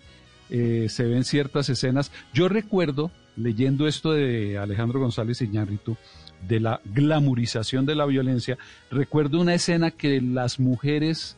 [0.50, 2.10] eh, se ven ciertas escenas.
[2.34, 5.96] Yo recuerdo, leyendo esto de Alejandro González Iñárritu,
[6.46, 8.58] de la glamurización de la violencia,
[8.90, 11.36] recuerdo una escena que las mujeres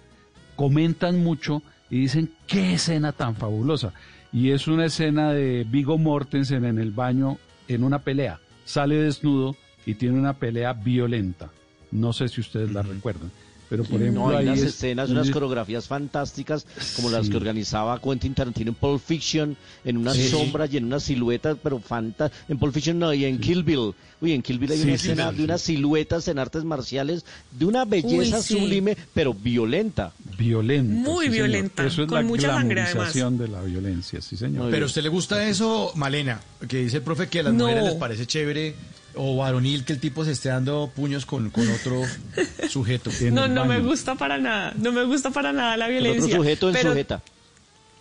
[0.57, 3.93] comentan mucho y dicen, qué escena tan fabulosa.
[4.33, 7.39] Y es una escena de Vigo Mortensen en el baño
[7.69, 8.41] en una pelea.
[8.65, 11.51] Sale desnudo y tiene una pelea violenta.
[11.91, 13.31] No sé si ustedes la recuerdan.
[13.73, 17.99] Pero por ejemplo, no, hay unas es- escenas, unas coreografías fantásticas, como las que organizaba
[18.03, 20.29] Quentin Tarantino en Pulp Fiction, en unas Sí.
[20.29, 22.45] sombras y en unas siluetas, pero fantásticas.
[22.51, 23.95] En Pulp Fiction no, y en Kill Bill.
[24.21, 26.65] Uy, en Kill Bill hay Sí, una sí, escena sí, de unas siluetas en artes
[26.65, 28.59] marciales, de una belleza Uy, sí.
[28.59, 30.13] sublime, pero violenta.
[30.37, 31.11] violenta.
[31.11, 33.15] Muy violenta, Eso es con la mucha sangre, además.
[33.15, 34.71] de la violencia, sí señor.
[34.71, 37.65] Pero a usted le gusta eso, Malena, que dice el profe que a las No.
[37.65, 38.75] mujeres les parece chévere
[39.15, 42.03] o varonil que el tipo se esté dando puños con, con otro
[42.69, 43.11] sujeto.
[43.31, 46.37] No, no me gusta para nada, no me gusta para nada la El otro violencia.
[46.37, 47.23] sujeto en pero, sujeta.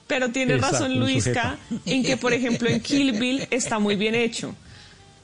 [0.07, 4.15] pero tiene Exacto, razón Luisca en que, por ejemplo, en Kill Bill está muy bien
[4.15, 4.55] hecho.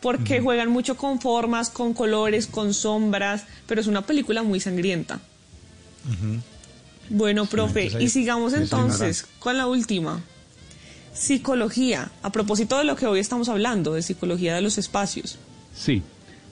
[0.01, 5.19] Porque juegan mucho con formas, con colores, con sombras, pero es una película muy sangrienta.
[7.09, 10.21] Bueno, profe, ahí- y sigamos entonces con la última.
[11.13, 15.37] Psicología, a propósito de lo que hoy estamos hablando, de psicología de los espacios.
[15.77, 16.01] Sí.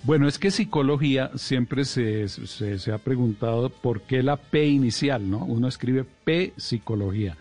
[0.03, 5.27] Bueno, es que psicología siempre se, se, se ha preguntado por qué la P inicial,
[5.29, 5.39] ¿no?
[5.43, 7.35] Uno escribe P psicología.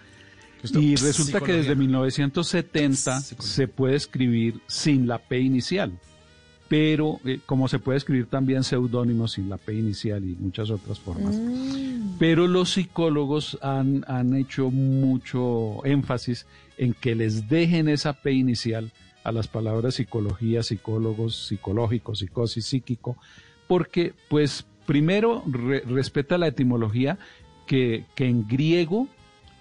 [0.62, 1.06] Esto, Y psicología.
[1.06, 5.92] resulta que desde 1970 se puede escribir sin la P inicial,
[6.66, 10.98] pero eh, como se puede escribir también seudónimo sin la P inicial y muchas otras
[10.98, 11.38] formas.
[12.18, 16.46] Pero los psicólogos han, han hecho mucho énfasis
[16.78, 18.90] en que les dejen esa P inicial
[19.24, 23.16] a las palabras psicología, psicólogos, psicológico, psicosis, psíquico,
[23.66, 27.18] porque pues primero re- respeta la etimología
[27.66, 29.08] que, que en griego,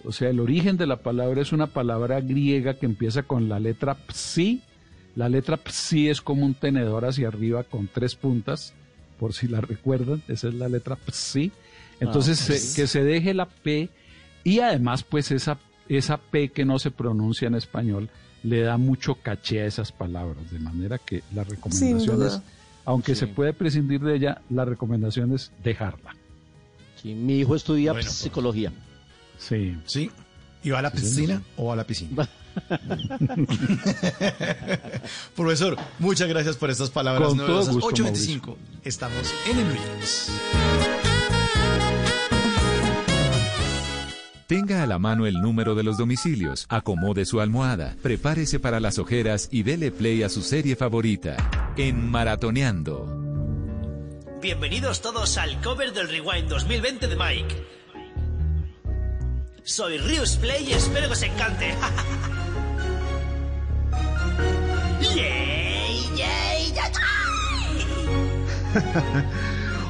[0.04, 3.60] o sea, el origen de la palabra es una palabra griega que empieza con la
[3.60, 4.62] letra psi.
[5.16, 8.74] La letra psi es como un tenedor hacia arriba con tres puntas,
[9.20, 11.52] por si la recuerdan, esa es la letra psi.
[12.02, 13.88] Entonces, Ah, se- que se deje la P
[14.44, 15.58] y además, pues esa,
[15.88, 18.10] esa P que no se pronuncia en español
[18.44, 22.28] le da mucho caché a esas palabras, de manera que la recomendación duda.
[22.28, 22.42] es,
[22.86, 23.22] aunque Sí.
[23.22, 26.16] se puede prescindir de ella, la recomendación es dejarla.
[27.02, 28.16] Sí, mi hijo estudia Bueno, pues.
[28.18, 28.72] psicología.
[29.38, 29.78] Sí.
[29.86, 30.12] Sí.
[30.64, 32.28] ¿Y va a la piscina o a la piscina?
[35.36, 37.74] Profesor, muchas gracias por estas palabras Con todo novedosas.
[37.76, 38.56] gusto, 8.25.
[38.84, 41.13] Estamos en el.
[44.48, 49.00] Tenga a la mano el número de los domicilios, acomode su almohada, prepárese para las
[49.00, 51.38] ojeras y dele play a su serie favorita.
[51.78, 53.08] En Maratoneando.
[54.42, 57.68] Bienvenidos todos al cover del Rewind 2020 de Mike.
[59.64, 61.74] Soy Rius Play y espero que os encante.
[65.16, 65.54] ¡Yay!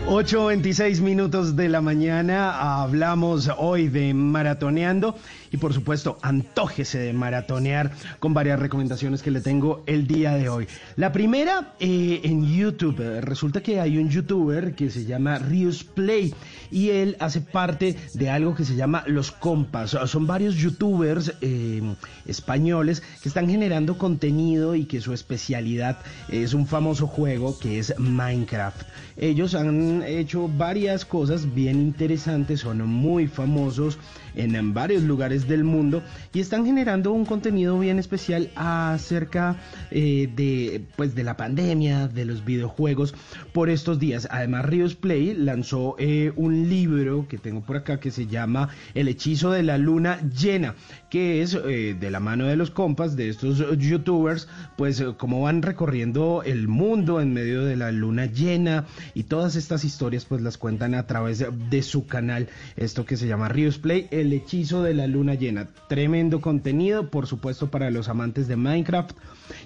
[0.06, 5.16] 8.26 minutos de la mañana, hablamos hoy de maratoneando
[5.50, 10.50] y por supuesto antójese de maratonear con varias recomendaciones que le tengo el día de
[10.50, 10.68] hoy.
[10.98, 16.34] La primera eh, en YouTube, resulta que hay un youtuber que se llama Rius Play
[16.70, 19.92] y él hace parte de algo que se llama Los Compas.
[20.06, 21.82] Son varios youtubers eh,
[22.26, 26.00] españoles que están generando contenido y que su especialidad
[26.30, 28.82] es un famoso juego que es Minecraft.
[29.16, 34.00] Ellos han hecho varias cosas bien interesantes, son muy famosos
[34.36, 36.02] en, varios lugares del mundo
[36.34, 39.58] y están generando un contenido bien especial acerca
[39.92, 43.14] eh, de pues de la pandemia, de los videojuegos
[43.52, 44.28] por estos días.
[44.32, 49.08] Además, Rios Play lanzó eh, un libro que tengo por acá que se llama El
[49.08, 50.76] hechizo de la luna llena,
[51.14, 55.44] que es eh, de la mano de los compas de estos youtubers, pues eh, cómo
[55.44, 60.42] van recorriendo el mundo en medio de la luna llena y todas estas historias pues
[60.42, 64.34] las cuentan a través de, de su canal, esto que se llama Rios Play, El
[64.34, 65.68] hechizo de la luna llena.
[65.88, 69.16] Tremendo contenido, por supuesto, para los amantes de Minecraft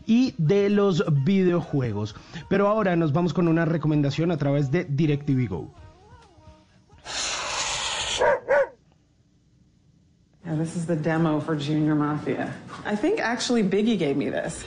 [0.05, 2.13] y de los videojuegos.
[2.49, 5.73] Pero ahora nos vamos con una recomendación a través de DirecTV Go.
[10.47, 12.53] Yeah, this is the demo for Junior Mafia.
[12.85, 14.63] I think actually Biggie gave me this.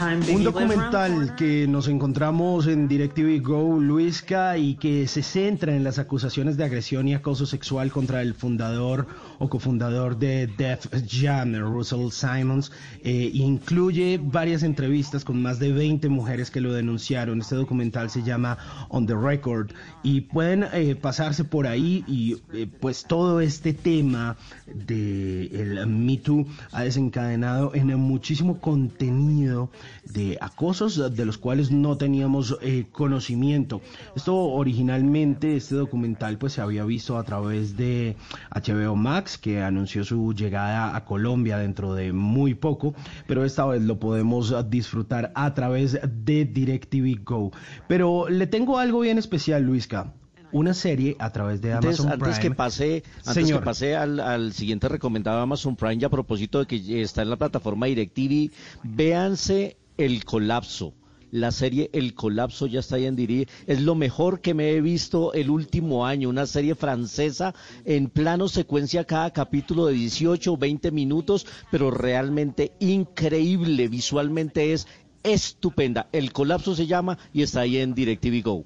[0.00, 5.98] Un documental que nos encontramos en DirecTV Go, Luisca, y que se centra en las
[5.98, 9.06] acusaciones de agresión y acoso sexual contra el fundador
[9.38, 12.72] o cofundador de Def Jam, Russell Simons,
[13.02, 17.40] eh, incluye varias entrevistas con más de 20 mujeres que lo denunciaron.
[17.40, 18.56] Este documental se llama
[18.88, 19.72] On the Record
[20.02, 26.16] y pueden eh, pasarse por ahí y eh, pues todo este tema de el Me
[26.16, 29.70] Too ha desencadenado en muchísimo contenido
[30.04, 33.80] de acosos de los cuales no teníamos eh, conocimiento.
[34.14, 38.16] Esto originalmente, este documental pues se había visto a través de
[38.54, 42.94] HBO Max que anunció su llegada a Colombia dentro de muy poco,
[43.26, 47.52] pero esta vez lo podemos disfrutar a través de DirecTV Go.
[47.88, 50.14] Pero le tengo algo bien especial, Luisca.
[50.52, 52.56] Una serie a través de Antes, Amazon antes que Prime.
[52.56, 53.60] pase, antes Señor.
[53.60, 57.30] que pase al, al siguiente recomendado Amazon Prime y a propósito de que está en
[57.30, 58.50] la plataforma DirecTV,
[58.82, 60.94] véanse El Colapso.
[61.30, 63.46] La serie El Colapso ya está ahí en Diri.
[63.68, 66.28] Es lo mejor que me he visto el último año.
[66.28, 67.54] Una serie francesa
[67.84, 73.86] en plano secuencia cada capítulo de 18 o 20 minutos, pero realmente increíble.
[73.86, 74.88] Visualmente es
[75.22, 76.08] estupenda.
[76.10, 78.64] El Colapso se llama y está ahí en DirecTV Go.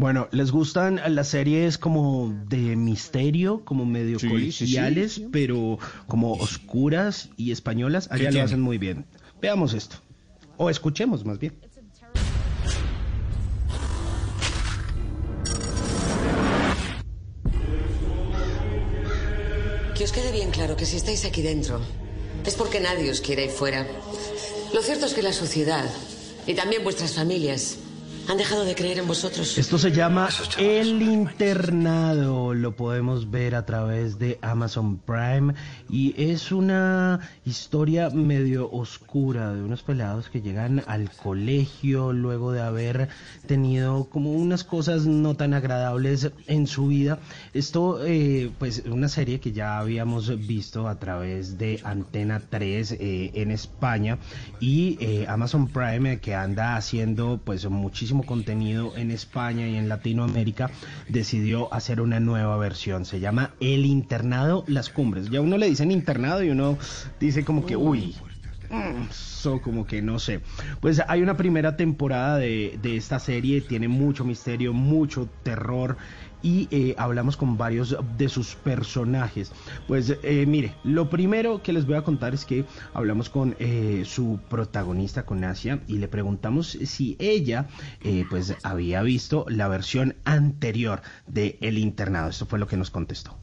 [0.00, 5.28] Bueno, ¿les gustan las series como de misterio, como medio Sí, sí, sí, colegiales, sí.
[5.30, 8.08] pero como oscuras y españolas?
[8.08, 9.04] ¿Qué Allá lo hacen muy bien.
[9.42, 9.96] Veamos esto.
[10.56, 11.52] O escuchemos más bien.
[19.94, 21.78] Que os quede bien claro que si estáis aquí dentro
[22.46, 23.86] es porque nadie os quiere ahí fuera.
[24.72, 25.84] Lo cierto es que la sociedad
[26.46, 27.76] y también vuestras familias
[28.30, 29.58] han dejado de creer en vosotros.
[29.58, 35.54] Esto se llama El Internado, lo podemos ver a través de Amazon Prime
[35.88, 42.60] y es una historia medio oscura de unos pelados que llegan al colegio luego de
[42.60, 43.08] haber
[43.48, 47.18] tenido como unas cosas no tan agradables en su vida.
[47.52, 53.30] Esto, eh, pues, una serie que ya habíamos visto a través de Antena 3 eh,
[53.34, 54.18] en España
[54.60, 59.88] y eh, Amazon Prime eh, que anda haciendo pues muchísimo contenido en España y en
[59.88, 60.70] Latinoamérica
[61.08, 63.04] decidió hacer una nueva versión.
[63.04, 65.30] Se llama El Internado Las Cumbres.
[65.30, 66.78] Ya uno le dicen internado y uno
[67.18, 68.16] dice como que, uy,
[68.70, 70.40] mm, eso como que no sé.
[70.80, 75.96] Pues hay una primera temporada de, de esta serie, tiene mucho misterio, mucho terror
[76.42, 79.52] y eh, hablamos con varios de sus personajes.
[79.86, 82.64] Pues eh, mire, lo primero que les voy a contar es que
[82.94, 87.66] hablamos con eh, su protagonista, con Asia, y le preguntamos si ella
[88.02, 92.30] eh, pues había visto la versión anterior de El Internado.
[92.30, 93.36] Esto fue lo que nos contestó.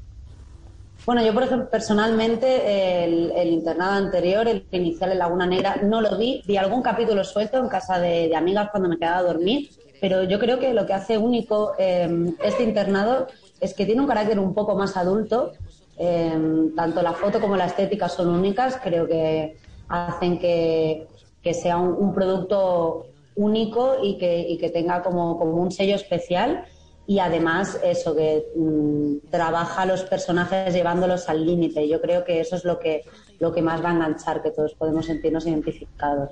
[1.06, 6.18] Bueno, yo por ejemplo, personalmente, el, internado anterior, el inicial en Laguna Negra, no lo
[6.18, 6.44] vi.
[6.46, 9.70] Vi algún capítulo suelto en casa de, de amigas cuando me quedaba a dormir,
[10.00, 13.28] pero yo creo que lo que hace único eh, este internado
[13.60, 15.54] es que tiene un carácter un poco más adulto.
[15.98, 18.78] Eh, tanto la foto como la estética son únicas.
[18.84, 19.58] Creo que
[19.90, 21.08] hacen que,
[21.54, 26.66] sea un, producto único y que, tenga como, un sello especial
[27.08, 31.88] y además eso que mm, trabaja los personajes llevándolos al límite.
[31.88, 33.04] Yo creo que eso es lo que
[33.40, 36.32] lo que más va a enganchar, que todos podemos sentirnos identificados.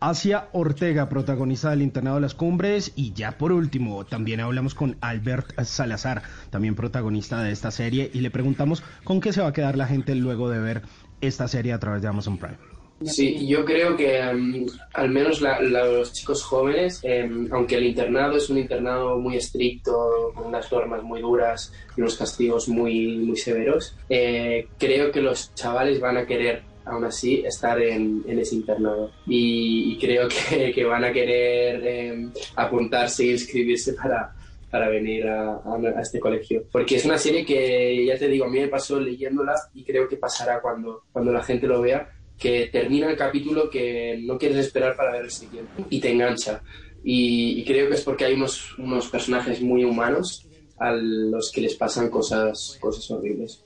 [0.00, 2.92] Asia Ortega, protagonista del Internado de las Cumbres.
[2.96, 8.20] Y ya por último, también hablamos con Albert Salazar, también protagonista de esta serie, y
[8.20, 10.82] le preguntamos con qué se va a quedar la gente luego de ver
[11.20, 12.56] esta serie a través de Amazon Prime.
[13.04, 17.84] Sí, yo creo que em, al menos la- la- los chicos jóvenes, em, aunque el
[17.86, 23.18] internado es un internado muy estricto, con unas normas muy duras y unos castigos muy,
[23.18, 28.38] muy severos, eh, creo que los chavales van a querer aún así estar en, en
[28.38, 30.28] ese internado y, creo
[30.74, 34.34] que, van a querer em, apuntarse y inscribirse para,
[34.70, 35.62] para venir a
[36.00, 36.64] este colegio.
[36.70, 40.08] Porque es una serie que, ya te digo, a mí me pasó leyéndola y creo
[40.08, 44.58] que pasará cuando, cuando la gente lo vea, que termina el capítulo que no quieres
[44.58, 46.62] esperar para ver el siguiente y te engancha.
[47.02, 50.46] Y, y creo que es porque hay unos, unos personajes muy humanos
[50.78, 53.64] a los que les pasan cosas, cosas horribles.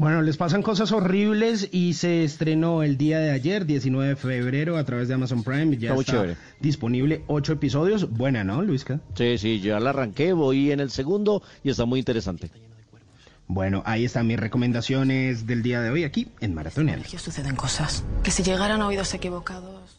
[0.00, 4.78] Bueno, les pasan cosas horribles y se estrenó el día de ayer, 19 de febrero,
[4.78, 5.76] a través de Amazon Prime.
[5.76, 6.36] Ya Está muy está chévere.
[6.58, 8.10] disponible ocho episodios.
[8.10, 9.00] Buena, ¿no, Luisca?
[9.14, 12.50] Sí, sí, ya la arranqué, voy en el segundo y está muy interesante.
[13.46, 16.56] Bueno, ahí están mis recomendaciones del día de hoy aquí en.
[16.56, 18.02] Que suceden cosas.
[18.22, 19.98] Que si llegaran a oídos equivocados.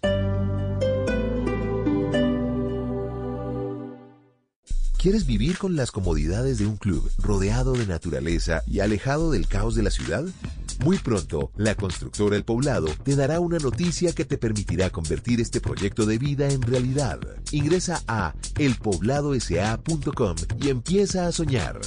[5.01, 9.73] ¿Quieres vivir con las comodidades de un club rodeado de naturaleza y alejado del caos
[9.73, 10.23] de la ciudad?
[10.85, 15.59] Muy pronto, la constructora El Poblado te dará una noticia que te permitirá convertir este
[15.59, 17.19] proyecto de vida en realidad.
[17.49, 21.81] Ingresa a elpobladosa.com y empieza a soñar.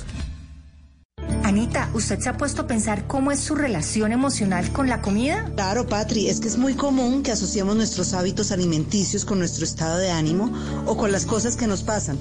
[1.45, 5.53] Anita, ¿usted se ha puesto a pensar cómo es su relación emocional con la comida?
[5.55, 9.99] Claro, Patri, es que es muy común que asociemos nuestros hábitos alimenticios con nuestro estado
[9.99, 10.53] de ánimo
[10.87, 12.19] o con las cosas que nos pasan.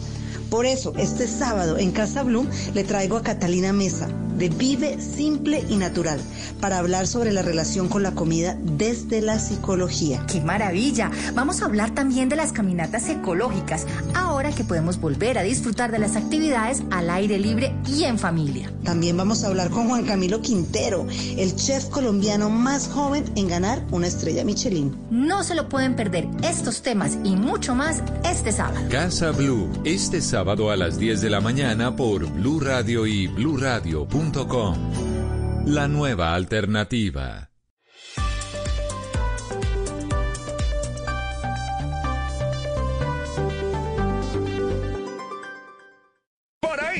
[0.54, 4.08] Por eso, este sábado en Casa Bloom le traigo a Catalina Mesa
[4.38, 6.20] de Vive Simple y Natural
[6.62, 10.24] para hablar sobre la relación con la comida desde la psicología.
[10.28, 11.10] ¡Qué maravilla!
[11.34, 16.00] Vamos a hablar también de las caminatas ecológicas, ahora que podemos volver a disfrutar de
[16.00, 18.72] las actividades al aire libre y en familia.
[18.84, 23.84] También vamos a hablar con Juan Camilo Quintero, el chef colombiano más joven en ganar
[23.92, 24.96] una estrella Michelin.
[25.10, 28.86] No se lo pueden perder estos temas y mucho más este sábado.
[28.90, 34.76] Casa Blue, este sábado a las 10 de la mañana por Blue Radio y bluradio.com.
[35.66, 37.53] La nueva alternativa.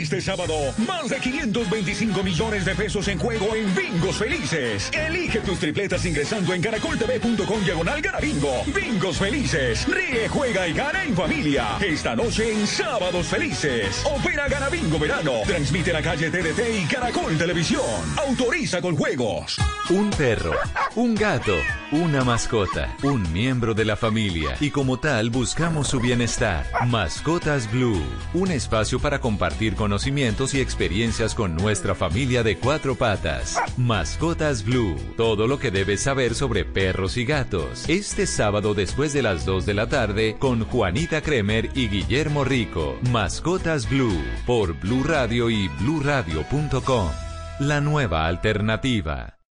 [0.04, 0.54] Este sábado,
[0.86, 4.92] más de 525 millones de pesos en juego en Bingos Felices.
[4.92, 8.64] Elige tus tripletas ingresando en caracoltv.com diagonal gana bingo.
[8.76, 9.88] Bingos Felices.
[9.88, 11.78] Ríe, juega y gana en familia.
[11.80, 14.04] Esta noche en Sábados Felices.
[14.04, 15.40] Opera Gana Bingo Verano.
[15.48, 17.82] Transmite la calle TDT y Caracol Televisión.
[18.18, 19.58] Autoriza con juegos.
[19.90, 20.54] Un perro,
[20.96, 21.56] un gato,
[21.94, 26.66] una mascota, un miembro de la familia y como tal buscamos su bienestar.
[26.88, 28.02] Mascotas Blue,
[28.34, 33.60] un espacio para compartir conocimientos y experiencias con nuestra familia de cuatro patas.
[33.78, 37.88] Mascotas Blue, todo lo que debes saber sobre perros y gatos.
[37.88, 42.98] Este sábado después de las 2 de la tarde con Juanita Kremer y Guillermo Rico.
[43.12, 47.12] Mascotas Blue por Blue Radio y bluradio.com.
[47.60, 49.43] La nueva alternativa.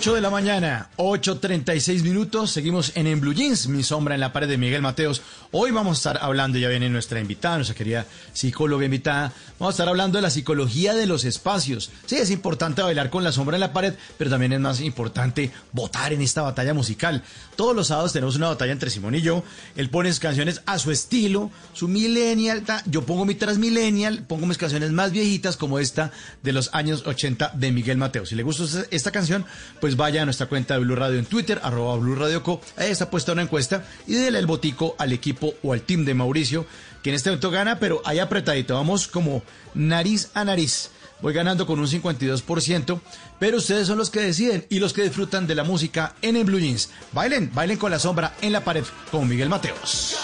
[0.00, 4.32] 8 de la mañana, 8.36 minutos, seguimos en En Blue Jeans, mi sombra en la
[4.32, 5.20] pared de Miguel Mateos.
[5.52, 9.74] Hoy vamos a estar hablando, ya viene nuestra invitada, nuestra querida psicóloga invitada, vamos a
[9.74, 11.90] estar hablando de la psicología de los espacios.
[12.06, 15.50] Sí, es importante bailar con la sombra en la pared, pero también es más importante
[15.72, 17.24] votar en esta batalla musical.
[17.56, 19.42] Todos los sábados tenemos una batalla entre Simón y yo,
[19.74, 24.56] él pone sus canciones a su estilo, su millennial, yo pongo mi transmillennial, pongo mis
[24.56, 26.12] canciones más viejitas como esta
[26.44, 28.24] de los años 80 de Miguel Mateo.
[28.24, 28.62] Si le gusta
[28.92, 29.44] esta- canción,
[29.80, 32.60] pues vaya a nuestra cuenta de Blue Radio en Twitter, arroba Blue Radio Co.
[32.76, 36.14] Ahí está puesta una encuesta y déle el botico al equipo o al team de
[36.14, 36.66] Mauricio,
[37.02, 38.74] que en este momento gana, pero ahí apretadito.
[38.74, 39.42] Vamos como
[39.74, 40.90] nariz a nariz.
[41.22, 43.00] Voy ganando con un 52%,
[43.38, 46.44] pero ustedes son los que deciden y los que disfrutan de la música en el
[46.44, 46.90] Blue Jeans.
[47.12, 50.16] Bailen, bailen con la sombra en la pared con Miguel Mateos.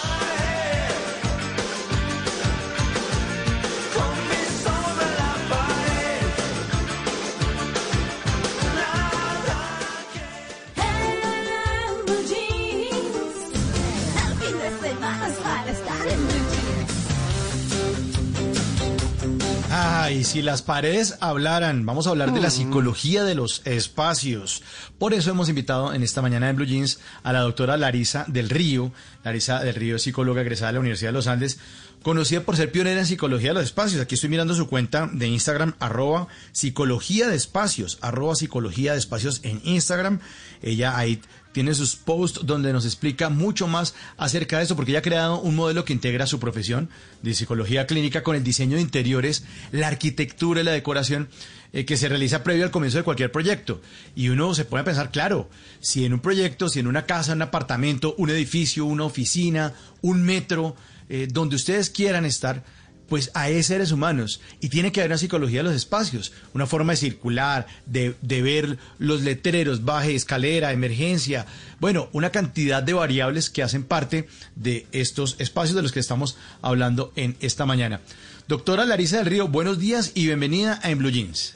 [20.07, 24.63] Ay, si las paredes hablaran, vamos a hablar de la psicología de los espacios.
[24.97, 28.49] Por eso hemos invitado en esta mañana en Blue Jeans a la doctora Larisa del
[28.49, 28.93] Río.
[29.25, 31.59] Larisa del Río es psicóloga egresada de la Universidad de los Andes,
[32.03, 34.01] conocida por ser pionera en psicología de los espacios.
[34.01, 39.41] Aquí estoy mirando su cuenta de Instagram, arroba psicología de espacios, arroba psicología de espacios
[39.43, 40.21] en Instagram.
[40.61, 41.21] Ella ahí
[41.57, 45.41] tiene sus posts donde nos explica mucho más acerca de eso, porque ella ha creado
[45.41, 46.87] un modelo que integra su profesión
[47.23, 51.29] de psicología clínica con el diseño de interiores, la arquitectura y la decoración
[51.73, 53.81] eh, que se realiza previo al comienzo de cualquier proyecto.
[54.15, 57.41] Y uno se a pensar, claro, si en un proyecto, si en una casa, un
[57.41, 60.75] apartamento, un edificio, una oficina, un metro,
[61.09, 62.63] eh, donde ustedes quieran estar,
[63.07, 66.93] pues hay seres humanos y tiene que haber una psicología de los espacios, una forma
[66.93, 71.45] de circular, de, de ver los letreros, baje, escalera, emergencia,
[71.79, 76.37] bueno, una cantidad de variables que hacen parte de estos espacios de los que estamos
[76.61, 78.01] hablando en esta mañana.
[78.47, 81.55] Doctora Larisa del Río, buenos días y bienvenida a En Blue Jeans.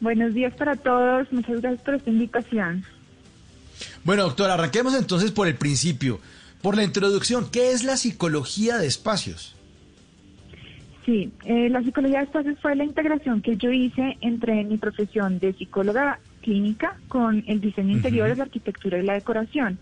[0.00, 2.84] Buenos días para todos, muchas gracias por esta invitación.
[4.04, 6.20] Bueno, doctora, arranquemos entonces por el principio,
[6.62, 7.50] por la introducción.
[7.50, 9.54] ¿Qué es la psicología de espacios?
[11.08, 15.38] Sí, eh, la psicología de espacios fue la integración que yo hice entre mi profesión
[15.38, 19.78] de psicóloga clínica con el diseño interior, la arquitectura y la decoración,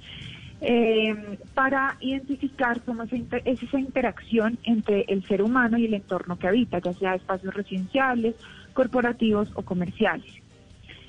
[0.61, 1.17] eh,
[1.53, 3.13] para identificar cómo es,
[3.45, 7.53] es esa interacción entre el ser humano y el entorno que habita, ya sea espacios
[7.53, 8.37] residenciales,
[8.73, 10.33] corporativos o comerciales.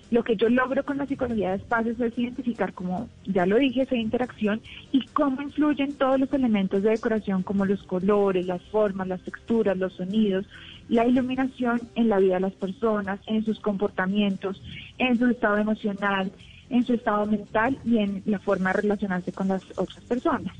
[0.09, 3.81] Lo que yo logro con la psicología de espacios es identificar, como ya lo dije,
[3.81, 4.61] esa interacción
[4.91, 9.77] y cómo influyen todos los elementos de decoración como los colores, las formas, las texturas,
[9.77, 10.45] los sonidos,
[10.87, 14.61] la iluminación en la vida de las personas, en sus comportamientos,
[14.97, 16.31] en su estado emocional,
[16.69, 20.55] en su estado mental y en la forma de relacionarse con las otras personas.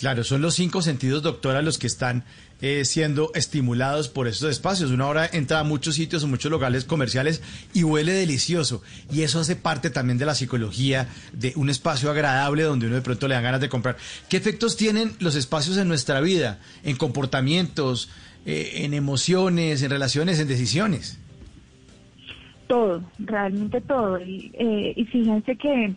[0.00, 2.24] Claro, son los cinco sentidos, doctora, los que están
[2.62, 4.92] eh, siendo estimulados por estos espacios.
[4.92, 7.42] Una hora entra a muchos sitios, a muchos locales comerciales
[7.74, 8.82] y huele delicioso.
[9.12, 13.02] Y eso hace parte también de la psicología, de un espacio agradable donde uno de
[13.02, 13.98] pronto le dan ganas de comprar.
[14.30, 16.60] ¿Qué efectos tienen los espacios en nuestra vida?
[16.82, 18.08] En comportamientos,
[18.46, 21.18] eh, en emociones, en relaciones, en decisiones.
[22.68, 24.18] Todo, realmente todo.
[24.18, 25.94] Y, eh, y fíjense que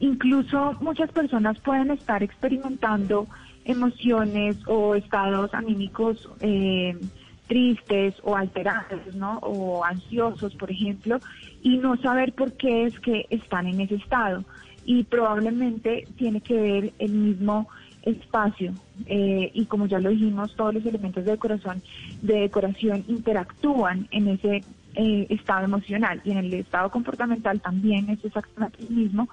[0.00, 3.26] incluso muchas personas pueden estar experimentando
[3.64, 6.98] emociones o estados anímicos eh,
[7.46, 9.38] tristes o alterados, ¿no?
[9.38, 11.18] O ansiosos, por ejemplo,
[11.62, 14.44] y no saber por qué es que están en ese estado.
[14.84, 17.68] Y probablemente tiene que ver el mismo
[18.02, 18.72] espacio
[19.06, 21.82] eh, y como ya lo dijimos todos los elementos de decoración
[22.22, 24.64] de decoración interactúan en ese
[24.94, 29.28] eh, estado emocional y en el estado comportamental también es exactamente el mismo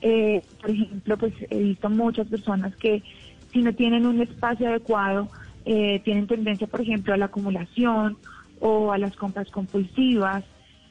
[0.00, 3.02] eh, por ejemplo pues he visto muchas personas que
[3.52, 5.30] si no tienen un espacio adecuado
[5.64, 8.18] eh, tienen tendencia, por ejemplo, a la acumulación
[8.60, 10.44] o a las compras compulsivas,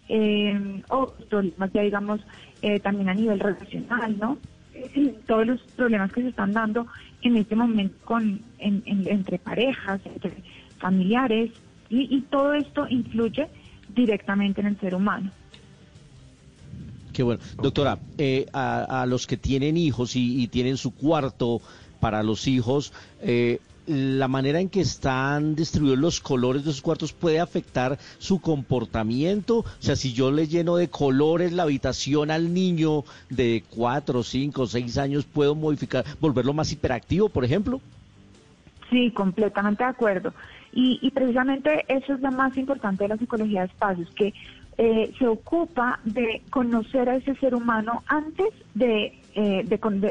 [0.07, 2.22] eh, o problemas ya digamos
[2.61, 4.38] eh, también a nivel relacional, ¿no?
[5.27, 6.88] Todos los problemas que se están dando
[7.22, 10.44] en este momento con en- entre parejas, entre
[10.80, 11.52] familiares,
[11.90, 13.48] y, y todo esto influye
[13.88, 15.31] directamente en el ser humano.
[17.20, 17.41] Qué bueno.
[17.62, 21.60] Doctora, eh, a, los que tienen hijos y, y tienen su cuarto
[22.00, 27.12] para los hijos, eh, la manera en que están distribuidos los colores de sus cuartos
[27.12, 29.58] puede afectar su comportamiento.
[29.58, 34.66] O sea, si yo le lleno de colores la habitación al niño de cuatro, cinco,
[34.66, 37.82] seis años, ¿puedo modificar, volverlo más hiperactivo, por ejemplo?
[38.90, 40.34] Sí, completamente de acuerdo.
[40.72, 44.34] Y, y precisamente eso es lo más importante de la psicología de espacios, que
[44.81, 49.65] eh, se ocupa de conocer a ese ser humano antes de, eh,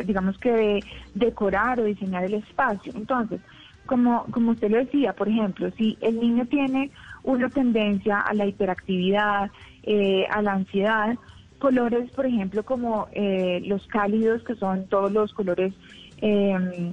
[0.04, 0.84] digamos que de
[1.14, 2.92] decorar o diseñar el espacio.
[2.94, 3.40] Entonces,
[3.86, 6.90] como, como usted lo decía, por ejemplo, si el niño tiene
[7.22, 9.50] una tendencia a la hiperactividad,
[9.84, 11.16] eh, a la ansiedad,
[11.58, 15.72] colores, por ejemplo, como eh, los cálidos, que son todos los colores
[16.20, 16.92] eh,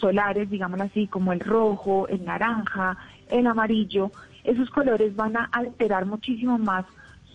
[0.00, 2.96] solares, digámoslo así, como el rojo, el naranja,
[3.28, 4.10] el amarillo,
[4.44, 6.84] esos colores van a alterar muchísimo más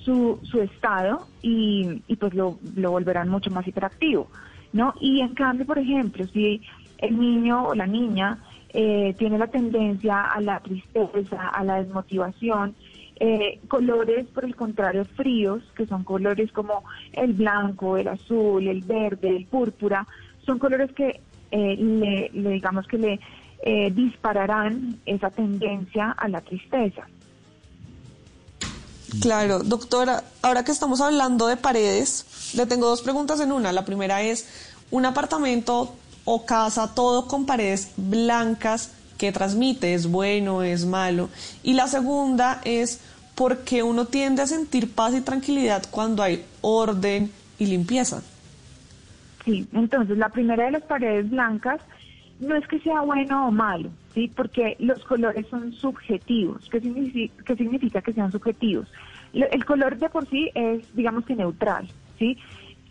[0.03, 4.29] su, su estado y, y pues lo, lo volverán mucho más hiperactivo,
[4.71, 4.93] ¿no?
[5.01, 6.61] Y en cambio, por ejemplo, si
[6.99, 8.37] el niño o la niña
[8.71, 12.75] eh, tiene la tendencia a la tristeza, a la desmotivación,
[13.19, 16.83] eh, colores, por el contrario, fríos, que son colores como
[17.13, 20.07] el blanco, el azul, el verde, el púrpura,
[20.45, 21.19] son colores que
[21.51, 23.19] eh, le, le digamos que le
[23.61, 27.03] eh, dispararán esa tendencia a la tristeza.
[29.21, 33.71] Claro, doctora, ahora que estamos hablando de paredes, le tengo dos preguntas en una.
[33.71, 34.47] La primera es,
[34.91, 35.95] ¿un apartamento
[36.25, 39.93] o casa todo con paredes blancas que transmite?
[39.93, 41.29] ¿Es bueno, es malo?
[41.63, 43.01] Y la segunda es,
[43.35, 48.21] ¿por qué uno tiende a sentir paz y tranquilidad cuando hay orden y limpieza?
[49.43, 51.81] Sí, entonces la primera de las paredes blancas
[52.39, 54.31] no es que sea bueno o malo, ¿sí?
[54.33, 56.69] Porque los colores son subjetivos.
[56.69, 58.87] ¿Qué significa, significa que sean subjetivos?
[59.33, 61.87] El color de por sí es, digamos que neutral,
[62.17, 62.37] ¿sí?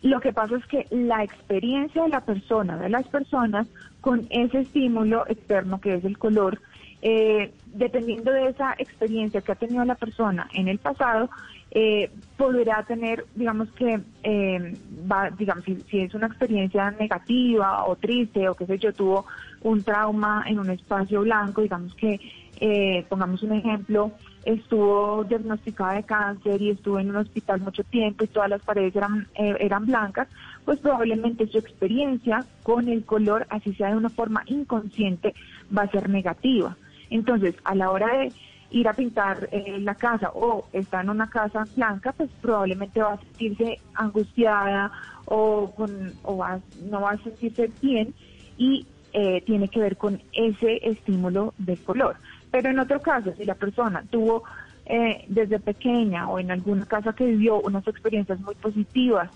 [0.02, 3.66] Lo que pasa es que la experiencia de la persona, de las personas,
[4.00, 6.60] con ese estímulo externo que es el color,
[7.02, 11.30] eh, dependiendo de esa experiencia que ha tenido la persona en el pasado,
[11.70, 14.76] eh, podrá tener, digamos que, eh,
[15.10, 19.26] va, digamos, si, si es una experiencia negativa o triste o qué sé yo, tuvo
[19.62, 22.20] un trauma en un espacio blanco, digamos que,
[22.60, 24.12] eh, pongamos un ejemplo,
[24.44, 28.96] estuvo diagnosticada de cáncer y estuvo en un hospital mucho tiempo y todas las paredes
[28.96, 30.28] eran, eh, eran blancas,
[30.64, 35.34] pues probablemente su experiencia con el color, así sea de una forma inconsciente,
[35.76, 36.76] va a ser negativa.
[37.10, 38.32] Entonces, a la hora de
[38.70, 43.14] ir a pintar eh, la casa o está en una casa blanca, pues probablemente va
[43.14, 44.92] a sentirse angustiada
[45.26, 48.14] o, con, o va- no va a sentirse bien
[48.56, 52.18] y eh, tiene que ver con ese estímulo del color.
[52.50, 54.44] Pero en otro caso, si la persona tuvo
[54.84, 59.30] eh, desde pequeña o en alguna casa que vivió unas experiencias muy positivas,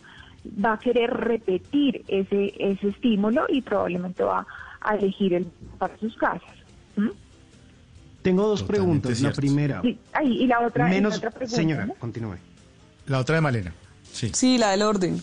[0.47, 4.47] va a querer repetir ese, ese estímulo y probablemente va
[4.81, 6.57] a elegir el para sus casas.
[8.23, 9.19] Tengo dos Totalmente preguntas.
[9.19, 9.37] cierto.
[9.37, 11.95] La primera, Sí, ay, y la otra, y la menos, otra pregunta, señora, ¿no?
[11.95, 12.37] continúe.
[13.07, 13.73] La otra de Malena.
[14.13, 14.31] Sí.
[14.33, 15.21] Sí, la del orden.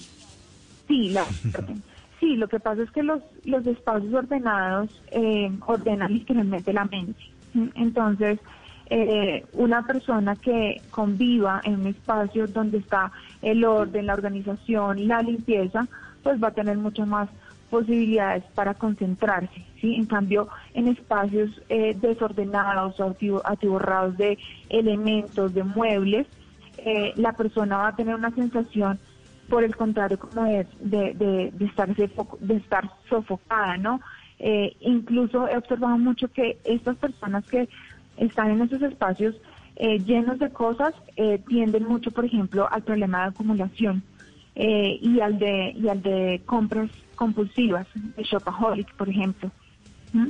[0.88, 1.26] Sí, la
[2.20, 7.22] Sí, lo que pasa es que los, los espacios ordenados eh, ordenan literalmente la mente.
[7.76, 8.40] Entonces,
[8.90, 15.22] eh, una persona que conviva en un espacio donde está el orden, la organización, la
[15.22, 15.88] limpieza,
[16.22, 17.30] pues va a tener muchas más
[17.70, 19.66] posibilidades para concentrarse.
[19.82, 19.96] ¿sí?
[19.96, 22.96] En cambio, en espacios eh, desordenados
[23.46, 24.38] atiborrados de
[24.70, 26.28] elementos, de muebles,
[26.78, 29.00] eh, la persona va a tener una sensación
[29.50, 34.02] por el contrario, como de, de, de, de estar, sofo- de estar sofocada, ¿no?
[34.40, 37.70] Eh, incluso he observado mucho que estas personas que
[38.18, 39.36] están en esos espacios
[39.76, 44.04] eh, llenos de cosas eh, tienden mucho, por ejemplo, al problema de acumulación
[44.56, 49.52] eh, y al de y al de compras compulsivas, de shopaholic, por ejemplo.
[50.14, 50.28] ¿Mm?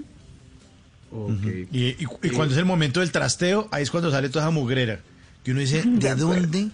[1.71, 4.51] Y, y- y cuando es el momento del trasteo, ahí es cuando sale toda esa
[4.51, 4.99] mugrera.
[5.43, 6.69] Que uno dice, ¿de dónde?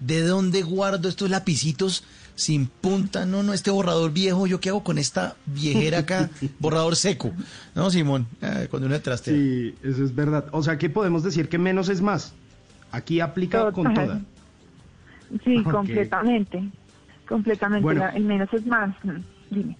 [0.00, 2.04] ¿De dónde guardo estos lapicitos
[2.34, 3.26] sin punta?
[3.26, 6.30] No, no, este borrador viejo, ¿yo qué hago con esta viejera acá?
[6.58, 7.32] borrador seco.
[7.74, 8.26] ¿No, Simón?
[8.40, 9.34] Eh, cuando uno trastea.
[9.34, 10.46] Sí, eso es verdad.
[10.52, 12.32] O sea que podemos decir que menos es más.
[12.92, 14.06] Aquí aplica con Total.
[14.06, 14.20] toda.
[15.44, 16.62] Sí, completamente.
[17.28, 17.82] Completamente.
[17.82, 18.00] Bueno.
[18.00, 18.94] La- el menos es más.
[19.50, 19.76] Dime.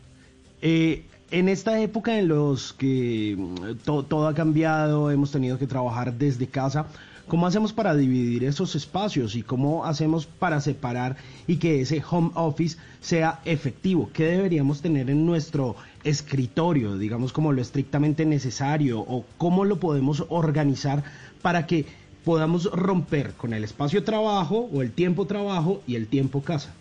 [0.62, 5.66] Eh, en esta época en los que mm, to- todo ha cambiado, hemos tenido que
[5.66, 6.86] trabajar desde casa,
[7.28, 11.16] ¿cómo hacemos para dividir esos espacios y cómo hacemos para separar
[11.46, 14.08] y que ese home office sea efectivo?
[14.12, 20.24] ¿Qué deberíamos tener en nuestro escritorio, digamos como lo estrictamente necesario o cómo lo podemos
[20.30, 21.04] organizar
[21.42, 21.84] para que
[22.24, 26.72] podamos romper con el espacio trabajo o el tiempo trabajo y el tiempo casa?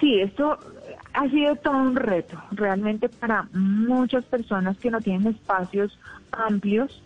[0.00, 0.58] Sí, esto
[1.14, 5.98] ha sido todo un reto, realmente para muchas personas que no tienen espacios
[6.32, 7.02] amplios,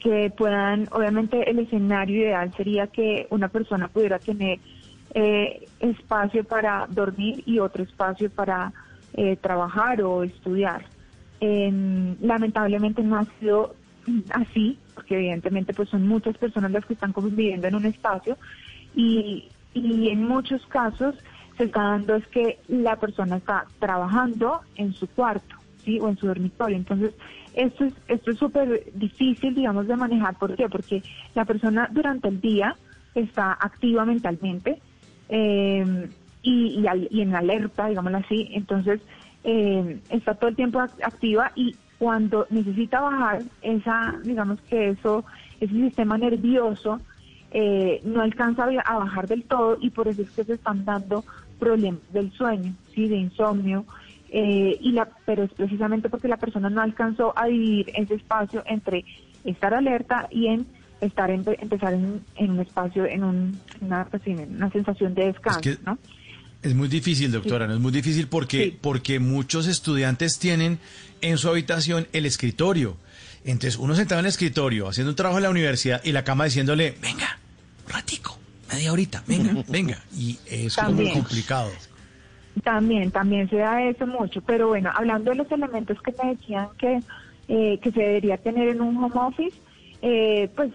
[0.00, 4.58] que puedan, obviamente el escenario ideal sería que una persona pudiera tener
[5.14, 8.72] eh, espacio para dormir y otro espacio para
[9.14, 10.84] eh, trabajar o estudiar.
[11.38, 13.76] Em, lamentablemente no ha sido
[14.30, 18.36] así, porque evidentemente pues son muchas personas las que están conviviendo en un espacio
[18.96, 21.14] y, y en muchos casos
[21.56, 25.54] se está dando es que la persona está trabajando en su cuarto,
[25.84, 25.98] ¿sí?
[26.00, 26.76] O en su dormitorio.
[26.76, 27.14] Entonces,
[27.54, 30.38] esto es esto es súper difícil, digamos, de manejar.
[30.38, 30.68] ¿Por qué?
[30.68, 31.02] Porque
[31.34, 32.76] la persona durante el día
[33.14, 34.80] está activa mentalmente
[35.28, 36.10] eh,
[36.42, 38.48] y, al- y en alerta, digámoslo así.
[38.52, 39.00] Entonces,
[39.44, 45.24] eh, está todo el tiempo act- activa y cuando necesita bajar esa, digamos que eso,
[45.60, 47.00] ese sistema nervioso,
[47.52, 51.24] eh, no alcanza a bajar del todo y por eso es que se están dando
[51.58, 53.84] problemas del sueño, sí, de insomnio,
[54.30, 58.62] eh, y la, pero es precisamente porque la persona no alcanzó a dividir ese espacio
[58.66, 59.04] entre
[59.44, 60.66] estar alerta y en
[61.02, 65.14] estar en, empezar en, en un espacio, en un- una, pues, sí, en una sensación
[65.14, 65.98] de descanso, que- ¿no?
[66.62, 67.74] Es muy difícil, doctora, ¿no?
[67.74, 70.78] Es muy difícil porque, porque muchos estudiantes tienen
[71.20, 72.96] en su habitación el escritorio.
[73.44, 76.44] Entonces, uno sentado en el escritorio, haciendo un trabajo en la universidad y la cama
[76.44, 77.36] diciéndole, venga,
[77.88, 78.38] ratico,
[78.72, 79.98] media horita, venga, venga.
[80.14, 81.14] Y es como También.
[81.14, 81.70] complicado.
[82.62, 86.68] También, también se da eso mucho, pero bueno, hablando de los elementos que me decían
[86.78, 87.00] que,
[87.48, 89.56] eh, que se debería tener en un home office,
[90.02, 90.70] eh, pues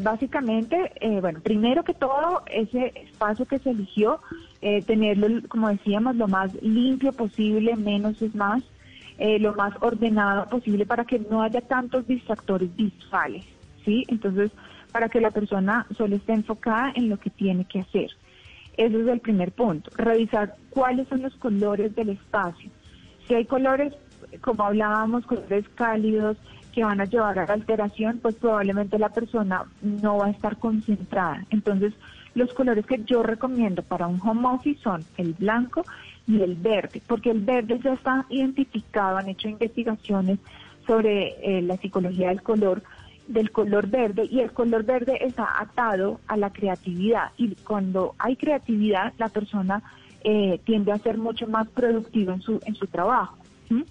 [0.00, 4.20] básicamente, eh, bueno, primero que todo, ese espacio que se eligió,
[4.62, 8.62] eh, tenerlo, como decíamos, lo más limpio posible, menos es más,
[9.18, 13.44] eh, lo más ordenado posible para que no haya tantos distractores visuales,
[13.84, 14.04] ¿sí?
[14.08, 14.50] Entonces,
[14.92, 18.10] para que la persona solo esté enfocada en lo que tiene que hacer.
[18.76, 19.90] Ese es el primer punto.
[19.96, 22.70] Revisar cuáles son los colores del espacio.
[23.26, 23.94] Si hay colores,
[24.40, 26.36] como hablábamos, colores cálidos
[26.72, 30.56] que van a llevar a la alteración, pues probablemente la persona no va a estar
[30.56, 31.44] concentrada.
[31.50, 31.92] Entonces,
[32.34, 35.84] los colores que yo recomiendo para un home office son el blanco
[36.26, 40.38] y el verde, porque el verde ya está identificado, han hecho investigaciones
[40.86, 42.82] sobre eh, la psicología del color,
[43.30, 48.36] del color verde y el color verde está atado a la creatividad y cuando hay
[48.36, 49.82] creatividad la persona
[50.22, 53.38] eh, tiende a ser mucho más productiva en su en su trabajo
[53.70, 53.84] ¿m?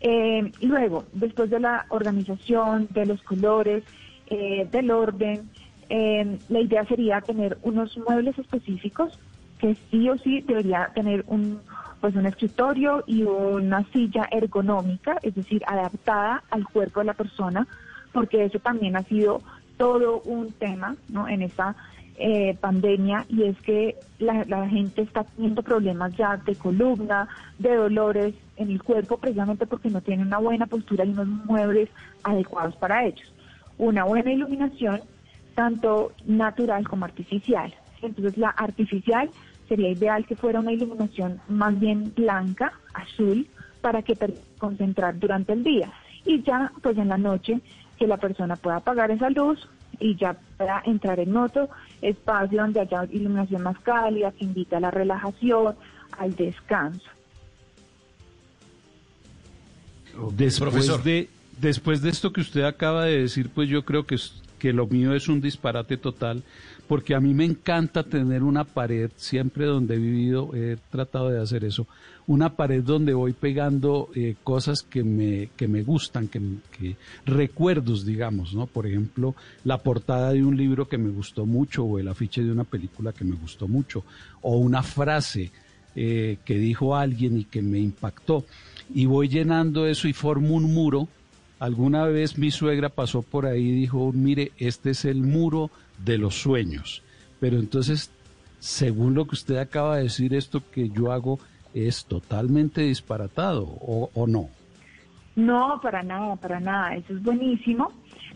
[0.00, 3.84] Eh, luego después de la organización de los colores
[4.28, 5.50] eh, del orden
[5.88, 9.18] eh, la idea sería tener unos muebles específicos
[9.58, 11.60] que sí o sí debería tener un
[12.00, 17.66] pues un escritorio y una silla ergonómica, es decir, adaptada al cuerpo de la persona,
[18.12, 19.40] porque eso también ha sido
[19.76, 21.28] todo un tema ¿no?
[21.28, 21.74] en esta
[22.16, 27.28] eh, pandemia y es que la, la gente está teniendo problemas ya de columna,
[27.58, 31.88] de dolores en el cuerpo, precisamente porque no tienen una buena postura y unos muebles
[32.22, 33.32] adecuados para ellos.
[33.78, 35.00] Una buena iluminación,
[35.54, 37.74] tanto natural como artificial.
[38.02, 39.30] Entonces la artificial
[39.66, 43.46] sería ideal que fuera una iluminación más bien blanca, azul,
[43.80, 44.14] para que
[44.58, 45.90] concentrar durante el día.
[46.26, 47.60] Y ya, pues en la noche,
[48.00, 49.68] que la persona pueda apagar esa luz
[50.00, 51.68] y ya pueda entrar en otro
[52.00, 55.76] espacio donde haya iluminación más cálida, que invita a la relajación,
[56.18, 57.04] al descanso.
[60.32, 61.02] Después Profesor.
[61.02, 61.28] de,
[61.60, 64.16] después de esto que usted acaba de decir, pues yo creo que,
[64.58, 66.42] que lo mío es un disparate total,
[66.90, 71.40] porque a mí me encanta tener una pared, siempre donde he vivido he tratado de
[71.40, 71.86] hacer eso,
[72.26, 76.42] una pared donde voy pegando eh, cosas que me, que me gustan, que,
[76.76, 78.66] que recuerdos, digamos, ¿no?
[78.66, 82.50] Por ejemplo, la portada de un libro que me gustó mucho, o el afiche de
[82.50, 84.02] una película que me gustó mucho,
[84.42, 85.52] o una frase
[85.94, 88.44] eh, que dijo alguien y que me impactó.
[88.92, 91.06] Y voy llenando eso y formo un muro.
[91.60, 95.70] Alguna vez mi suegra pasó por ahí y dijo, mire, este es el muro
[96.04, 97.02] de los sueños.
[97.38, 98.10] Pero entonces,
[98.58, 101.38] según lo que usted acaba de decir, esto que yo hago
[101.74, 104.50] es totalmente disparatado, ¿o, o no?
[105.36, 106.96] No, para nada, para nada.
[106.96, 107.92] Eso es buenísimo,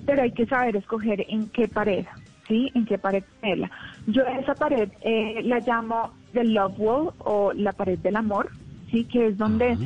[0.06, 2.06] pero hay que saber escoger en qué pared,
[2.48, 2.70] ¿sí?
[2.74, 3.70] En qué pared ponerla.
[4.06, 8.50] Yo esa pared eh, la llamo the love wall o la pared del amor,
[8.90, 9.04] ¿sí?
[9.04, 9.76] Que es donde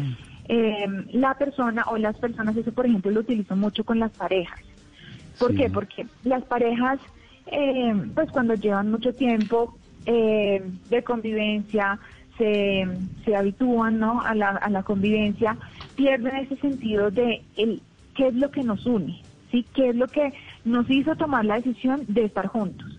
[0.48, 4.60] eh, la persona o las personas, eso por ejemplo lo utilizo mucho con las parejas.
[5.38, 5.70] ¿Por qué?
[5.70, 6.98] Porque las parejas,
[7.50, 9.76] eh, pues cuando llevan mucho tiempo
[10.06, 11.98] eh, de convivencia,
[12.38, 12.86] se,
[13.24, 14.22] se habitúan ¿no?
[14.22, 15.56] a, la, a la convivencia,
[15.96, 17.82] pierden ese sentido de el,
[18.14, 19.66] qué es lo que nos une, ¿sí?
[19.74, 20.32] qué es lo que
[20.64, 22.98] nos hizo tomar la decisión de estar juntos.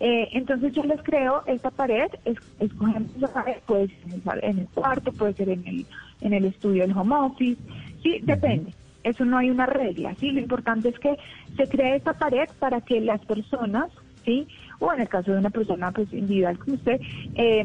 [0.00, 4.68] Eh, entonces yo les creo esta pared, es, escogemos la pared, puede ser en el,
[4.68, 5.86] cuarto, puede ser en el,
[6.20, 7.60] en el estudio del home office,
[8.02, 8.74] sí, depende.
[9.04, 10.32] Eso no hay una regla, sí.
[10.32, 11.16] Lo importante es que
[11.56, 13.90] se cree esta pared para que las personas,
[14.24, 14.48] sí,
[14.80, 17.00] o en el caso de una persona pues individual como usted,
[17.36, 17.64] eh,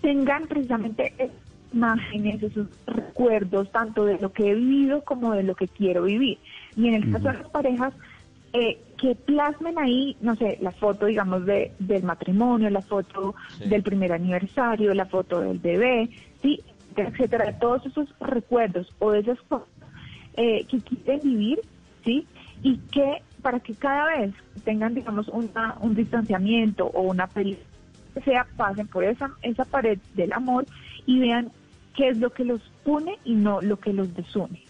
[0.00, 1.12] tengan precisamente
[1.72, 6.38] imágenes, esos recuerdos, tanto de lo que he vivido como de lo que quiero vivir.
[6.76, 7.92] Y en el caso de las parejas,
[8.54, 13.68] eh, que plasmen ahí, no sé, la foto, digamos, de, del matrimonio, la foto Sí.
[13.68, 16.08] del primer aniversario, la foto del bebé,
[16.40, 16.62] sí,
[16.96, 19.68] etcétera, todos esos recuerdos o de esas cosas
[20.36, 21.60] eh, que quieren vivir,
[22.04, 22.26] sí,
[22.62, 24.34] y que para que cada vez
[24.64, 27.56] tengan, digamos, una, un distanciamiento o una pelea,
[28.24, 30.66] sea, pasen por esa, esa pared del amor
[31.06, 31.50] y vean
[31.94, 34.62] qué es lo que los une y no lo que los desune.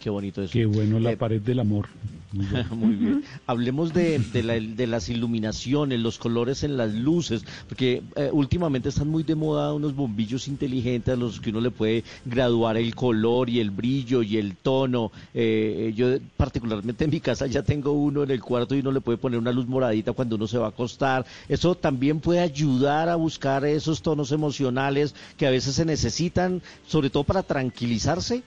[0.00, 0.52] Qué bonito eso.
[0.52, 1.88] Qué bueno la pared del amor.
[2.70, 3.22] Muy bien.
[3.46, 8.88] Hablemos de, de, la- de las iluminaciones, los colores en las luces, porque eh, últimamente
[8.90, 12.94] están muy de moda unos bombillos inteligentes a los que uno le puede graduar el
[12.94, 15.12] color y el brillo y el tono.
[15.34, 19.00] Eh, yo particularmente en mi casa ya tengo uno en el cuarto y uno le
[19.00, 21.24] puede poner una luz moradita cuando uno se va a acostar.
[21.48, 27.10] Eso también puede ayudar a buscar esos tonos emocionales que a veces se necesitan, sobre
[27.10, 28.42] todo para tranquilizarse.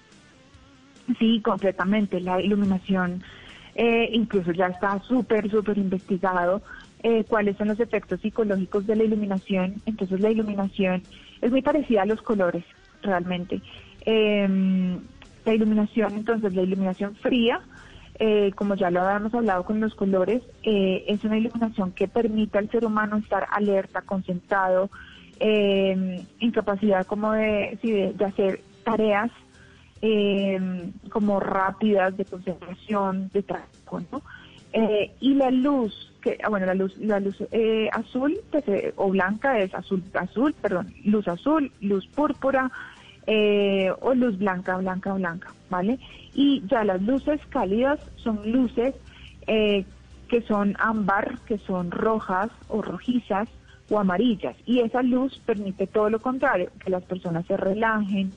[1.18, 2.20] Sí, completamente.
[2.20, 3.24] La iluminación
[3.81, 6.61] eh, incluso ya está súper, súper investigado
[7.01, 9.76] eh, cuáles son los efectos psicológicos de la iluminación.
[9.85, 11.01] Entonces la iluminación
[11.41, 12.65] es muy parecida a los colores,
[13.01, 13.61] realmente.
[14.06, 14.99] Eh,
[15.45, 17.61] la iluminación, entonces la iluminación fría,
[18.19, 22.57] eh, como ya lo habíamos hablado con los colores, eh, es una iluminación que permite
[22.57, 24.89] al ser humano estar alerta, concentrado,
[25.39, 29.31] eh, en capacidad como de, de, de hacer tareas
[30.02, 34.22] eh, como rápidas de concentración, de trabajo, ¿no?
[34.72, 38.94] Eh, y la luz, que ah, bueno, la luz, la luz eh, azul pues, eh,
[38.98, 42.72] o blanca es azul, azul, perdón, luz azul, luz púrpura
[43.26, 46.00] eh, o luz blanca, blanca, blanca, ¿vale?
[46.34, 48.96] Y ya las luces cálidas son luces
[49.48, 49.86] eh,
[50.28, 53.50] que son ámbar, que son rojas o rojizas
[53.90, 54.56] o amarillas.
[54.66, 58.32] Y esa luz permite todo lo contrario, que las personas se relajen,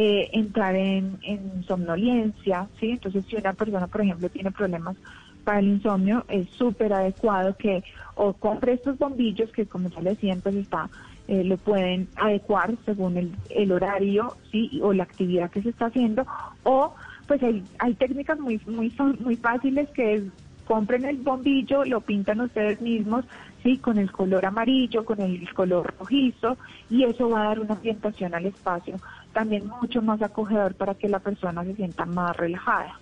[0.00, 2.90] eh, entrar en, en somnolencia, ¿sí?
[2.90, 4.96] Entonces, si una persona, por ejemplo, tiene problemas
[5.42, 7.82] para el insomnio, es súper adecuado que
[8.14, 10.88] o compre estos bombillos que, como ya le decían, pues está,
[11.26, 14.78] eh, lo pueden adecuar según el, el horario, ¿sí?
[14.84, 16.24] O la actividad que se está haciendo,
[16.62, 16.94] o
[17.26, 20.22] pues hay, hay técnicas muy, muy, muy fáciles que es
[20.64, 23.24] compren el bombillo, lo pintan ustedes mismos,
[23.64, 26.56] sí, con el color amarillo, con el color rojizo,
[26.90, 28.96] y eso va a dar una ambientación al espacio
[29.38, 32.98] también mucho más acogedor para que la persona se sienta más relajada.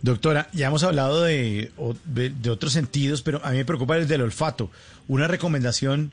[0.00, 1.72] Doctora, ya hemos hablado de,
[2.06, 4.70] de otros sentidos, pero a mí me preocupa el del olfato.
[5.08, 6.12] Una recomendación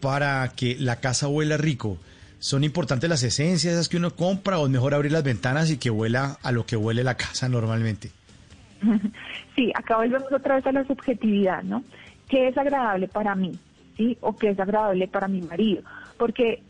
[0.00, 1.98] para que la casa huela rico.
[2.38, 5.76] ¿Son importantes las esencias esas que uno compra o es mejor abrir las ventanas y
[5.76, 8.12] que huela a lo que huele la casa normalmente?
[9.54, 11.84] Sí, acá volvemos otra vez a la subjetividad, ¿no?
[12.30, 13.52] ¿Qué es agradable para mí?
[13.98, 14.16] ¿Sí?
[14.22, 15.82] ¿O qué es agradable para mi marido?
[16.16, 16.62] Porque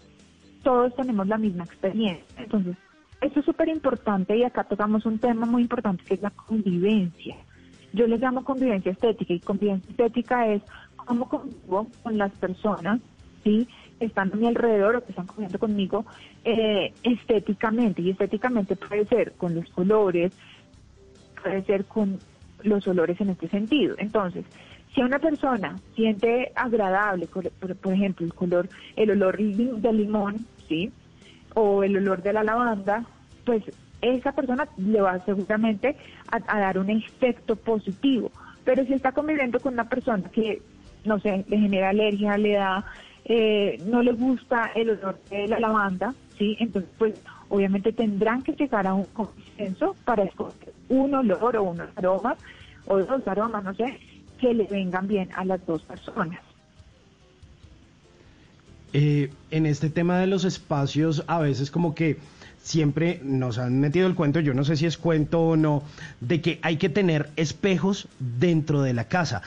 [0.62, 2.24] todos tenemos la misma experiencia.
[2.38, 2.76] Entonces,
[3.20, 7.36] esto es súper importante y acá tocamos un tema muy importante que es la convivencia.
[7.92, 10.62] Yo le llamo convivencia estética y convivencia estética es
[10.96, 13.00] cómo convivo con las personas,
[13.44, 13.68] ¿sí?
[13.98, 16.04] que están a mi alrededor o que están conviviendo conmigo
[16.44, 18.02] eh, estéticamente.
[18.02, 20.32] Y estéticamente puede ser con los colores,
[21.42, 22.18] puede ser con
[22.62, 23.94] los olores en este sentido.
[23.98, 24.44] Entonces,
[24.94, 30.92] si a una persona siente agradable, por, ejemplo, el color, el olor del limón, ¿sí?
[31.54, 33.04] O el olor de la lavanda,
[33.44, 33.62] pues
[34.02, 35.96] esa persona le va seguramente
[36.30, 38.30] a, a dar un efecto positivo.
[38.64, 40.60] Pero si está conviviendo con una persona que,
[41.04, 42.84] no sé, le genera alergia, le da,
[43.24, 46.56] eh, no le gusta el olor de la lavanda, ¿sí?
[46.60, 47.14] Entonces, pues
[47.48, 52.38] obviamente tendrán que llegar a un consenso para escoger un olor o unos aromas,
[52.86, 53.98] o dos aromas, no sé,
[54.42, 56.40] que le vengan bien a las dos personas.
[58.92, 62.18] Eh, en este tema de los espacios, a veces como que
[62.60, 65.84] siempre nos han metido el cuento, yo no sé si es cuento o no,
[66.20, 69.42] de que hay que tener espejos dentro de la casa.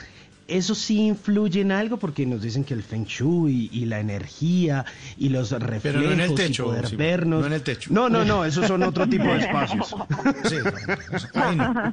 [0.48, 4.84] eso sí influye en algo porque nos dicen que el Feng Shui y, la energía
[5.18, 7.40] y los reflejos Pero no en el y techo, poder sí, vernos.
[7.40, 7.90] no en el techo.
[7.92, 9.94] No, no, no, esos son otro tipo de espacios.
[10.44, 10.56] Sí,
[11.34, 11.92] ahí no.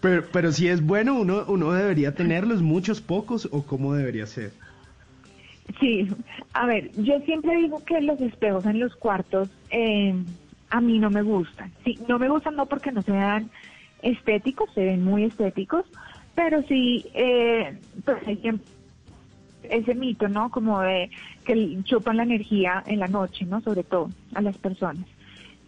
[0.00, 4.52] Pero, pero si es bueno, uno, uno debería tenerlos, muchos, pocos, o cómo debería ser.
[5.80, 6.08] Sí,
[6.52, 10.14] a ver, yo siempre digo que los espejos en los cuartos eh,
[10.70, 11.72] a mí no me gustan.
[11.84, 13.50] Sí, no me gustan no porque no sean
[14.02, 15.84] estéticos, se ven muy estéticos,
[16.34, 18.66] pero sí, eh, por ejemplo,
[19.64, 20.50] ese mito, ¿no?
[20.50, 21.10] Como de
[21.44, 23.60] que chupan la energía en la noche, ¿no?
[23.60, 25.04] Sobre todo a las personas.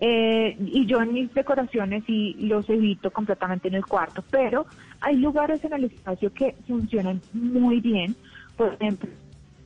[0.00, 4.64] Eh, y yo en mis decoraciones sí los evito completamente en el cuarto, pero
[5.00, 8.14] hay lugares en el espacio que funcionan muy bien,
[8.56, 9.10] por ejemplo,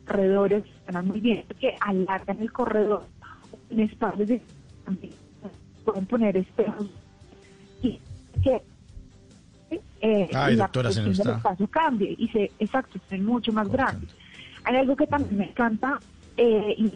[0.07, 3.05] corredores funcionan muy bien, que alargan el corredor,
[3.71, 4.41] en espacios de
[5.85, 6.87] pueden poner espejos
[7.83, 7.99] y
[8.43, 8.63] que
[10.01, 13.53] eh, Ay, la doctora, se del está- espacio cambie y se exacto se ven mucho
[13.53, 14.07] más grande.
[14.65, 15.99] Hay algo que también me encanta
[16.37, 16.93] eh, y,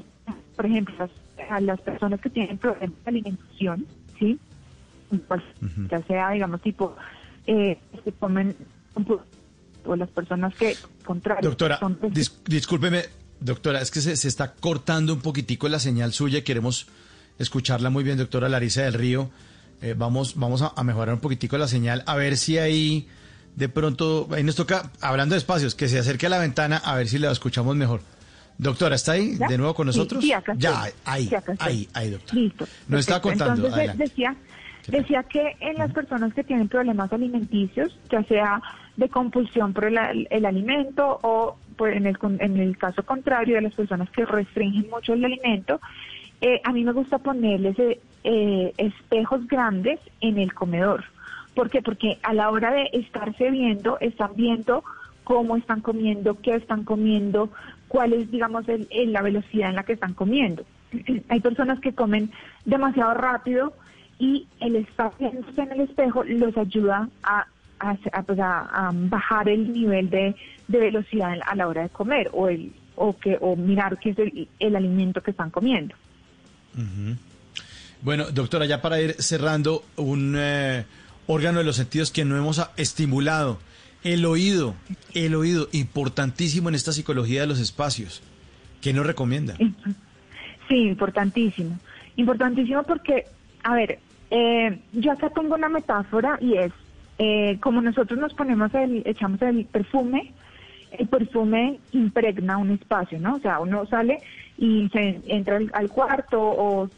[0.56, 1.10] por ejemplo las,
[1.50, 3.86] a las personas que tienen problemas de alimentación
[4.18, 4.38] sí
[5.28, 5.42] Pues,
[5.90, 6.96] ya sea digamos tipo
[7.46, 8.56] eh, que comen
[9.84, 13.04] o las personas que contrario Doctora, son dis- discúlpeme,
[13.40, 16.42] doctora, es que se, se está cortando un poquitico la señal suya.
[16.42, 16.88] Queremos
[17.38, 19.30] escucharla muy bien, doctora Larisa del Río.
[19.82, 23.06] Eh, vamos vamos a, a mejorar un poquitico la señal, a ver si ahí
[23.54, 26.94] de pronto, ahí nos toca, hablando de espacios, que se acerque a la ventana, a
[26.96, 28.00] ver si la escuchamos mejor.
[28.58, 29.48] Doctora, ¿está ahí ¿Ya?
[29.48, 30.24] de nuevo con Sí, nosotros?
[30.24, 32.40] sí, acá ya, ahí, Sí, acá ahí, ahí, doctora.
[32.40, 32.66] Listo.
[32.88, 34.04] Nos está contando, Entonces adelante.
[34.04, 34.36] decía,
[34.86, 38.62] decía que en las personas que tienen problemas alimenticios, ya sea
[38.96, 43.62] de compulsión por el, el alimento o por- en, el, en el caso contrario de
[43.62, 45.80] las personas que restringen mucho el alimento,
[46.40, 51.04] eh, a mí me gusta ponerles eh, eh, espejos grandes en el comedor.
[51.54, 51.82] ¿Por qué?
[51.82, 54.82] Porque a la hora de estarse viendo, están viendo
[55.24, 57.50] cómo están comiendo, qué están comiendo,
[57.88, 60.64] cuál es, digamos, el- el- la velocidad en la que están comiendo.
[61.28, 62.30] Hay personas que comen
[62.64, 63.74] demasiado rápido
[64.18, 64.86] y el
[65.18, 67.46] viéndose en el espejo los ayuda a,
[68.26, 70.34] pues, bajar el nivel de,
[70.68, 74.48] velocidad a la hora de comer o el o que o mirar qué es el,
[74.58, 75.94] el alimento que están comiendo.
[78.02, 80.84] Bueno, doctora, ya para ir cerrando, un eh,
[81.26, 83.58] órgano de los sentidos que no hemos estimulado,
[84.06, 84.76] el oído,
[85.14, 88.22] el oído, importantísimo en esta psicología de los espacios.
[88.80, 89.56] ¿Qué nos recomienda?
[90.68, 91.76] Sí, importantísimo.
[92.14, 93.24] Importantísimo porque,
[93.64, 93.98] a ver,
[94.30, 96.72] eh, yo acá tengo una metáfora y es,
[97.18, 100.32] eh, como nosotros nos ponemos el, echamos el perfume,
[100.92, 103.34] el perfume impregna un espacio, ¿no?
[103.34, 104.20] O sea, uno sale
[104.56, 106.88] y se entra al, cuarto o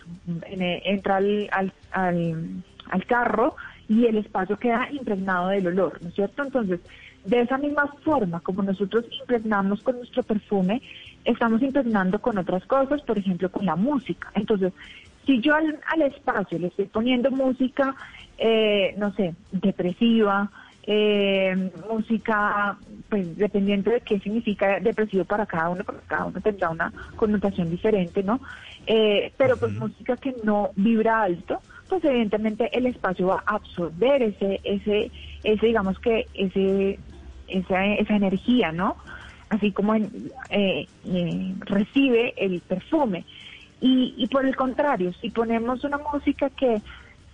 [0.46, 1.48] eh, entra al,
[1.90, 3.56] al, al carro
[3.88, 6.42] y el espacio queda impregnado del olor, ¿no es cierto?
[6.42, 6.80] Entonces,
[7.24, 10.82] de esa misma forma, como nosotros impregnamos con nuestro perfume,
[11.24, 14.30] estamos impregnando con otras cosas, por ejemplo, con la música.
[14.34, 14.72] Entonces,
[15.26, 17.94] si yo al, al espacio le estoy poniendo música,
[18.38, 20.50] eh, no sé, depresiva,
[20.90, 22.78] eh, música,
[23.10, 27.68] pues dependiendo de qué significa depresivo para cada uno, porque cada uno tendrá una connotación
[27.68, 28.40] diferente, ¿no?
[28.86, 34.22] Eh, pero pues música que no vibra alto, pues evidentemente el espacio va a absorber
[34.22, 35.10] ese, ese,
[35.42, 37.00] ese digamos que ese,
[37.46, 38.96] esa, esa energía, ¿no?
[39.48, 43.26] Así como en- eh, eh, recibe el perfume.
[43.80, 46.82] Y, y por el contrario, si ponemos una música que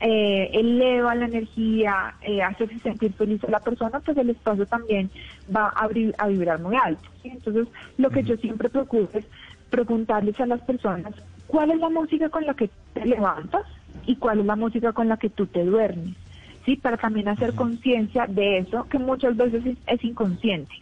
[0.01, 2.14] eh, eleva la energía,
[2.47, 5.10] hace sentir feliz a la persona, pues el espacio también
[5.55, 7.09] va a, a vibrar muy alto.
[7.22, 7.31] ¿sí?
[7.31, 7.66] Entonces,
[7.97, 9.24] lo que yo siempre procuro es
[9.70, 11.14] preguntarles a las personas
[11.47, 13.62] cuál es la música con la que te levantas
[14.07, 16.15] y cuál es la música con la que tú te duermes,
[16.65, 16.77] ¿sí?
[16.77, 20.75] Para también hacer conciencia de eso que muchas veces es, inconsciente.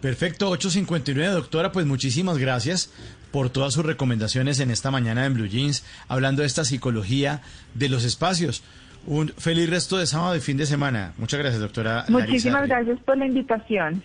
[0.00, 2.92] Perfecto, 859, doctora, pues muchísimas gracias
[3.30, 7.40] por todas sus recomendaciones en esta mañana en Blue Jeans, hablando de esta psicología
[7.74, 8.62] de los espacios.
[9.06, 11.12] Un feliz resto de sábado y fin de semana.
[11.18, 12.04] Muchas gracias, doctora.
[12.08, 14.02] Muchísimas gracias por la invitación.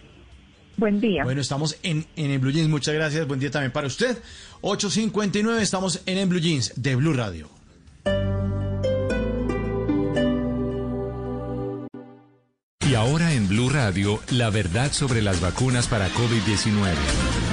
[0.80, 1.24] Buen día.
[1.24, 2.70] Bueno, estamos en, en el Blue Jeans.
[2.70, 3.28] Muchas gracias.
[3.28, 4.18] Buen día también para usted.
[4.62, 7.50] 859, estamos en el Blue Jeans de Blue Radio.
[12.90, 17.49] Y ahora en Blue Radio, la verdad sobre las vacunas para COVID-19.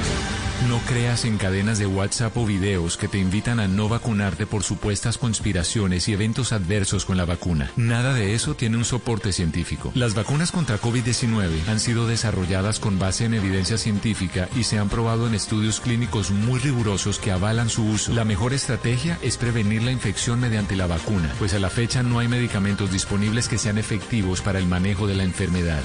[0.64, 4.64] No creas en cadenas de WhatsApp o videos que te invitan a no vacunarte por
[4.64, 7.70] supuestas conspiraciones y eventos adversos con la vacuna.
[7.76, 9.92] Nada de eso tiene un soporte científico.
[9.94, 14.88] Las vacunas contra COVID-19 han sido desarrolladas con base en evidencia científica y se han
[14.88, 18.14] probado en estudios clínicos muy rigurosos que avalan su uso.
[18.14, 22.18] La mejor estrategia es prevenir la infección mediante la vacuna, pues a la fecha no
[22.18, 25.82] hay medicamentos disponibles que sean efectivos para el manejo de la enfermedad.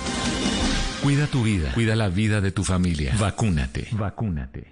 [1.02, 3.15] Cuida tu vida, cuida la vida de tu familia.
[3.19, 3.88] Vacúnate.
[3.91, 4.70] Vacúnate.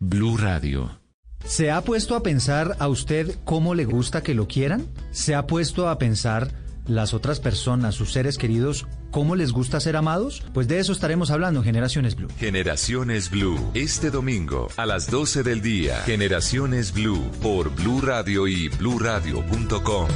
[0.00, 1.00] Blue Radio.
[1.44, 4.86] ¿Se ha puesto a pensar a usted cómo le gusta que lo quieran?
[5.10, 6.52] ¿Se ha puesto a pensar
[6.86, 10.44] las otras personas, sus seres queridos, cómo les gusta ser amados?
[10.54, 12.28] Pues de eso estaremos hablando en Generaciones Blue.
[12.38, 13.58] Generaciones Blue.
[13.74, 15.96] Este domingo a las 12 del día.
[16.02, 20.08] Generaciones Blue por Blue Radio y bluradio.com.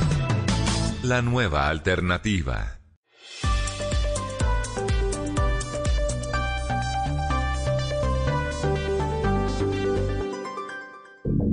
[1.02, 2.81] La nueva alternativa.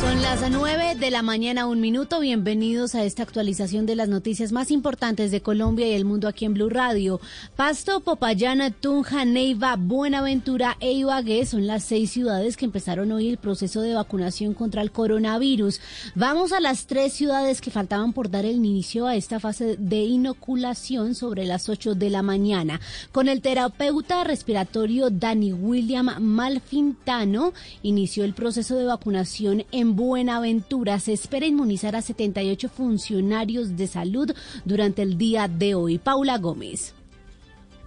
[0.00, 2.20] Son las 9 de la mañana, un minuto.
[2.20, 6.46] Bienvenidos a esta actualización de las noticias más importantes de Colombia y el mundo aquí
[6.46, 7.20] en Blue Radio.
[7.54, 13.36] Pasto, Popayana, Tunja, Neiva, Buenaventura e Ibagué son las seis ciudades que empezaron hoy el
[13.36, 15.82] proceso de vacunación contra el coronavirus.
[16.14, 19.98] Vamos a las tres ciudades que faltaban por dar el inicio a esta fase de
[19.98, 22.80] inoculación sobre las 8 de la mañana.
[23.12, 27.52] Con el terapeuta respiratorio Dani William Malfintano,
[27.82, 30.98] inició el proceso de vacunación en Buenaventura.
[31.00, 34.32] Se espera inmunizar a 78 funcionarios de salud
[34.64, 35.98] durante el día de hoy.
[35.98, 36.94] Paula Gómez.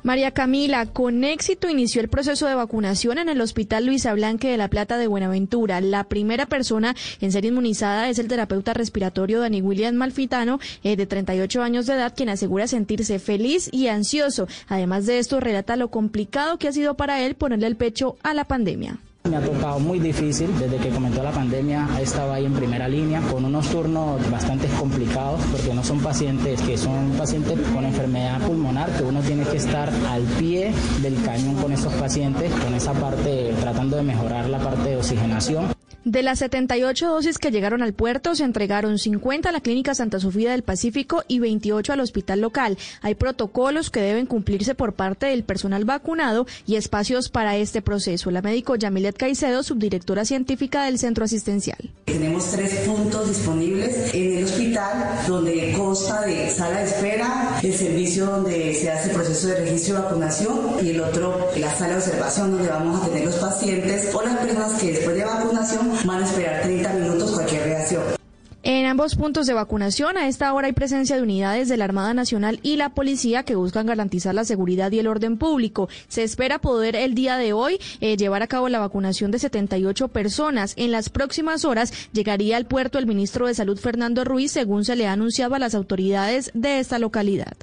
[0.03, 4.57] María Camila, con éxito inició el proceso de vacunación en el Hospital Luisa Blanque de
[4.57, 5.79] La Plata de Buenaventura.
[5.79, 11.05] La primera persona en ser inmunizada es el terapeuta respiratorio Dani William Malfitano, eh, de
[11.05, 14.45] 38 años de edad, quien asegura sentirse feliz y ansioso.
[14.67, 18.33] Además de esto, relata lo complicado que ha sido para él ponerle el pecho a
[18.33, 18.99] la pandemia.
[19.29, 21.87] Me ha tocado muy difícil desde que comenzó la pandemia.
[21.97, 26.61] He estado ahí en primera línea con unos turnos bastante complicados porque no son pacientes
[26.61, 31.55] que son pacientes con enfermedad pulmonar que uno tiene que estar al pie del cañón
[31.55, 35.73] con esos pacientes, con esa parte tratando de mejorar la parte de oxigenación.
[36.05, 40.19] De las 78 dosis que llegaron al puerto, se entregaron 50 a la Clínica Santa
[40.19, 42.77] Sofía del Pacífico y 28 al hospital local.
[43.01, 48.31] Hay protocolos que deben cumplirse por parte del personal vacunado y espacios para este proceso.
[48.31, 51.91] La médico Yamilet Caicedo, subdirectora científica del centro asistencial.
[52.05, 58.25] Tenemos tres puntos disponibles en el hospital donde consta de sala de espera, el servicio
[58.25, 61.97] donde se hace el proceso de registro de vacunación y el otro la sala de
[61.97, 66.23] observación donde vamos a tener los pacientes o las personas que después de vacunación van
[66.23, 67.72] a esperar 30 minutos cualquier.
[68.65, 72.13] En ambos puntos de vacunación, a esta hora hay presencia de unidades de la Armada
[72.13, 75.89] Nacional y la Policía que buscan garantizar la seguridad y el orden público.
[76.07, 80.07] Se espera poder el día de hoy eh, llevar a cabo la vacunación de 78
[80.07, 80.75] personas.
[80.77, 84.95] En las próximas horas llegaría al puerto el ministro de Salud Fernando Ruiz, según se
[84.95, 87.57] le ha anunciado a las autoridades de esta localidad.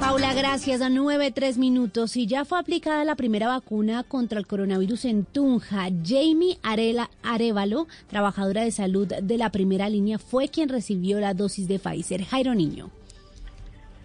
[0.00, 0.80] Paula, gracias.
[0.82, 2.16] A nueve, tres minutos.
[2.16, 5.88] Y ya fue aplicada la primera vacuna contra el coronavirus en Tunja.
[6.04, 11.66] Jamie Arela Arevalo, trabajadora de salud de la primera línea, fue quien recibió la dosis
[11.68, 12.24] de Pfizer.
[12.24, 12.90] Jairo Niño.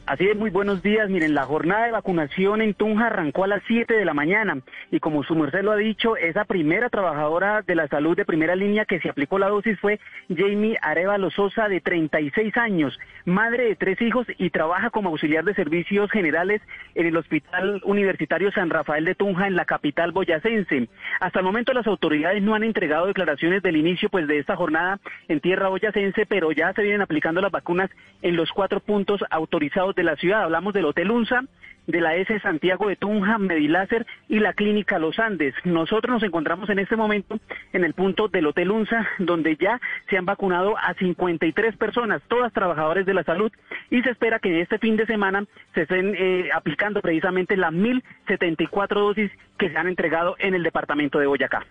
[0.08, 1.10] Así es, muy buenos días.
[1.10, 4.58] Miren, la jornada de vacunación en Tunja arrancó a las 7 de la mañana
[4.90, 8.56] y como su merced lo ha dicho, esa primera trabajadora de la salud de primera
[8.56, 10.00] línea que se aplicó la dosis fue
[10.36, 15.54] Jamie Arevalo Sosa, de 36 años, madre de tres hijos y trabaja como auxiliar de
[15.54, 16.62] servicios generales
[16.96, 20.90] en el Hospital Universitario San Rafael de Tunja, en la capital boyacense.
[21.20, 25.00] Hasta el momento las autoridades no han entregado declaraciones del inicio pues, de esta jornada
[25.28, 27.92] en tierra boyacense, pero ya se vienen aplicando las vacunas
[28.24, 30.44] en los cuatro puntos autorizados de la ciudad.
[30.44, 31.44] Hablamos del Hotel UNSA,
[31.88, 35.54] de la S Santiago de Tunja, Medilácer y la Clínica Los Andes.
[35.66, 37.40] Nosotros nos encontramos en este momento
[37.74, 42.54] en el punto del Hotel UNSA, donde ya se han vacunado a 53 personas, todas
[42.54, 43.52] trabajadores de la salud,
[43.90, 48.88] y se espera que este fin de semana se estén eh, aplicando precisamente las 1.074
[48.96, 51.66] dosis que se han entregado en el departamento de Boyacá.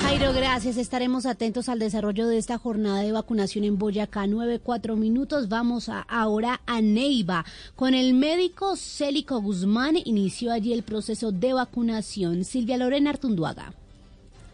[0.00, 0.78] Jairo, gracias.
[0.78, 4.26] Estaremos atentos al desarrollo de esta jornada de vacunación en Boyacá.
[4.26, 5.48] Nueve, cuatro minutos.
[5.50, 7.44] Vamos a- ahora a Neiva.
[7.76, 12.44] Con el médico Célico Guzmán inició allí el proceso de vacunación.
[12.44, 13.72] Silvia Lorena Artunduaga.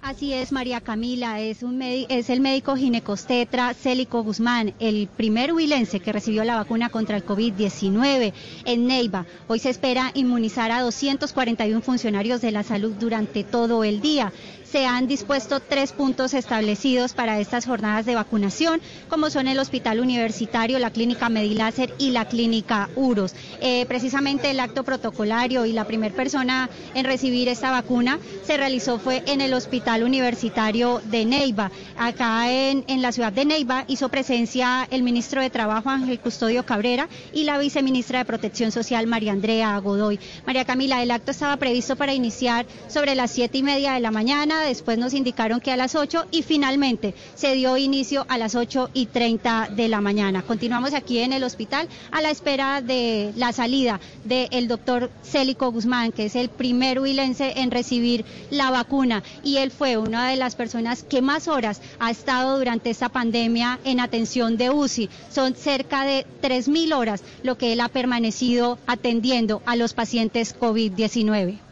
[0.01, 6.45] Así es, María Camila, es, el médico ginecostetra Célico Guzmán, el primer huilense que recibió
[6.45, 8.35] la vacuna contra el COVID-19
[8.67, 9.27] en Neiva.
[9.49, 14.31] Hoy se espera inmunizar a 241 funcionarios de la salud durante todo el día.
[14.75, 20.01] Se han dispuesto tres puntos establecidos para estas jornadas de vacunación, como son el Hospital
[20.01, 23.37] Universitario, la Clínica Mediláser y la Clínica UROS.
[23.61, 28.99] Eh, precisamente el acto protocolario y la primera persona en recibir esta vacuna se realizó
[28.99, 31.71] fue en el Hospital Universitario de Neiva.
[31.97, 36.67] Acá en, en la ciudad de Neiva hizo presencia el ministro de Trabajo Ángel Custodio
[36.67, 40.19] Cabrera y la viceministra de Protección Social María Andrea Godoy.
[40.45, 44.11] María Camila, el acto estaba previsto para iniciar sobre las siete y media de la
[44.11, 48.55] mañana, después nos indicaron que a las ocho y finalmente se dio inicio a las
[48.55, 50.43] ocho y treinta de la mañana.
[50.43, 56.13] Continuamos aquí en el hospital a la espera de la salida del doctor Célico Guzmán,
[56.13, 60.55] que es el primer huilense en recibir la vacuna y él fue una de las
[60.55, 65.11] personas que más horas ha estado durante esta pandemia en atención de UCI.
[65.31, 71.64] Son cerca de 3.000 horas lo que él ha permanecido atendiendo a los pacientes COVID-19.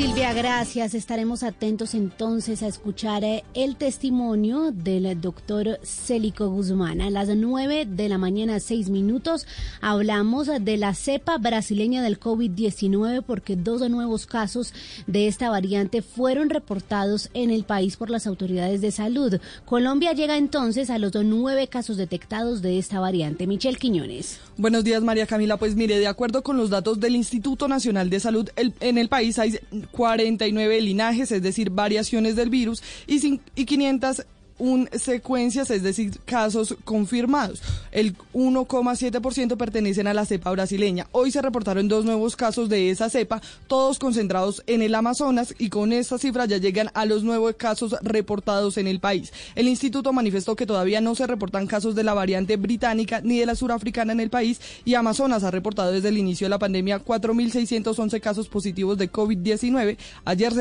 [0.00, 0.94] Silvia, gracias.
[0.94, 7.02] Estaremos atentos entonces a escuchar eh, el testimonio del doctor Célico Guzmán.
[7.02, 9.46] A las 9 de la mañana, 6 minutos,
[9.82, 14.72] hablamos de la cepa brasileña del COVID-19 porque dos nuevos casos
[15.06, 19.38] de esta variante fueron reportados en el país por las autoridades de salud.
[19.66, 23.46] Colombia llega entonces a los nueve casos detectados de esta variante.
[23.46, 24.38] Michelle Quiñones.
[24.56, 25.56] Buenos días, María Camila.
[25.58, 29.38] Pues mire, de acuerdo con los datos del Instituto Nacional de Salud, en el país
[29.38, 29.58] hay
[29.90, 34.26] 49 linajes, es decir, variaciones del virus, y, y 500
[34.60, 37.62] un secuencias, es decir, casos confirmados.
[37.90, 41.08] El 1,7% pertenecen a la cepa brasileña.
[41.12, 45.70] Hoy se reportaron dos nuevos casos de esa cepa, todos concentrados en el Amazonas, y
[45.70, 49.32] con esta cifra ya llegan a los nueve casos reportados en el país.
[49.54, 53.46] El instituto manifestó que todavía no se reportan casos de la variante británica ni de
[53.46, 57.02] la surafricana en el país, y Amazonas ha reportado desde el inicio de la pandemia
[57.04, 59.96] 4.611 casos positivos de COVID-19.
[60.24, 60.52] Ayer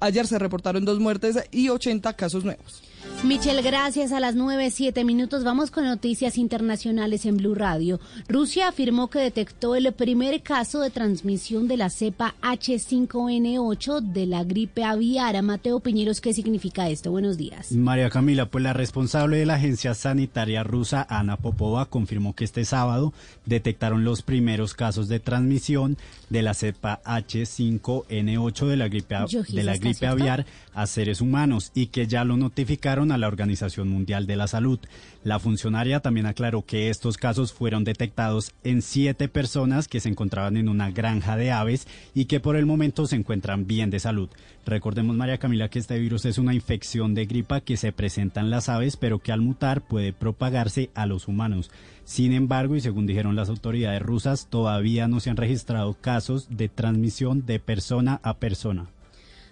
[0.00, 2.87] ayer se reportaron dos muertes y 80 casos nuevos.
[3.24, 4.12] Michelle, gracias.
[4.12, 7.98] A las 9, 7 minutos vamos con noticias internacionales en Blue Radio.
[8.28, 14.44] Rusia afirmó que detectó el primer caso de transmisión de la cepa H5N8 de la
[14.44, 15.42] gripe aviar.
[15.42, 17.10] Mateo Piñeros, ¿qué significa esto?
[17.10, 17.72] Buenos días.
[17.72, 22.64] María Camila, pues la responsable de la agencia sanitaria rusa, Ana Popova, confirmó que este
[22.64, 23.12] sábado
[23.46, 25.96] detectaron los primeros casos de transmisión
[26.30, 29.16] de la cepa H5N8 de la gripe,
[29.48, 33.28] de la ¿está gripe aviar a seres humanos y que ya lo notificaron a la
[33.28, 34.80] Organización Mundial de la Salud.
[35.22, 40.56] La funcionaria también aclaró que estos casos fueron detectados en siete personas que se encontraban
[40.56, 44.28] en una granja de aves y que por el momento se encuentran bien de salud.
[44.66, 48.50] Recordemos, María Camila, que este virus es una infección de gripa que se presenta en
[48.50, 51.70] las aves, pero que al mutar puede propagarse a los humanos.
[52.04, 56.68] Sin embargo, y según dijeron las autoridades rusas, todavía no se han registrado casos de
[56.68, 58.88] transmisión de persona a persona.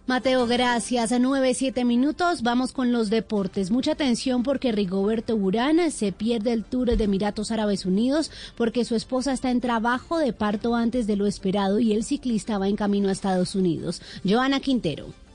[0.06, 1.10] Mateo, gracias.
[1.10, 3.72] A 9, 7 minutos vamos con los deportes.
[3.72, 8.94] Mucha atención porque Rigoberto Urán se pierde el Tour de Emiratos Árabes Unidos porque su
[8.94, 12.76] esposa está en trabajo de parto antes de lo esperado y el ciclista va en
[12.76, 14.00] camino a Estados Unidos.
[14.24, 15.25] Joana Quintero.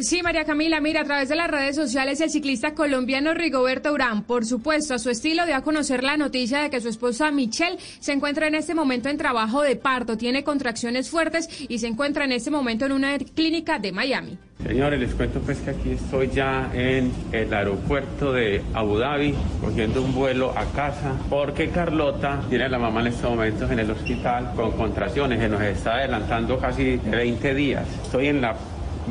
[0.00, 4.22] Sí, María Camila, mira, a través de las redes sociales el ciclista colombiano Rigoberto Urán,
[4.22, 7.78] por supuesto, a su estilo dio a conocer la noticia de que su esposa Michelle
[7.98, 12.26] se encuentra en este momento en trabajo de parto, tiene contracciones fuertes y se encuentra
[12.26, 14.38] en este momento en una clínica de Miami.
[14.64, 20.02] Señores, les cuento pues que aquí estoy ya en el aeropuerto de Abu Dhabi, cogiendo
[20.02, 23.90] un vuelo a casa, porque Carlota tiene a la mamá en estos momentos en el
[23.90, 27.84] hospital con contracciones, que nos está adelantando casi 20 días.
[28.04, 28.56] Estoy en la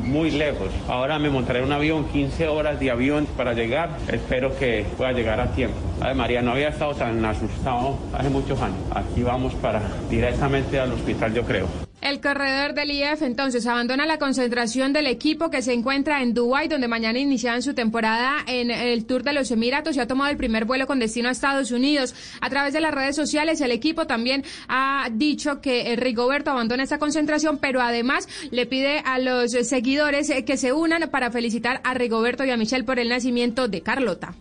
[0.04, 0.68] muy lejos.
[0.88, 3.90] Ahora me montaré un avión, 15 horas de avión para llegar.
[4.10, 5.76] Espero que pueda llegar a tiempo.
[6.00, 8.78] Ay, María, no había estado tan asustado hace muchos años.
[8.94, 11.87] Aquí vamos para directamente al hospital, yo creo.
[12.00, 16.68] El corredor del IF entonces abandona la concentración del equipo que se encuentra en Dubái,
[16.68, 20.36] donde mañana iniciaban su temporada en el Tour de los Emiratos y ha tomado el
[20.36, 22.14] primer vuelo con destino a Estados Unidos.
[22.40, 26.84] A través de las redes sociales, el equipo también ha dicho que eh, Rigoberto abandona
[26.84, 31.80] esta concentración, pero además le pide a los seguidores eh, que se unan para felicitar
[31.82, 34.34] a Rigoberto y a Michelle por el nacimiento de Carlota.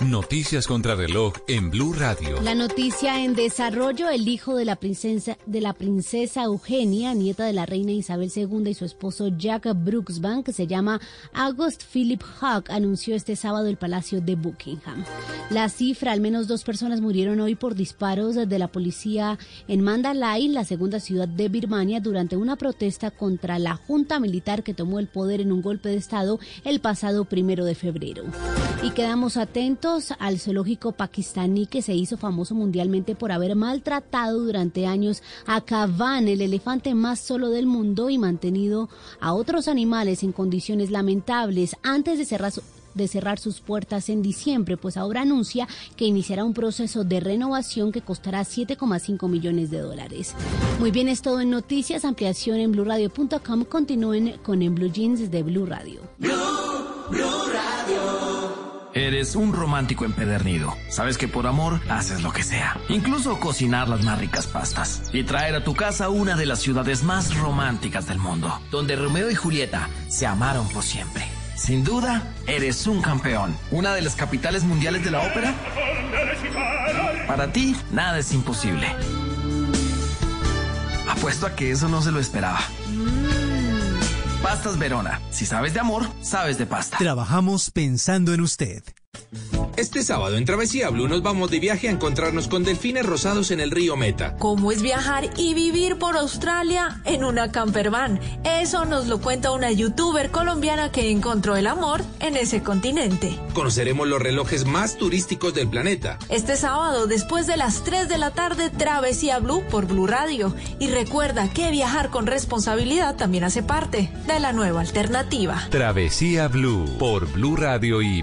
[0.00, 2.40] Noticias contra reloj en Blue Radio.
[2.42, 7.54] La noticia en desarrollo, el hijo de la princesa de la princesa Eugenia, nieta de
[7.54, 11.00] la reina Isabel II y su esposo Jack Brooksbank, que se llama
[11.32, 15.04] August Philip Hawke, anunció este sábado el Palacio de Buckingham.
[15.50, 20.48] La cifra, al menos dos personas murieron hoy por disparos de la policía en Mandalay,
[20.48, 25.08] la segunda ciudad de Birmania, durante una protesta contra la junta militar que tomó el
[25.08, 28.24] poder en un golpe de Estado el pasado primero de febrero.
[28.82, 34.86] Y quedamos atentos al zoológico pakistaní que se hizo famoso mundialmente por haber maltratado durante
[34.86, 38.88] años a Kavan, el elefante más solo del mundo, y mantenido
[39.20, 45.22] a otros animales en condiciones lamentables antes de cerrar sus puertas en diciembre, pues ahora
[45.22, 50.34] anuncia que iniciará un proceso de renovación que costará 7,5 millones de dólares.
[50.80, 53.64] Muy bien, es todo en noticias, ampliación en blurradio.com.
[53.64, 56.00] Continúen con En Blue Jeans de Blue Radio.
[58.96, 60.74] Eres un romántico empedernido.
[60.88, 62.78] Sabes que por amor haces lo que sea.
[62.88, 65.10] Incluso cocinar las más ricas pastas.
[65.12, 68.58] Y traer a tu casa una de las ciudades más románticas del mundo.
[68.70, 71.26] Donde Romeo y Julieta se amaron por siempre.
[71.56, 73.54] Sin duda, eres un campeón.
[73.70, 75.52] Una de las capitales mundiales de la ópera.
[77.28, 78.86] Para ti, nada es imposible.
[81.06, 82.60] Apuesto a que eso no se lo esperaba.
[84.42, 85.20] Pastas Verona.
[85.30, 86.98] Si sabes de amor, sabes de pasta.
[86.98, 88.82] Trabajamos pensando en usted.
[89.76, 93.60] Este sábado en Travesía Blue nos vamos de viaje a encontrarnos con delfines rosados en
[93.60, 94.34] el río Meta.
[94.38, 98.18] ¿Cómo es viajar y vivir por Australia en una campervan?
[98.44, 103.38] Eso nos lo cuenta una youtuber colombiana que encontró el amor en ese continente.
[103.52, 106.18] Conoceremos los relojes más turísticos del planeta.
[106.30, 110.54] Este sábado, después de las 3 de la tarde, Travesía Blue por Blue Radio.
[110.78, 115.66] Y recuerda que viajar con responsabilidad también hace parte de la nueva alternativa.
[115.68, 118.22] Travesía Blue por Blue Radio y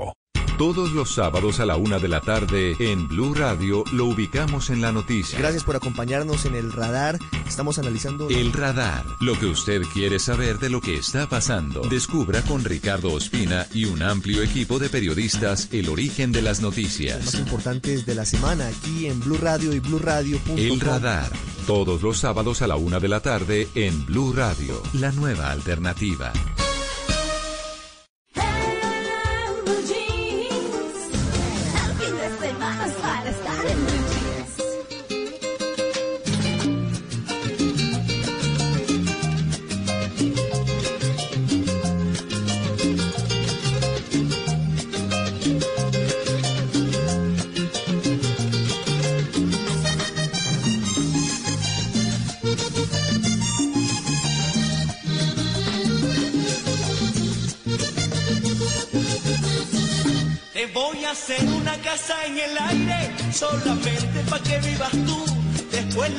[0.63, 4.81] Todos los sábados a la una de la tarde en Blue Radio lo ubicamos en
[4.81, 5.37] la noticia.
[5.37, 7.19] Gracias por acompañarnos en el radar.
[7.49, 11.81] Estamos analizando El radar, lo que usted quiere saber de lo que está pasando.
[11.81, 16.63] Descubra con Ricardo Ospina y un amplio equipo de periodistas el origen de las los
[16.63, 17.35] más noticias.
[17.35, 20.57] importantes de la semana aquí en Blue Radio y BlueRadio.com.
[20.57, 21.33] El radar,
[21.67, 26.33] todos los sábados a la una de la tarde en Blue Radio, la nueva alternativa.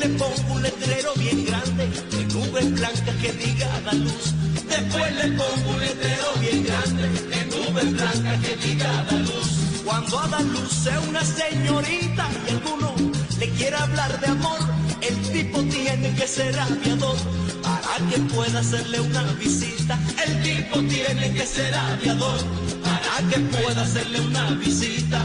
[0.04, 4.34] Le pongo un letrero bien grande, en nubes blancas que diga da luz.
[4.68, 7.06] Después le pongo un letrero bien grande,
[7.40, 9.48] en nubes blancas que diga da luz.
[9.86, 12.96] Cuando a da luz sea una señorita y alguno
[13.40, 14.60] le quiera hablar de amor,
[15.02, 17.18] el tipo tiene que ser aviador
[17.62, 19.98] para que pueda hacerle una visita.
[20.26, 22.40] El tipo tiene que ser aviador
[22.84, 25.22] para que pueda hacerle una visita.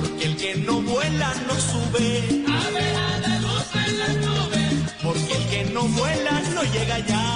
[0.00, 2.44] Porque el que no vuela no sube.
[2.46, 4.94] A ver a la luz en las nubes.
[5.02, 7.27] Porque el que no vuela no llega allá.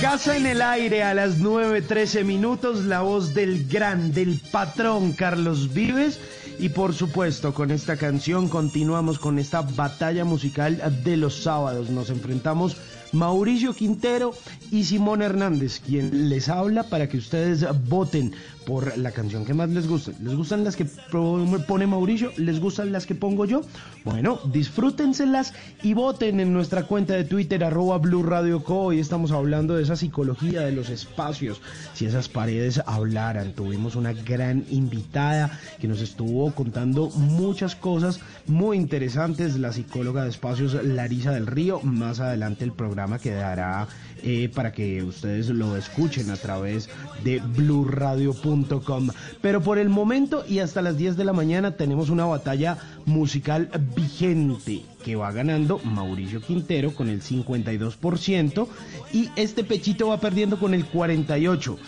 [0.00, 5.74] Casa en el aire a las 9.13 minutos, la voz del gran, del patrón Carlos
[5.74, 6.20] Vives.
[6.60, 11.90] Y por supuesto, con esta canción continuamos con esta batalla musical de los sábados.
[11.90, 12.76] Nos enfrentamos
[13.12, 14.34] Mauricio Quintero
[14.70, 18.32] y Simón Hernández, quien les habla para que ustedes voten
[18.66, 20.12] por la canción que más les guste.
[20.20, 22.32] ¿Les gustan las que pone Mauricio?
[22.36, 23.62] ¿Les gustan las que pongo yo?
[24.04, 28.88] Bueno, disfrútenselas y voten en nuestra cuenta de Twitter, arroba Blue Radio Co.
[28.88, 31.62] Hoy estamos hablando de esa psicología de los espacios.
[31.94, 38.76] Si esas paredes hablaran, tuvimos una gran invitada que nos estuvo contando muchas cosas muy
[38.76, 39.58] interesantes.
[39.58, 41.80] La psicóloga de espacios, Larisa del Río.
[41.80, 43.86] Más adelante el programa quedará
[44.22, 46.88] eh, para que ustedes lo escuchen a través
[47.22, 49.10] de blurradio.com.
[49.40, 53.70] Pero por el momento y hasta las 10 de la mañana tenemos una batalla musical
[53.94, 58.66] vigente que va ganando Mauricio Quintero con el 52%
[59.12, 61.78] y este pechito va perdiendo con el 48%.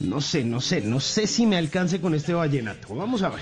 [0.00, 2.94] No sé, no sé, no sé si me alcance con este vallenato.
[2.94, 3.40] Vamos a ver.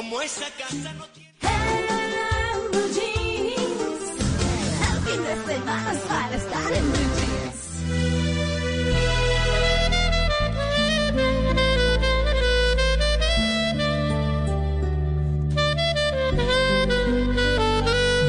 [0.00, 1.34] Como esa casa no tiene.
[1.42, 1.48] El
[5.04, 7.56] fin de semana para estar en blue jeans.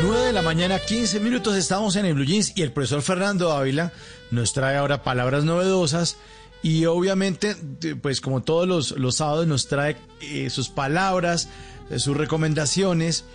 [0.04, 3.54] 9 de la mañana, 15 minutos, estamos en el Blue Jeans y el profesor Fernando
[3.54, 3.94] Ávila
[4.30, 6.18] nos trae ahora palabras novedosas
[6.64, 7.56] y obviamente,
[8.02, 11.50] pues como todos los, los sábados, nos trae eh, sus palabras,
[11.90, 13.26] eh, sus recomendaciones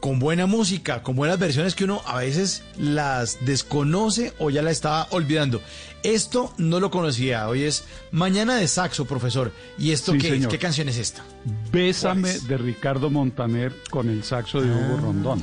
[0.00, 4.70] con buena música, con buenas versiones que uno a veces las desconoce o ya la
[4.70, 5.60] estaba olvidando.
[6.04, 7.82] Esto no lo conocía, hoy es
[8.12, 9.50] Mañana de Saxo, profesor.
[9.76, 10.46] ¿Y esto Sí, qué es?
[10.46, 11.24] ¿Qué canción es esta?
[11.72, 15.00] Bésame de Ricardo Montaner con el saxo de Hugo Ah.
[15.02, 15.42] Rondón.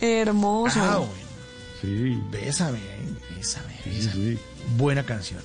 [0.00, 0.80] Hermoso.
[0.80, 1.12] Ah, bueno.
[1.82, 2.16] Sí.
[2.30, 4.38] Bésame, eh, bésame, bésame.
[4.76, 5.40] Buena canción.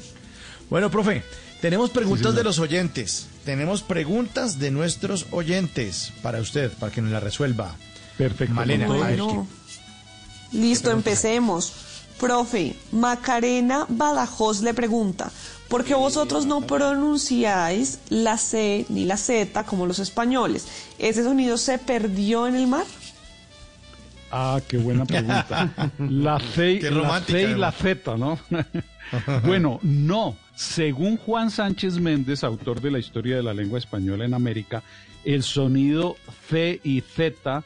[0.74, 1.22] Bueno, profe,
[1.62, 3.28] tenemos preguntas de los oyentes.
[3.46, 7.76] Tenemos preguntas de nuestros oyentes para usted, para que nos la resuelva.
[8.18, 8.56] Perfecto.
[8.56, 9.48] Malena, a ver Bueno.
[10.52, 11.74] Listo, empecemos.
[12.20, 15.32] Profe, Macarena Badajoz le pregunta,
[15.68, 20.66] ¿por qué vosotros no pronunciáis la C ni la Z como los españoles?
[20.98, 22.88] ¿Ese sonido se perdió en el mar?
[24.36, 25.92] Ah, qué buena pregunta.
[26.00, 28.40] La C, la y la Z, ¿no?
[29.46, 30.36] bueno, no.
[30.56, 34.82] Según Juan Sánchez Méndez, autor de la historia de la lengua española en América,
[35.24, 36.16] el sonido
[36.50, 37.64] C y Z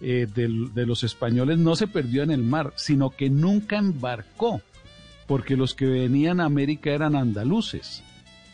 [0.00, 4.60] eh, de los españoles no se perdió en el mar, sino que nunca embarcó,
[5.26, 8.04] porque los que venían a América eran andaluces.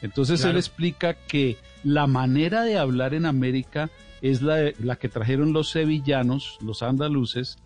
[0.01, 0.53] Entonces Claro.
[0.53, 3.91] él explica que la manera de hablar en América
[4.23, 7.59] es la, de- la que trajeron los sevillanos, los andaluces,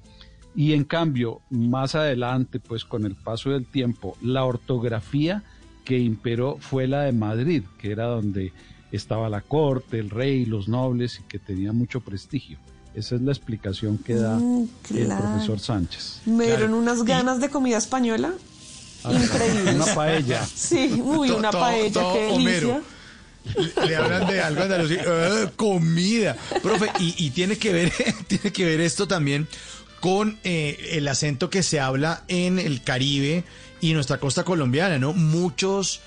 [0.56, 5.42] y en cambio, más adelante, pues con el paso del tiempo, la ortografía
[5.84, 8.52] que imperó fue la de Madrid, que era donde
[8.92, 12.58] estaba la corte, el rey, los nobles y que tenía mucho prestigio.
[12.94, 16.20] Esa es la explicación que da Mm, el profesor Sánchez.
[16.26, 18.32] Me dieron unas ganas de comida española.
[19.10, 19.74] Increíbles.
[19.74, 20.44] Una paella.
[20.46, 22.82] Sí, uy, una to- paella, to- qué delicia.
[23.86, 24.90] le hablan de algo andaluz.
[24.92, 26.36] y, "Ah, comida.
[26.62, 27.92] Profe, y, y tiene que ver,
[28.26, 29.48] tiene que ver esto también
[30.00, 33.44] con eh, el acento que se habla en el Caribe
[33.80, 35.12] y nuestra costa colombiana, ¿no?
[35.14, 36.00] Muchos,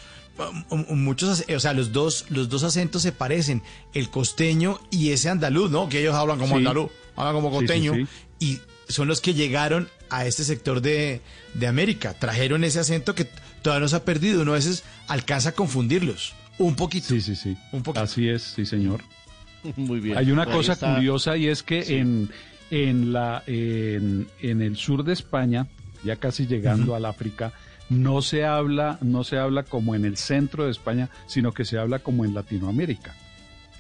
[0.70, 5.12] um, um, muchos, o sea, los dos, los dos acentos se parecen, el costeño y
[5.12, 5.90] ese andaluz, ¿no?
[5.90, 6.58] Que ellos hablan como Sí.
[6.60, 8.08] andaluz, hablan como sí, costeño sí.
[8.40, 11.22] y son los que llegaron a este sector de,
[11.56, 12.14] de América.
[12.14, 13.28] Trajeron ese acento que
[13.62, 14.42] todavía no se ha perdido.
[14.44, 16.34] Uno a veces alcanza a confundirlos.
[16.60, 17.08] Un poquito.
[17.08, 17.58] Sí, sí, sí.
[17.96, 19.02] Así es, sí, señor.
[19.76, 20.18] Muy bien.
[20.18, 20.96] Hay una ahí cosa está.
[20.96, 21.96] curiosa y es que Sí.
[21.96, 22.30] en,
[22.72, 25.68] en, la, en, en el sur de España,
[26.04, 27.54] ya casi llegando al África,
[27.90, 31.78] no se habla, no se habla como en el centro de España, sino que se
[31.78, 33.16] habla como en Latinoamérica.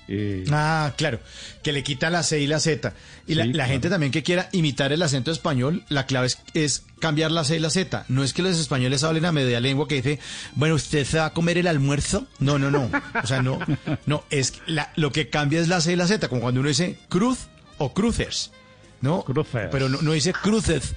[0.09, 1.19] Eh, Ah, claro,
[1.63, 2.93] que le quita la C y la Z.
[3.27, 3.71] Y la, Sí, la claro.
[3.71, 7.57] gente también que quiera imitar el acento español, la clave es, es cambiar la C
[7.57, 8.05] y la Z.
[8.07, 10.19] No es que los españoles hablen a media lengua que dice,
[10.55, 12.25] bueno, ¿usted se va a comer el almuerzo?
[12.39, 12.89] No, no, no.
[13.21, 13.59] O sea, no,
[14.05, 16.69] no, es la- lo que cambia es la C y la Z, como cuando uno
[16.69, 17.47] dice cruz
[17.77, 18.51] o cruces.
[18.99, 19.23] ¿No?
[19.71, 20.95] Pero no, no dice cruces,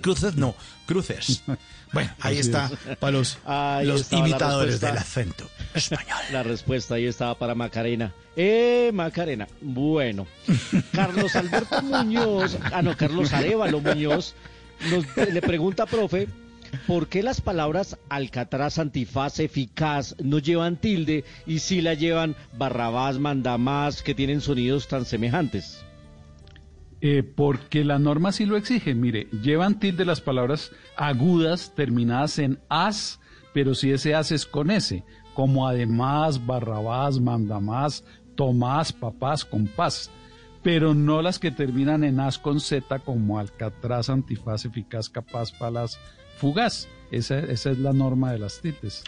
[0.00, 0.54] cruces, no,
[0.86, 1.42] cruces.
[1.92, 2.96] Bueno, ahí está es.
[2.96, 3.38] para los,
[4.12, 6.18] imitadores del acento español.
[6.32, 8.12] La respuesta ahí estaba para Macarena.
[8.36, 9.46] Eh, Macarena.
[9.60, 10.26] Bueno,
[10.92, 14.34] Carlos Alberto Muñoz, ah no, Carlos Arevalo Muñoz,
[14.90, 16.28] nos, le pregunta, profe,
[16.86, 23.18] ¿por qué las palabras alcatraz, antifaz, eficaz no llevan tilde y sí la llevan barrabás,
[23.18, 25.84] mandamás, que tienen sonidos tan semejantes?
[27.04, 28.94] Eh, porque la norma sí lo exige.
[28.94, 33.18] Mire, llevan tilde las palabras agudas terminadas en as,
[33.52, 35.02] pero si ese as es con S,
[35.34, 38.04] como además, barrabás, mandamás,
[38.36, 40.12] tomás, papás, compás.
[40.62, 45.98] Pero no las que terminan en as con Z, como alcatraz, antifaz, eficaz, capaz, palas,
[46.36, 46.86] fugaz.
[47.10, 49.02] Esa, esa es la norma de las tildes.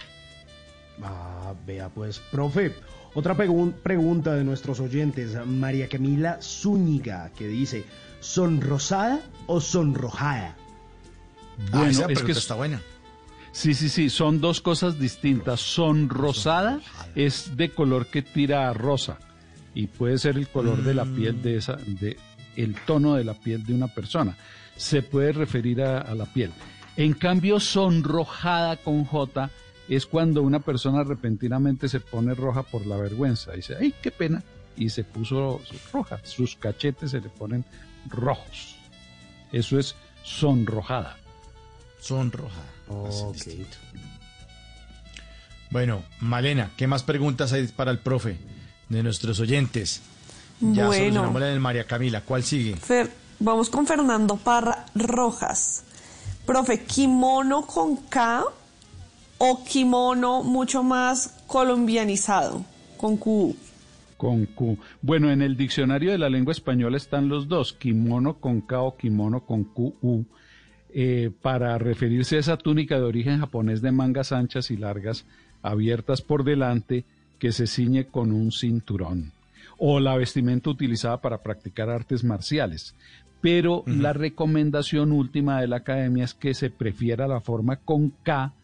[1.00, 2.74] Ah, vea pues, profe.
[3.14, 7.84] Otra pregun- pregunta de nuestros oyentes, María Camila Zúñiga, que dice,
[8.20, 10.56] ¿sonrosada o sonrojada?
[11.72, 12.80] Ah, esa es que está buena.
[13.52, 15.60] Sí, sí, sí, son dos cosas distintas.
[15.60, 16.80] Sonrosada
[17.14, 19.18] es de color que tira a rosa
[19.74, 22.16] y puede ser el color de la piel de esa, de
[22.56, 24.36] el tono de la piel de una persona.
[24.76, 26.50] Se puede referir a, a la piel.
[26.96, 29.50] En cambio, sonrojada con J
[29.88, 33.52] es cuando una persona repentinamente se pone roja por la vergüenza.
[33.52, 34.42] Dice, ay, qué pena.
[34.76, 35.60] Y se puso
[35.92, 36.18] roja.
[36.24, 37.64] Sus cachetes se le ponen
[38.08, 38.76] rojos.
[39.52, 41.16] Eso es sonrojada.
[42.00, 42.64] Sonrojada.
[45.70, 48.38] Bueno, Malena, ¿qué más preguntas hay para el profe
[48.88, 50.02] de nuestros oyentes?
[50.60, 50.92] Ya Bueno.
[50.92, 52.20] solucionamos la de María Camila.
[52.22, 52.76] ¿Cuál sigue?
[52.76, 55.84] Fer- vamos con Fernando Parra Rojas.
[56.46, 58.44] Profe, ¿kimono con K
[59.38, 62.64] o kimono mucho más colombianizado
[62.96, 63.56] con Q?
[64.16, 64.78] Con Q.
[65.02, 68.96] Bueno, en el diccionario de la lengua española están los dos, kimono con K o
[68.96, 70.24] kimono con QU,
[70.96, 75.26] eh, para referirse a esa túnica de origen japonés de mangas anchas y largas,
[75.60, 77.04] abiertas por delante,
[77.38, 79.32] que se ciñe con un cinturón,
[79.76, 82.94] o la vestimenta utilizada para practicar artes marciales.
[83.40, 88.54] Pero la recomendación última de la academia es que se prefiera la forma con K,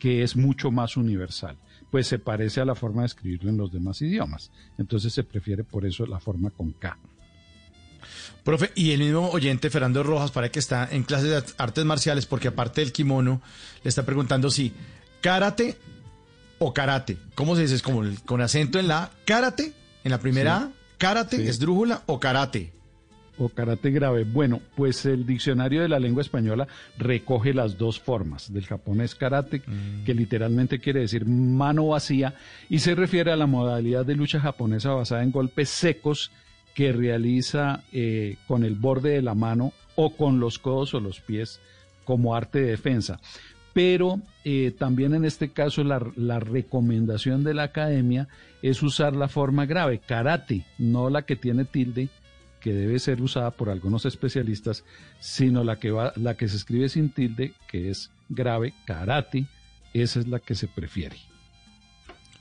[0.00, 1.56] que es mucho más universal
[1.90, 4.52] pues se parece a la forma de escribirlo en los demás idiomas.
[4.78, 6.96] Entonces se prefiere por eso la forma con K.
[8.44, 12.26] Profe, y el mismo oyente, Fernando Rojas, para que está en clases de artes marciales,
[12.26, 13.42] porque aparte del kimono,
[13.82, 14.72] le está preguntando si
[15.20, 15.76] karate
[16.60, 17.16] o karate.
[17.34, 17.74] ¿Cómo se dice?
[17.74, 19.72] Es como el- con acento en la A, karate,
[20.04, 20.64] en la primera Sí.
[20.64, 21.46] A, karate, Sí.
[21.48, 22.72] esdrújula o karate.
[23.42, 24.24] O karate grave.
[24.24, 28.52] Bueno, pues el diccionario de la lengua española recoge las dos formas.
[28.52, 29.62] Del japonés karate,
[30.04, 32.34] que literalmente quiere decir mano vacía,
[32.68, 36.30] y se refiere a la modalidad de lucha japonesa basada en golpes secos
[36.74, 41.20] que realiza eh, con el borde de la mano o con los codos o los
[41.20, 41.60] pies
[42.04, 43.20] como arte de defensa.
[43.72, 48.28] Pero eh, también en este caso la, la recomendación de la academia
[48.60, 52.10] es usar la forma grave, karate, no la que tiene tilde,
[52.60, 54.84] que debe ser usada por algunos especialistas,
[55.18, 59.46] sino la que va, la que se escribe sin tilde, que es grave, karate,
[59.94, 61.16] esa es la que se prefiere.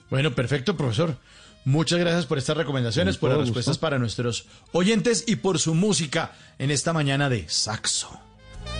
[0.09, 1.17] Bueno, perfecto, profesor.
[1.65, 3.81] Muchas gracias por estas recomendaciones, por las respuestas gusto.
[3.81, 8.19] para nuestros oyentes y por su música en esta mañana de saxo.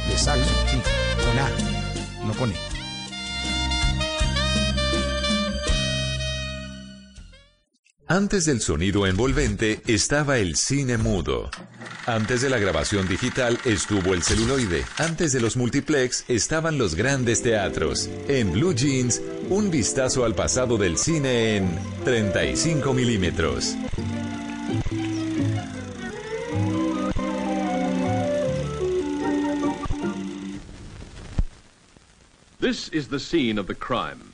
[0.08, 0.78] De saxo, sí,
[1.26, 2.79] con A, no con E.
[8.12, 11.52] Antes del sonido envolvente estaba el cine mudo.
[12.08, 14.84] Antes de la grabación digital estuvo el celuloide.
[14.98, 18.10] Antes de los multiplex estaban los grandes teatros.
[18.28, 19.22] En Blue Jeans,
[19.52, 21.70] un vistazo al pasado del cine en
[22.04, 23.76] 35 milímetros.
[32.60, 34.29] This is the scene of the crime.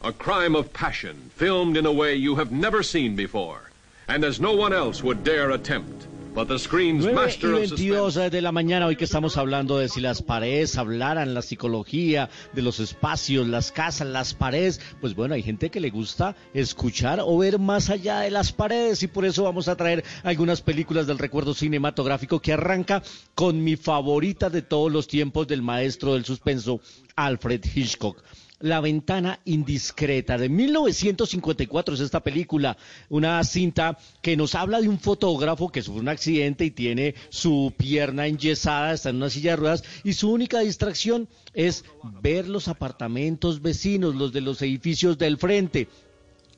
[0.00, 3.58] A crime of passion, filmed in a way you have never seen before,
[4.06, 6.06] and as no one else would dare attempt.
[6.36, 8.14] But the screen's 9 y master of suspense.
[8.14, 12.30] 22 de la mañana, hoy que estamos hablando de si las paredes hablaran, la psicología
[12.52, 17.18] de los espacios, las casas, las paredes, pues bueno, hay gente que le gusta escuchar
[17.20, 21.08] o ver más allá de las paredes y por eso vamos a traer algunas películas
[21.08, 23.02] del recuerdo cinematográfico que arranca
[23.34, 26.80] con mi favorita de todos los tiempos del maestro del suspenso,
[27.16, 28.22] Alfred Hitchcock.
[28.60, 32.76] La ventana indiscreta de 1954 es esta película,
[33.08, 37.72] una cinta que nos habla de un fotógrafo que sufre un accidente y tiene su
[37.76, 41.84] pierna enyesada, está en una silla de ruedas y su única distracción es
[42.20, 45.86] ver los apartamentos vecinos, los de los edificios del frente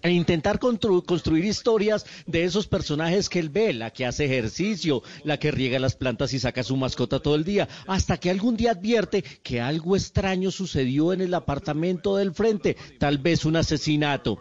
[0.02, 5.02] e intentar constru- construir historias de esos personajes que él ve, la que hace ejercicio,
[5.24, 8.56] la que riega las plantas y saca su mascota todo el día, hasta que algún
[8.56, 14.38] día advierte que algo extraño sucedió en el apartamento del frente, tal vez un asesinato.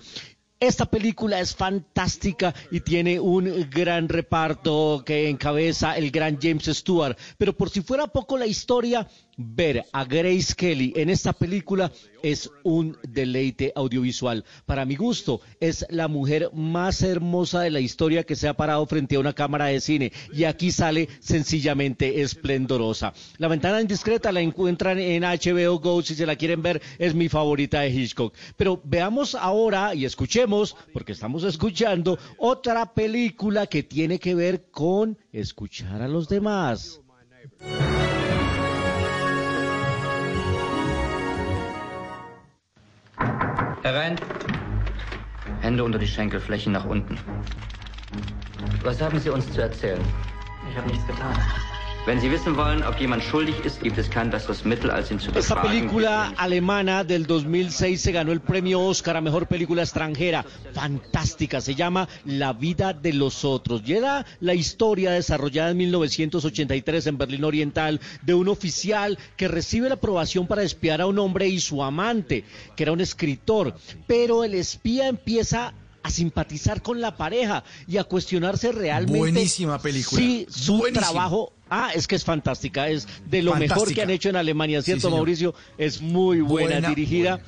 [0.61, 7.17] Esta película es fantástica y tiene un gran reparto que encabeza el gran James Stewart.
[7.38, 9.07] Pero por si fuera poco la historia,
[9.40, 14.43] ver a Grace Kelly en esta película es un deleite audiovisual.
[14.66, 18.85] Para mi gusto, es la mujer más hermosa de la historia que se ha parado
[18.85, 23.14] frente a una cámara de cine y aquí sale sencillamente esplendorosa.
[23.38, 27.30] La ventana indiscreta la encuentran en HBO Go si se la quieren ver, es mi
[27.30, 28.35] favorita de Hitchcock.
[28.58, 35.18] Pero veamos ahora y escuchemos, porque estamos escuchando, otra película que tiene que ver con
[35.32, 37.00] escuchar a los demás.
[43.81, 44.15] Herein.
[45.61, 47.17] Hände unter die Schenkelflächen nach unten.
[48.83, 50.01] Was haben Sie uns zu erzählen?
[50.69, 51.35] Ich habe nichts getan.
[52.06, 55.19] Wenn Sie wissen wollen, ob jemand schuldig ist, gibt es kein besseres Mittel, als ihn
[55.19, 60.45] zu Esta película alemana del 2006 se ganó el premio Oscar a Mejor Película Extranjera.
[60.74, 63.82] Fantástica, se llama La vida de los otros.
[63.86, 69.90] Y era la historia desarrollada en 1983 en Berlín Oriental de un oficial que recibe
[69.90, 72.45] la aprobación para espiar a un hombre y su amante,
[72.76, 73.76] que era un escritor.
[74.08, 80.22] Pero el espía empieza a simpatizar con la pareja y a cuestionarse realmente Buenísima película.
[80.22, 84.30] si su trabajo Ah, es que es fantástica, es de lo mejor que han hecho
[84.30, 85.09] en Alemania, ¿cierto.
[85.09, 85.53] Mauricio?
[85.77, 87.39] Es muy buena, Buena, dirigida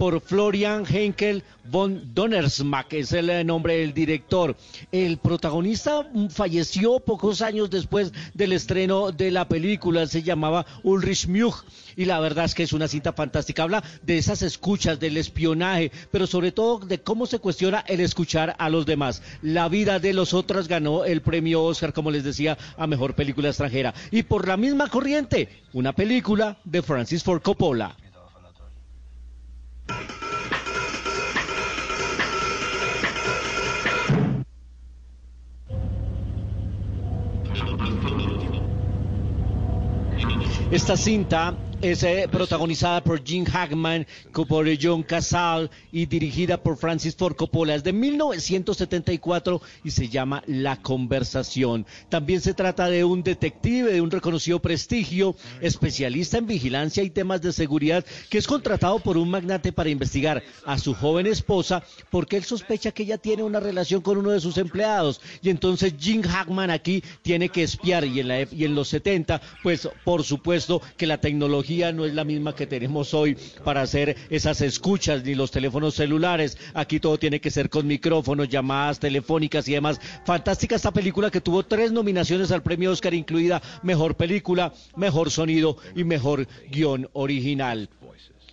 [0.00, 4.56] por Florian Henkel von Donnersmarck, es el nombre del director.
[4.90, 11.28] El protagonista mm, falleció pocos años después del estreno de la película, se llamaba Ulrich
[11.28, 11.56] Much,
[11.96, 15.92] y la verdad es que es una cinta fantástica, habla de esas escuchas, del espionaje,
[16.10, 19.22] pero sobre todo de cómo se cuestiona el escuchar a los demás.
[19.42, 23.48] La vida de los otros ganó el premio Oscar, como les decía, a Mejor Película
[23.48, 23.92] Extranjera.
[24.10, 27.98] Y por la misma corriente, una película de Francis Ford Coppola.
[40.70, 44.06] Esta cinta es eh, protagonizada por Jim Hackman,
[44.48, 47.74] por John Casal y dirigida por Francis Ford Coppola.
[47.74, 51.86] Es de 1974 y se llama La Conversación.
[52.10, 57.40] También se trata de un detective de un reconocido prestigio, especialista en vigilancia y temas
[57.40, 62.36] de seguridad, que es contratado por un magnate para investigar a su joven esposa porque
[62.36, 65.20] él sospecha que ella tiene una relación con uno de sus empleados.
[65.42, 68.88] Y entonces Jim Hackman aquí tiene que espiar y en, la, ep- y en los
[68.88, 73.82] 70, pues por supuesto que la tecnología no es la misma que tenemos hoy para
[73.82, 76.58] hacer esas escuchas ni los teléfonos celulares.
[76.74, 80.00] Aquí todo tiene que ser con micrófonos, llamadas telefónicas y demás.
[80.24, 85.76] Fantástica esta película que tuvo tres nominaciones al premio Oscar, incluida Mejor Película, Mejor Sonido
[85.94, 87.88] y Mejor Guión Original.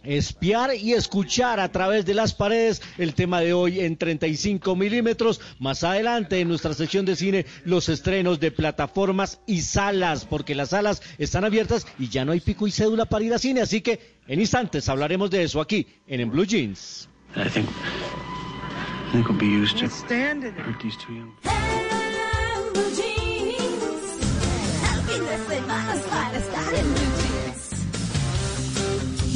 [0.07, 5.41] Espiar y escuchar a través de las paredes, el tema de hoy en 35 milímetros.
[5.59, 10.69] Más adelante en nuestra sección de cine, los estrenos de plataformas y salas, porque las
[10.69, 13.59] salas están abiertas y ya no hay pico y cédula para ir a cine.
[13.59, 17.09] Así que en instantes hablaremos de eso aquí en, en Blue Jeans.
[17.35, 19.87] I think, I think we'll be used to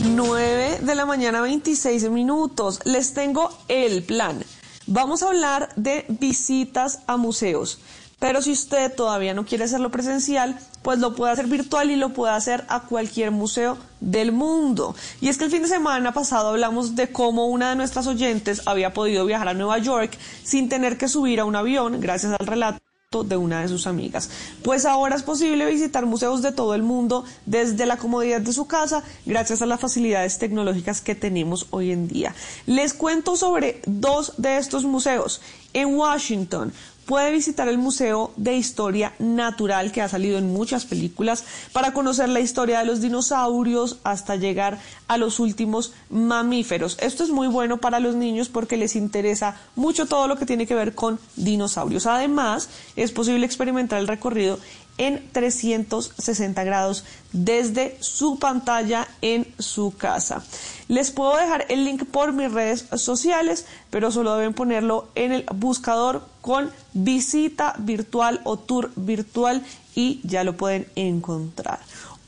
[0.03, 2.79] 9 de la mañana 26 minutos.
[2.85, 4.43] Les tengo el plan.
[4.87, 7.79] Vamos a hablar de visitas a museos.
[8.19, 12.13] Pero si usted todavía no quiere hacerlo presencial, pues lo puede hacer virtual y lo
[12.13, 14.95] puede hacer a cualquier museo del mundo.
[15.21, 18.61] Y es que el fin de semana pasado hablamos de cómo una de nuestras oyentes
[18.67, 22.45] había podido viajar a Nueva York sin tener que subir a un avión gracias al
[22.47, 24.29] relato de una de sus amigas.
[24.63, 28.67] Pues ahora es posible visitar museos de todo el mundo desde la comodidad de su
[28.67, 32.33] casa gracias a las facilidades tecnológicas que tenemos hoy en día.
[32.67, 35.41] Les cuento sobre dos de estos museos.
[35.73, 36.71] En Washington
[37.11, 42.29] puede visitar el Museo de Historia Natural que ha salido en muchas películas para conocer
[42.29, 46.97] la historia de los dinosaurios hasta llegar a los últimos mamíferos.
[47.01, 50.65] Esto es muy bueno para los niños porque les interesa mucho todo lo que tiene
[50.65, 52.05] que ver con dinosaurios.
[52.05, 54.57] Además, es posible experimentar el recorrido
[54.97, 60.43] en 360 grados desde su pantalla en su casa.
[60.87, 65.45] Les puedo dejar el link por mis redes sociales, pero solo deben ponerlo en el
[65.55, 69.63] buscador con visita virtual o tour virtual
[69.95, 71.79] y ya lo pueden encontrar.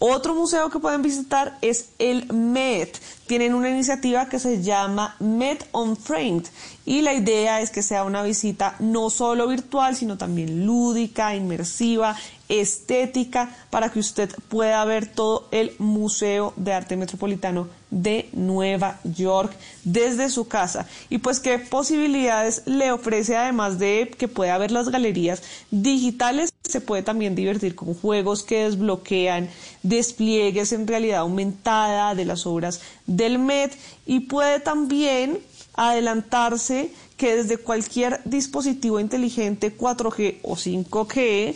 [0.06, 3.00] Otro museo que pueden visitar es el Met.
[3.26, 6.44] Tienen una iniciativa que se llama Met on Framed
[6.86, 12.18] y la idea es que sea una visita no solo virtual, sino también lúdica, inmersiva,
[12.62, 19.54] estética para que usted pueda ver todo el Museo de Arte Metropolitano de Nueva York
[19.84, 20.88] desde su casa.
[21.10, 25.42] Y pues qué posibilidades le ofrece además de que pueda ver las galerías
[25.72, 29.50] digitales, se puede también divertir con juegos que desbloquean
[29.84, 33.76] despliegues en realidad aumentada de las obras del Met
[34.06, 35.40] y puede también
[35.76, 41.56] adelantarse que desde cualquier dispositivo inteligente 4G o 5G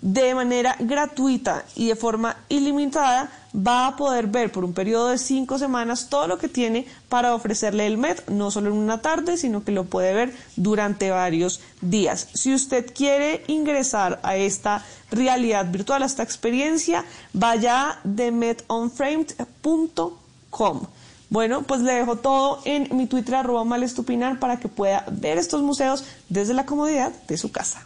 [0.00, 5.18] de manera gratuita y de forma ilimitada va a poder ver por un periodo de
[5.18, 9.36] cinco semanas todo lo que tiene para ofrecerle el MED, no solo en una tarde,
[9.36, 12.28] sino que lo puede ver durante varios días.
[12.34, 20.86] Si usted quiere ingresar a esta realidad virtual, a esta experiencia, vaya a themedonframed.com.
[21.30, 25.60] Bueno, pues le dejo todo en mi Twitter arroba malestupinar para que pueda ver estos
[25.62, 27.82] museos desde la comodidad de su casa.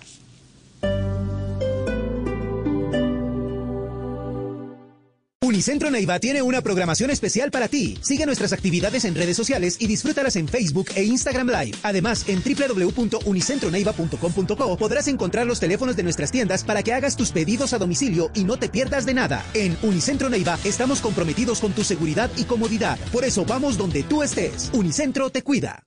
[5.43, 7.99] Unicentro Neiva tiene una programación especial para ti.
[8.01, 11.77] Sigue nuestras actividades en redes sociales y disfrútalas en Facebook e Instagram Live.
[11.83, 17.73] Además, en www.unicentroneiva.com.co podrás encontrar los teléfonos de nuestras tiendas para que hagas tus pedidos
[17.73, 19.45] a domicilio y no te pierdas de nada.
[19.55, 22.97] En Unicentro Neiva estamos comprometidos con tu seguridad y comodidad.
[23.11, 24.71] Por eso vamos donde tú estés.
[24.73, 25.83] Unicentro te cuida.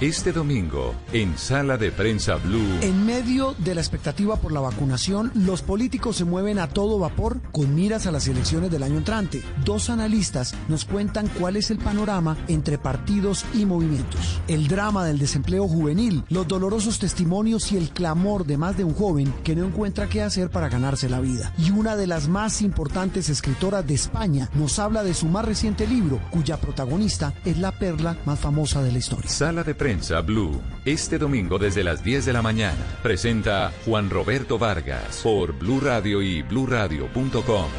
[0.00, 5.32] Este domingo, en Sala de Prensa Blue, En medio de la expectativa por la vacunación,
[5.34, 9.42] los políticos se mueven a todo vapor con miras a las elecciones del año entrante.
[9.64, 14.40] Dos analistas nos cuentan cuál es el panorama entre partidos y movimientos.
[14.46, 18.94] El drama del desempleo juvenil, los dolorosos testimonios y el clamor de más de un
[18.94, 21.52] joven que no encuentra qué hacer para ganarse la vida.
[21.58, 25.88] Y una de las más importantes escritoras de España nos habla de su más reciente
[25.88, 29.28] libro, cuya protagonista es la perla más famosa de la historia.
[29.28, 29.87] Sala de Prensa
[30.26, 35.80] Blue, este domingo desde las 10 de la mañana, presenta Juan Roberto Vargas por Blue
[35.80, 37.70] Radio y bluradio.com.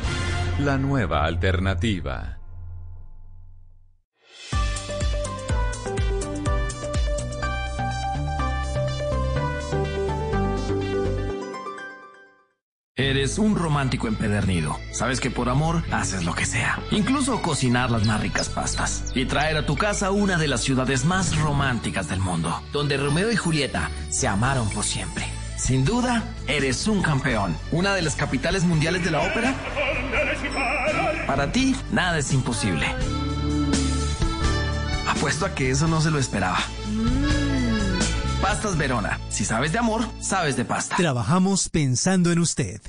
[0.60, 2.39] La nueva alternativa.
[13.00, 14.78] Eres un romántico empedernido.
[14.92, 16.82] Sabes que por amor haces lo que sea.
[16.92, 19.06] Incluso cocinar las más ricas pastas.
[19.16, 22.62] Y traer a tu casa una de las ciudades más románticas del mundo.
[22.74, 25.26] Donde Romeo y Julieta se amaron por siempre.
[25.56, 27.56] Sin duda, eres un campeón.
[27.72, 29.56] Una de las capitales mundiales de la ópera.
[31.26, 32.86] Para ti, nada es imposible.
[35.08, 36.60] Apuesto a que eso no se lo esperaba.
[38.42, 39.20] Pastas Verona.
[39.30, 40.96] Si sabes de amor, sabes de pasta.
[40.96, 42.82] Trabajamos pensando en usted.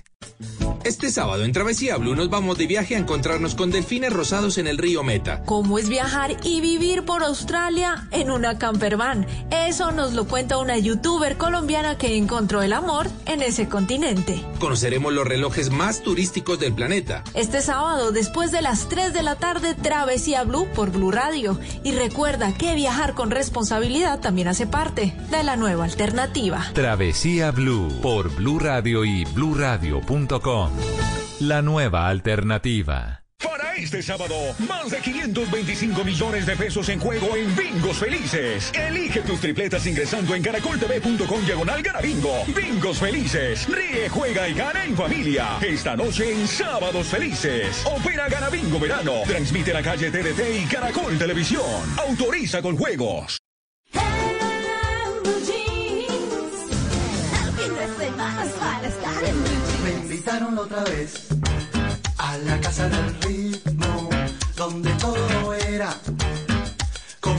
[0.83, 4.67] Este sábado en Travesía Blue nos vamos de viaje a encontrarnos con delfines rosados en
[4.67, 5.43] el río Meta.
[5.45, 9.27] ¿Cómo es viajar y vivir por Australia en una campervan?
[9.51, 14.43] Eso nos lo cuenta una youtuber colombiana que encontró el amor en ese continente.
[14.59, 17.25] Conoceremos los relojes más turísticos del planeta.
[17.35, 21.61] Este sábado, después de las 3 de la tarde, Travesía Blue por Blue Radio.
[21.85, 26.71] Y recuerda que viajar con responsabilidad también hace parte de la nueva alternativa.
[26.73, 29.25] Travesía Blue por Blue Radio y
[31.39, 33.23] La nueva alternativa.
[33.39, 34.35] Para este sábado,
[34.69, 38.73] más de 525 millones de pesos en juego en Bingos Felices.
[38.75, 42.43] Elige tus tripletas ingresando en caracoltv.com diagonal gana bingo.
[42.49, 43.69] Bingos Felices.
[43.69, 45.47] Ríe, juega y gana en familia.
[45.63, 47.87] Esta noche en Sábados Felices.
[47.87, 49.13] Opera Gana Bingo Verano.
[49.29, 51.63] Transmite la calle TDT y Caracol Televisión.
[51.97, 53.39] Autoriza con juegos.
[53.95, 55.70] Me
[60.31, 61.27] invitaron otra vez
[62.19, 64.09] a la casa del ritmo,
[64.57, 65.93] donde todo era
[67.19, 67.37] con.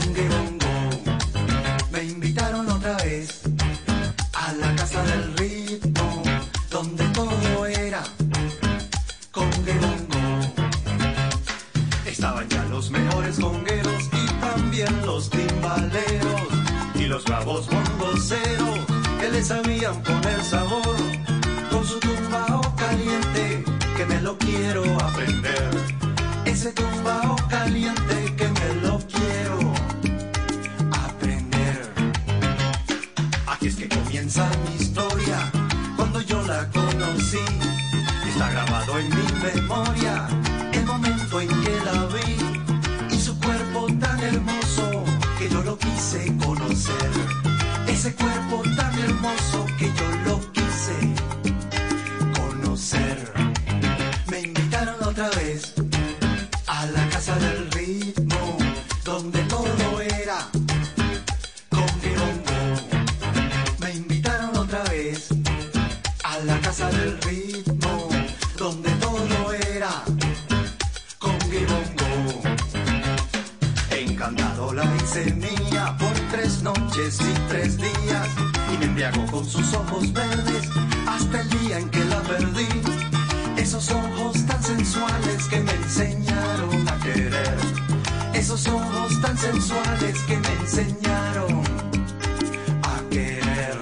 [1.90, 3.40] Me invitaron otra vez
[4.34, 6.22] a la casa del ritmo,
[6.70, 8.02] donde todo era
[9.30, 9.50] con.
[12.04, 16.42] Estaban ya los mejores congueros y también los timbaleros
[16.94, 18.80] y los bravos bongoceros
[19.18, 21.21] que le sabían poner sabor
[26.74, 29.58] tumbao caliente que me lo quiero
[31.06, 31.92] aprender.
[33.46, 35.50] Aquí es que comienza mi historia
[35.96, 37.44] cuando yo la conocí.
[38.28, 40.01] Está grabado en mi memoria
[60.00, 60.48] era
[61.68, 62.60] con bongo.
[63.80, 65.28] Me invitaron otra vez
[66.24, 68.08] a la casa del ritmo,
[68.56, 70.04] todo era
[71.18, 72.42] con bongo.
[73.90, 78.28] Encantado la hice mía por tres noches y tres días
[78.72, 80.68] y me embriagó con sus ojos verdes
[81.06, 82.68] hasta el día en que la perdí.
[83.56, 85.61] Esos ojos tan sensuales que
[89.42, 91.64] sensuales que me enseñaron
[92.84, 93.76] a querer.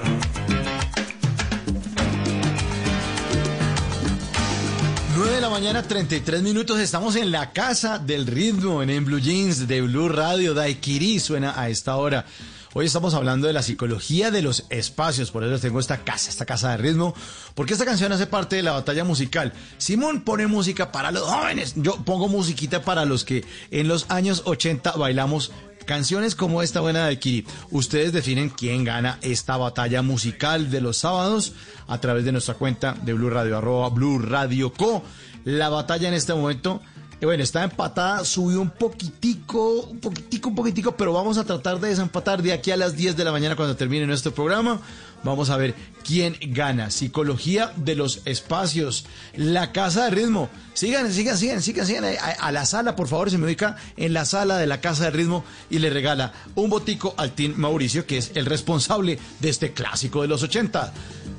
[5.16, 6.80] 9 de la mañana, 33 minutos.
[6.80, 10.54] Estamos en la casa del ritmo, en, en Blue Jeans de Blue Radio.
[10.54, 12.24] Daiquiri suena a esta hora.
[12.72, 16.46] Hoy estamos hablando de la psicología de los espacios, por eso tengo esta casa, esta
[16.46, 17.14] casa de ritmo,
[17.56, 19.52] porque esta canción hace parte de la batalla musical.
[19.76, 24.42] Simón pone música para los jóvenes, yo pongo musiquita para los que en los años
[24.44, 25.50] 80 bailamos
[25.84, 27.44] canciones como esta buena de Kiri.
[27.72, 31.54] Ustedes definen quién gana esta batalla musical de los sábados
[31.88, 35.02] a través de nuestra cuenta de Blue Radio, arroba Blue Radio Co.
[35.44, 36.80] La batalla en este momento
[37.26, 41.88] bueno, está empatada, subió un poquitico, un poquitico, un poquitico, pero vamos a tratar de
[41.88, 44.80] desempatar de aquí a las 10 de la mañana cuando termine nuestro programa.
[45.22, 46.90] Vamos a ver quién gana.
[46.90, 49.04] Psicología de los espacios.
[49.36, 50.48] La casa de ritmo.
[50.72, 54.14] Sigan, sigan, sigan, sigan, sigan a, a la sala, por favor, se me ubica en
[54.14, 58.06] la sala de la casa de ritmo y le regala un botico al Team Mauricio,
[58.06, 60.92] que es el responsable de este clásico de los 80.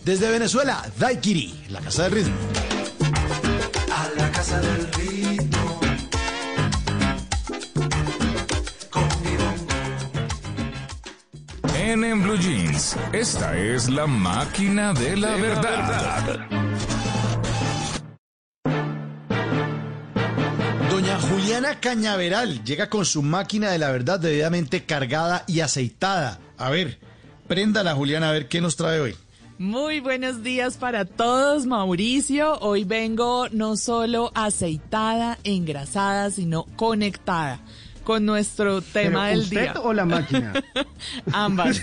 [0.05, 2.35] Desde Venezuela, Daikiri, la casa de ritmo.
[3.91, 5.60] A la casa del ritmo.
[11.91, 16.47] En, en Blue Jeans, esta es la máquina de la verdad.
[20.89, 26.39] Doña Juliana Cañaveral llega con su máquina de la verdad debidamente cargada y aceitada.
[26.57, 26.97] A ver,
[27.49, 29.15] préndala Juliana, a ver qué nos trae hoy.
[29.57, 32.57] Muy buenos días para todos, Mauricio.
[32.59, 37.59] Hoy vengo no solo aceitada, engrasada, sino conectada
[38.03, 39.73] con nuestro tema ¿Pero del usted día.
[39.81, 40.53] o la máquina?
[41.33, 41.81] Ambas.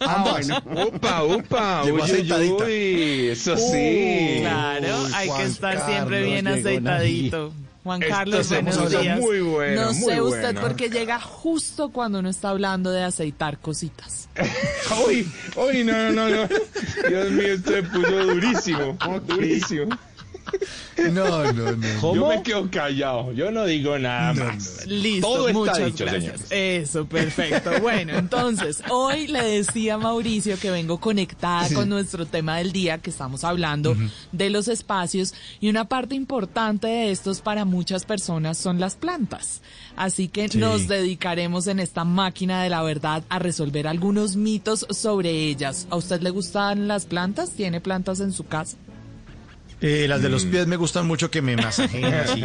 [0.00, 0.48] Ambas.
[0.64, 2.64] Upa, upa, uy, uy, aceitadita.
[2.64, 4.38] uy, eso Uh, sí.
[4.40, 7.52] claro, Uy, hay que estar siempre bien aceitadito.
[7.84, 9.18] Juan Carlos, buenos días.
[9.18, 10.60] muy bueno, no muy sé usted bueno.
[10.60, 14.28] por qué llega justo cuando uno está hablando de aceitar cositas.
[15.08, 16.48] Uy, uy, no, no, no, no.
[17.08, 18.96] Dios mío, esto se puso durísimo,
[19.26, 19.98] durísimo.
[21.12, 22.14] No, no, no.
[22.14, 24.86] Yo me quedo callado, yo no digo nada más.
[24.86, 26.40] Listo, Todo está muchas dicho, gracias.
[26.42, 26.48] señores.
[26.90, 27.70] Eso, perfecto.
[27.82, 31.74] Bueno, entonces, hoy le decía a Mauricio que vengo conectada Sí.
[31.74, 33.96] con nuestro tema del día, que estamos hablando
[34.32, 39.62] de los espacios, y una parte importante de estos para muchas personas son las plantas.
[39.96, 40.58] Así que Sí.
[40.58, 45.86] nos dedicaremos en esta máquina de la verdad a resolver algunos mitos sobre ellas.
[45.90, 47.50] ¿A usted le gustan las plantas?
[47.50, 48.76] ¿Tiene plantas en su casa?
[49.82, 50.32] Eh, las de Mm.
[50.32, 52.42] los pies me gustan mucho que me masajeen así.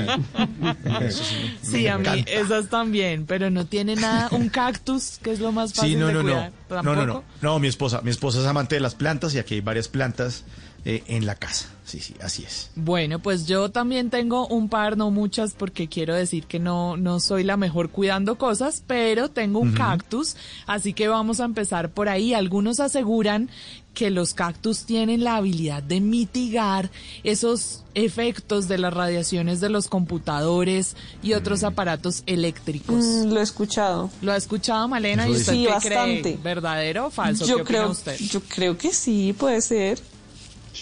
[1.02, 1.24] Eso
[1.62, 2.32] sí, a mí encanta.
[2.32, 6.08] esas también, pero no tiene nada, un cactus, que es lo más fácil Sí, no,
[6.08, 6.26] de no, no.
[6.32, 6.52] cuidar.
[6.70, 6.96] No, no, no.
[7.06, 7.24] ¿Tampoco?
[7.42, 10.44] No, mi esposa, mi esposa es amante de las plantas y aquí hay varias plantas
[10.86, 11.68] eh, en la casa.
[11.86, 12.70] Sí, sí, así es.
[12.76, 17.22] Bueno, pues yo también tengo un par, no muchas, porque quiero decir que no, no
[17.22, 22.10] soy la mejor cuidando cosas, pero tengo un cactus, así que vamos a empezar por
[22.10, 22.34] ahí.
[22.34, 23.50] Algunos aseguran
[23.94, 26.92] que los cactus tienen la habilidad de mitigar
[27.24, 33.04] esos efectos de las radiaciones de los computadores y otros aparatos eléctricos.
[33.04, 34.10] Mm, lo he escuchado.
[34.22, 35.26] ¿Lo ha escuchado Malena?
[35.28, 35.54] ¿Y usted dice.
[35.54, 36.22] qué Sí, bastante.
[36.22, 36.38] cree?
[36.44, 37.46] ¿Verdadero o falso?
[37.46, 38.18] Yo ¿Qué opina creo, usted?
[38.20, 40.00] yo creo que sí, puede ser.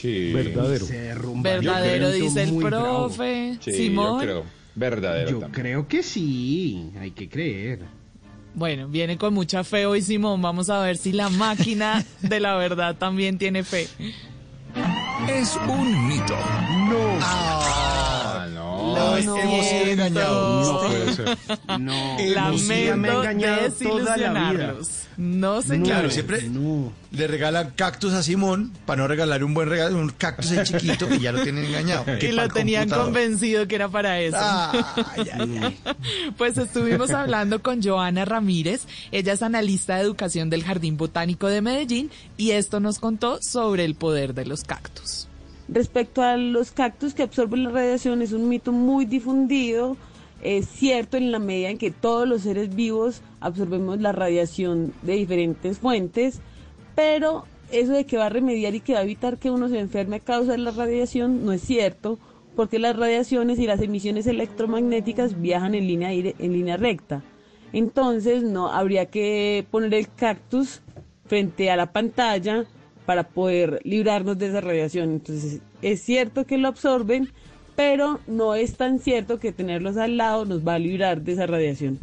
[0.01, 0.33] Sí.
[0.33, 0.85] Verdadero.
[1.41, 3.57] Verdadero, dice el profe.
[3.61, 4.19] Sí, Simón.
[4.19, 4.43] yo creo.
[4.75, 5.61] Verdadero Yo también.
[5.63, 7.79] creo que sí, hay que creer.
[8.53, 10.41] Bueno, viene con mucha fe hoy Simón.
[10.41, 13.87] Vamos a ver si la máquina de la verdad también tiene fe.
[15.29, 16.35] Es un mito.
[16.89, 17.17] No.
[17.21, 18.14] Ah,
[18.93, 19.17] no.
[19.19, 20.67] Lo hemos sido engañados.
[20.67, 21.37] No puede ser.
[21.79, 22.17] No.
[22.19, 24.89] Lamento desilusionarlos.
[25.17, 25.87] No, señor.
[25.87, 26.41] Claro, siempre
[27.11, 31.07] le regalan cactus a Simón para no regalar un buen regalo, un cactus ahí chiquito
[31.13, 32.03] y ya lo tienen engañado.
[32.19, 33.05] Que lo tenían computador.
[33.05, 34.37] convencido que era para eso.
[36.37, 41.61] Pues estuvimos hablando con Joana Ramírez, ella es analista de educación del Jardín Botánico de
[41.61, 45.27] Medellín y esto nos contó sobre el poder de los cactus.
[45.67, 49.97] Respecto a los cactus que absorben la radiación, es un mito muy difundido.
[50.41, 55.13] Es cierto en la medida en que todos los seres vivos absorbemos la radiación de
[55.13, 56.39] diferentes fuentes,
[56.93, 59.79] pero eso de que va a remediar y que va a evitar que uno se
[59.79, 62.19] enferme a causa de la radiación no es cierto,
[62.55, 67.23] porque las radiaciones y las emisiones electromagnéticas viajan en línea, en línea recta.
[67.73, 70.81] Entonces no habría que poner el cactus
[71.25, 72.65] frente a la pantalla
[73.05, 75.11] para poder librarnos de esa radiación.
[75.11, 77.29] Entonces es cierto que lo absorben,
[77.75, 81.45] pero no es tan cierto que tenerlos al lado nos va a librar de esa
[81.45, 81.99] radiación.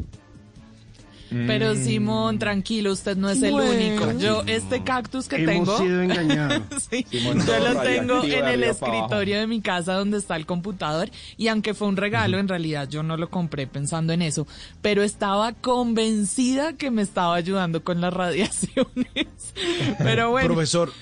[1.46, 3.70] Pero Simón, tranquilo, usted no es el Bueno.
[3.70, 4.18] único.
[4.18, 5.78] Yo, este cactus que Hemos tengo.
[5.78, 6.62] sido engañados.
[6.90, 11.10] Sí, Simón, yo lo tengo en el escritorio de mi casa donde está el computador.
[11.36, 14.46] Y aunque fue un regalo, en realidad yo no lo compré pensando en eso.
[14.80, 18.84] Pero estaba convencida que me estaba ayudando con las radiaciones.
[19.98, 20.46] Pero bueno.
[20.48, 20.92] Profesor,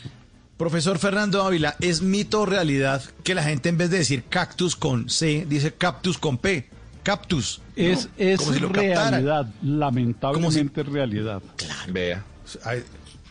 [0.57, 4.77] profesor Fernando Ávila, ¿es mito o realidad que la gente en vez de decir cactus
[4.77, 6.69] con C, dice cactus con P?
[7.03, 7.61] Cactus.
[7.77, 8.11] Es, ¿no?
[8.19, 9.11] es Como si lo captara.
[9.11, 11.43] realidad, lamentablemente es realidad.
[11.89, 12.25] Vea.
[12.65, 12.83] Ay,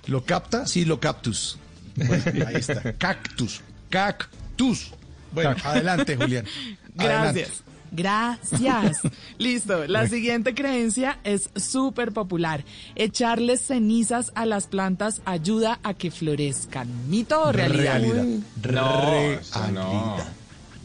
[0.08, 0.66] ¿Lo capta?
[0.66, 1.58] Sí, lo captus.
[1.96, 2.94] Bueno, ahí está.
[2.94, 3.62] Cactus.
[3.90, 4.92] Cactus.
[5.32, 6.46] Bueno, adelante, Julián.
[6.98, 7.42] Adelante.
[7.42, 7.64] Gracias.
[7.92, 9.02] Gracias.
[9.38, 9.88] Listo.
[9.88, 12.64] La siguiente creencia es súper popular.
[12.96, 16.88] Echarles cenizas a las plantas ayuda a que florezcan.
[17.10, 18.00] ¿Mito o realidad?
[18.02, 18.24] Realidad.
[18.24, 19.72] No, Realidad.
[19.74, 20.18] no.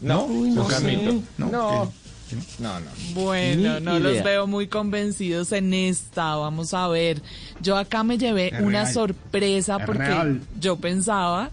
[0.01, 0.67] No, no.
[1.37, 1.93] No, No,
[2.59, 2.85] no, no.
[3.13, 6.35] Bueno, Ni no los veo muy convencidos en esta.
[6.35, 7.21] Vamos a ver.
[7.61, 8.93] Yo acá me llevé Es una real.
[8.93, 10.41] sorpresa Es porque real.
[10.59, 11.51] yo pensaba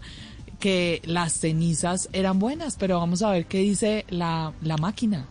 [0.59, 5.27] que las cenizas eran buenas, pero vamos a ver qué dice la, la máquina.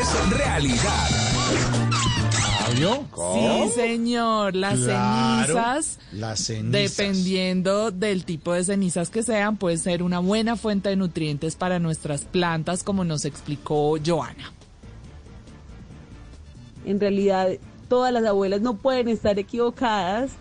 [0.00, 1.08] Es realidad.
[2.74, 6.96] Sí, señor, las Claro, cenizas, las cenizas.
[6.96, 11.78] dependiendo del tipo de cenizas que sean, puede ser una buena fuente de nutrientes para
[11.78, 14.52] nuestras plantas, como nos explicó Joana.
[16.84, 17.48] En realidad,
[17.88, 20.32] todas las abuelas no pueden estar equivocadas.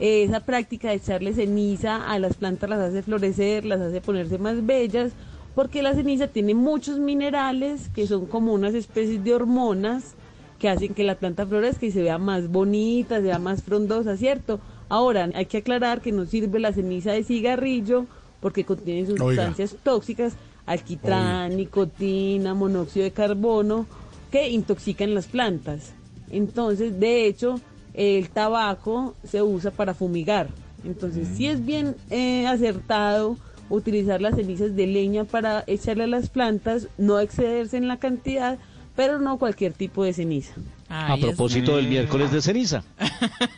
[0.00, 4.38] Eh, Esa práctica de echarle ceniza a las plantas las hace florecer, las hace ponerse
[4.38, 5.12] más bellas,
[5.56, 10.14] porque la ceniza tiene muchos minerales que son como unas especies de hormonas
[10.58, 14.18] que hacen que la planta florezca y se vea más bonita, se vea más frondosa,
[14.18, 14.60] ¿cierto?
[14.90, 18.04] Ahora, hay que aclarar que no sirve la ceniza de cigarrillo
[18.40, 20.34] porque contiene sustancias tóxicas,
[20.66, 23.86] alquitrán, nicotina, monóxido de carbono,
[24.30, 25.94] que intoxican las plantas.
[26.30, 27.60] Entonces, de hecho,
[27.94, 30.48] el tabaco se usa para fumigar.
[30.84, 33.38] Entonces, sí es bien eh, acertado
[33.68, 38.58] utilizar las cenizas de leña para echarle a las plantas, no excederse en la cantidad,
[38.94, 40.54] pero no cualquier tipo de ceniza.
[40.88, 42.84] A propósito del miércoles de ceniza.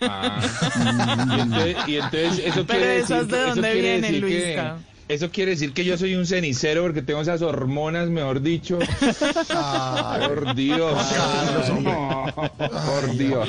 [0.00, 0.40] Ah.
[1.30, 4.78] Y entonces, y entonces eso Pero quiere esas decir de dónde vienen, que Luisca.
[5.08, 8.78] Eso quiere decir que yo soy un cenicero porque tengo esas hormonas, mejor dicho.
[8.78, 11.12] Por Dios.
[12.56, 13.48] Por Dios.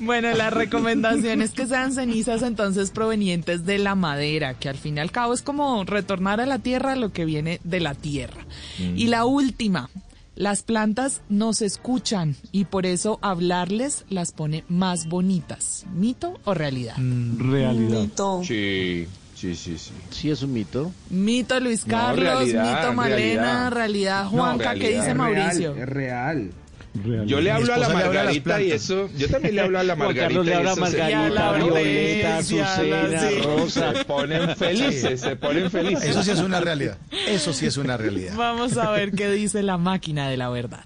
[0.00, 4.96] Bueno, la recomendación es que sean cenizas entonces provenientes de la madera, que al fin
[4.96, 8.46] y al cabo es como retornar a la tierra lo que viene de la tierra.
[8.78, 9.90] Y la última,
[10.36, 15.84] las plantas nos escuchan y por eso hablarles las pone más bonitas.
[15.94, 16.96] ¿Mito o realidad?
[16.96, 18.00] Realidad.
[18.00, 18.42] Mito.
[18.44, 19.92] Sí, sí, sí, sí.
[20.10, 20.92] Sí, es un mito.
[21.10, 23.72] Mito Luis No, Carlos, realidad, mito Malena, realidad.
[23.72, 25.00] realidad No, Juanca, ¿qué realidad.
[25.00, 25.76] dice Es Mauricio?
[25.76, 26.50] Es real.
[26.94, 27.24] Realidad.
[27.26, 29.96] Yo le hablo a la a Margarita y eso, yo también le hablo a la
[29.96, 30.22] Margarita.
[30.26, 33.38] Carlos le habla a eso se- Margarita, Y a la Violeta, Azucena, sí.
[33.42, 33.92] Rosa.
[33.96, 36.04] Se ponen felices, se ponen felices.
[36.04, 36.96] Eso sí es una realidad.
[37.26, 38.34] Eso sí es una realidad.
[38.36, 40.84] Vamos a ver qué dice la máquina de la verdad.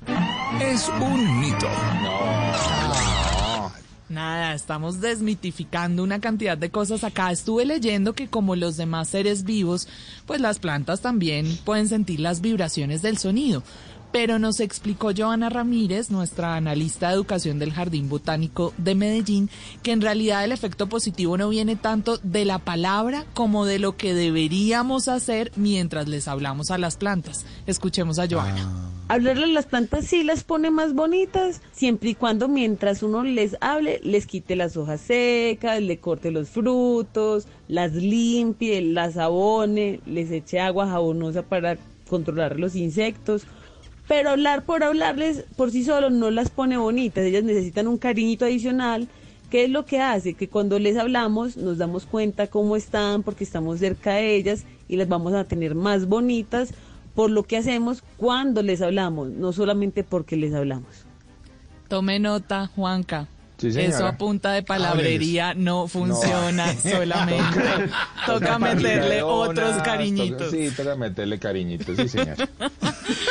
[0.62, 1.68] Es un mito.
[4.08, 7.30] Nada, estamos desmitificando una cantidad de cosas acá.
[7.30, 9.86] Estuve leyendo que como los demás seres vivos,
[10.24, 13.62] pues las plantas también pueden sentir las vibraciones del sonido.
[14.12, 19.50] Pero nos explicó Joana Ramírez, nuestra analista de educación del Jardín Botánico de Medellín,
[19.82, 23.96] que en realidad el efecto positivo no viene tanto de la palabra como de lo
[23.96, 27.44] que deberíamos hacer mientras les hablamos a las plantas.
[27.66, 28.88] Escuchemos a Joana.
[29.10, 33.56] Hablarle a las plantas sí las pone más bonitas, siempre y cuando mientras uno les
[33.62, 40.30] hable, les quite las hojas secas, le corte los frutos, las limpie, las abone, les
[40.30, 41.78] eche agua jabonosa para
[42.08, 43.46] controlar los insectos.
[44.08, 48.46] Pero hablar por hablarles por sí solo no las pone bonitas, ellas necesitan un cariñito
[48.46, 49.06] adicional.
[49.50, 50.34] ¿Qué es lo que hace?
[50.34, 54.96] Que cuando les hablamos nos damos cuenta cómo están porque estamos cerca de ellas y
[54.96, 56.74] las vamos a tener más bonitas
[57.14, 61.04] por lo que hacemos cuando les hablamos, no solamente porque les hablamos.
[61.88, 63.28] Tome nota, Juanca.
[63.58, 63.68] Sí.
[63.76, 67.60] Eso a punta de palabrería no funciona solamente.
[68.24, 70.38] Toca meterle otros cariñitos.
[70.38, 72.36] toca- sí, toca meterle cariñitos, sí, señor.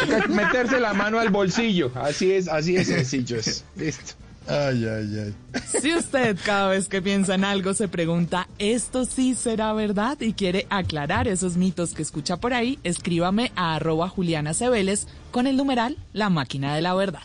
[0.10, 1.92] Toca meterse la mano al bolsillo.
[1.96, 3.64] Así es, así es sencillo es.
[3.76, 4.14] Listo.
[4.50, 5.62] Ay, ay, ay.
[5.82, 10.20] Si usted cada vez que piensa en algo se pregunta, ¿esto sí será verdad?
[10.22, 15.48] Y quiere aclarar esos mitos que escucha por ahí, escríbame a arroba Juliana Cebeles con
[15.48, 17.24] el numeral La Máquina de la Verdad.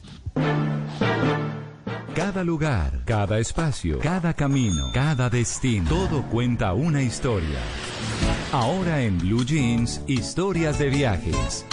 [2.14, 7.58] Cada lugar, cada espacio, cada camino, cada destino, todo cuenta una historia.
[8.52, 11.64] Ahora en Blue Jeans, historias de viajes.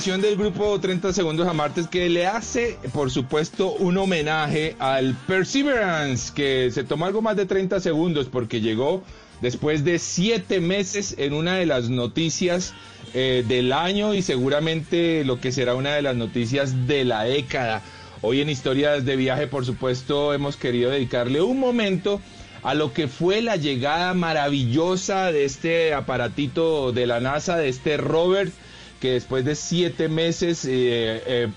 [0.00, 5.14] Canción del grupo 30 Segundos a Martes que le hace, por supuesto, un homenaje al
[5.26, 9.04] Perseverance, que se tomó algo más de 30 segundos porque llegó
[9.42, 12.72] después de siete meses en una de las noticias
[13.12, 17.82] eh, del año y seguramente lo que será una de las noticias de la década.
[18.22, 22.22] Hoy en Historias de Viaje, por supuesto, hemos querido dedicarle un momento
[22.62, 27.98] a lo que fue la llegada maravillosa de este aparatito de la NASA, de este
[27.98, 28.50] rover,
[29.00, 31.48] que después de siete meses eh, eh,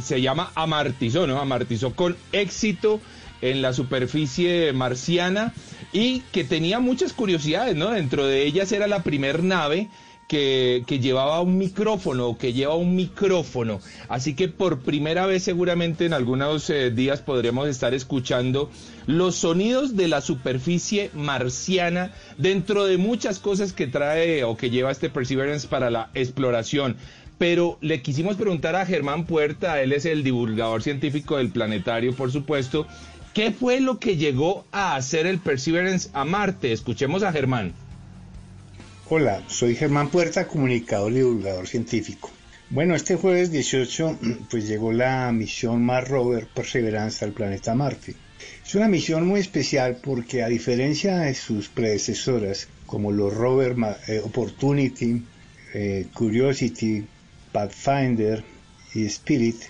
[0.00, 1.40] se llama amartizó, ¿no?
[1.40, 3.00] Amartizó con éxito
[3.42, 5.52] en la superficie marciana
[5.92, 7.90] y que tenía muchas curiosidades, ¿no?
[7.90, 9.88] Dentro de ellas era la primer nave
[10.30, 13.80] que, llevaba un micrófono, que lleva un micrófono.
[14.08, 18.70] Así que por primera vez seguramente en algunos eh, días podremos estar escuchando
[19.08, 24.92] los sonidos de la superficie marciana dentro de muchas cosas que trae o que lleva
[24.92, 26.96] este Perseverance para la exploración.
[27.36, 32.30] Pero le quisimos preguntar a Germán Puerta, él es el divulgador científico del planetario, por
[32.30, 32.86] supuesto,
[33.34, 36.70] ¿qué fue lo que llegó a hacer el Perseverance a Marte?
[36.70, 37.74] Escuchemos a Germán.
[39.12, 42.30] Hola, soy Germán Puerta, comunicador y divulgador científico.
[42.68, 44.18] Bueno, este jueves 18
[44.50, 48.14] pues llegó la misión Mars Rover Perseverance al planeta Marte.
[48.64, 53.74] Es una misión muy especial porque a diferencia de sus predecesoras como los rover
[54.06, 55.24] eh, Opportunity,
[55.74, 57.04] eh, Curiosity,
[57.50, 58.44] Pathfinder
[58.94, 59.60] y Spirit,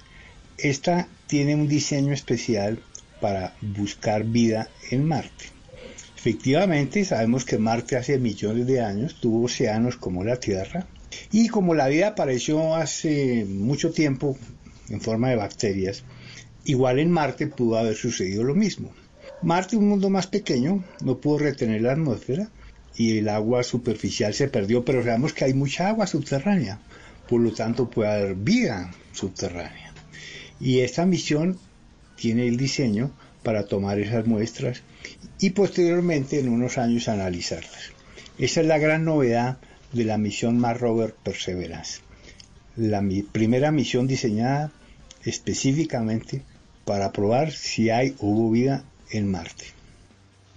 [0.59, 2.79] esta tiene un diseño especial
[3.23, 5.50] para buscar vida en Marte.
[6.21, 10.87] Efectivamente, sabemos que Marte hace millones de años tuvo océanos como la Tierra
[11.33, 14.37] y como la vida apareció hace mucho tiempo
[14.91, 16.05] en forma de bacterias,
[16.67, 18.93] igual en Marte pudo haber sucedido lo mismo.
[19.41, 22.51] Marte, un mundo más pequeño, no pudo retener la atmósfera
[22.95, 26.81] y el agua superficial se perdió, pero sabemos que hay mucha agua subterránea,
[27.31, 29.95] por lo tanto puede haber vida subterránea.
[30.61, 31.59] Y esta misión
[32.15, 33.11] tiene el diseño
[33.43, 34.83] para tomar esas muestras
[35.39, 37.93] y posteriormente en unos años analizarlas.
[38.39, 39.59] Esa es la gran novedad
[39.93, 42.01] de la misión Mars Rover Perseverance.
[42.77, 43.03] La
[43.33, 44.73] primera misión diseñada
[45.25, 46.43] específicamente
[46.85, 49.67] para probar si hay o hubo vida en Marte.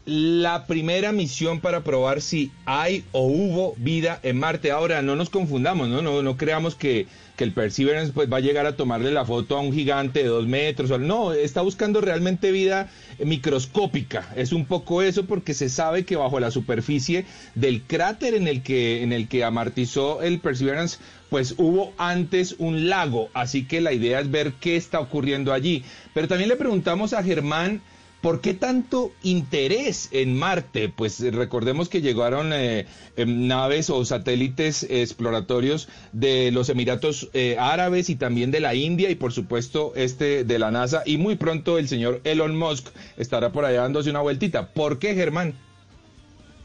[0.05, 4.71] La primera misión para probar si hay o hubo vida en Marte.
[4.71, 8.41] Ahora, no nos confundamos, no, no, no creamos que, que el Perseverance pues, va a
[8.41, 10.99] llegar a tomarle la foto a un gigante de dos metros.
[10.99, 12.89] No, está buscando realmente vida
[13.23, 14.27] microscópica.
[14.35, 18.61] Es un poco eso porque se sabe que bajo la superficie del cráter en el
[18.61, 23.29] que, en el que amartizó el Perseverance, pues hubo antes un lago.
[23.33, 25.83] Así que la idea es ver qué está ocurriendo allí.
[26.13, 27.81] Pero también le preguntamos a Germán.
[28.23, 30.87] ¿Por qué tanto interés en Marte?
[30.87, 32.85] Pues recordemos que llegaron eh,
[33.17, 39.09] eh, naves o satélites exploratorios de los Emiratos eh, Árabes y también de la India
[39.09, 42.87] y por supuesto este de la NASA y muy pronto el señor Elon Musk
[43.17, 44.71] estará por allá dándose una vueltita.
[44.71, 45.55] ¿Por qué, Germán?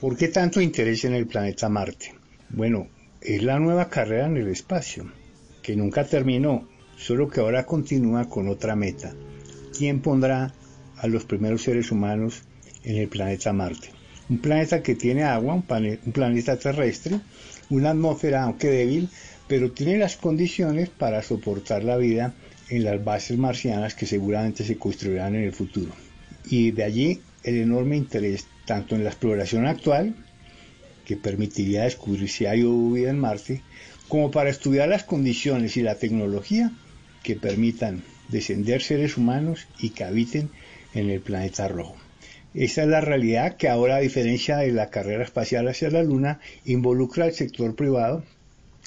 [0.00, 2.14] ¿Por qué tanto interés en el planeta Marte?
[2.50, 2.86] Bueno,
[3.20, 5.10] es la nueva carrera en el espacio,
[5.60, 9.12] que nunca terminó, solo que ahora continúa con otra meta.
[9.76, 10.54] ¿Quién pondrá
[11.00, 12.42] a los primeros seres humanos
[12.84, 13.90] en el planeta Marte.
[14.28, 15.62] Un planeta que tiene agua, un,
[16.12, 17.20] planeta terrestre,
[17.70, 19.08] una atmósfera aunque débil,
[19.46, 22.34] pero tiene las condiciones para soportar la vida
[22.68, 25.92] en las bases marcianas que seguramente se construirán en el futuro.
[26.50, 30.14] Y de allí el enorme interés tanto en la exploración actual,
[31.06, 33.62] que permitiría descubrir si hay vida en Marte,
[34.08, 36.70] como para estudiar las condiciones y la tecnología
[37.22, 40.50] que permitan descender seres humanos y que habiten
[40.98, 41.96] en el planeta rojo.
[42.54, 46.40] Esta es la realidad que ahora, a diferencia de la carrera espacial hacia la Luna,
[46.64, 48.24] involucra al sector privado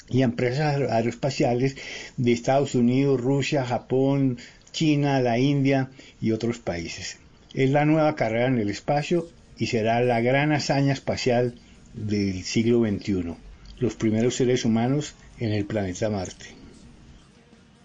[0.08, 1.76] y a empresas aeroespaciales
[2.16, 4.38] de Estados Unidos, Rusia, Japón,
[4.72, 7.18] China, la India y otros países.
[7.54, 11.54] Es la nueva carrera en el espacio y será la gran hazaña espacial
[11.94, 13.34] del siglo XXI.
[13.78, 16.61] Los primeros seres humanos en el planeta Marte.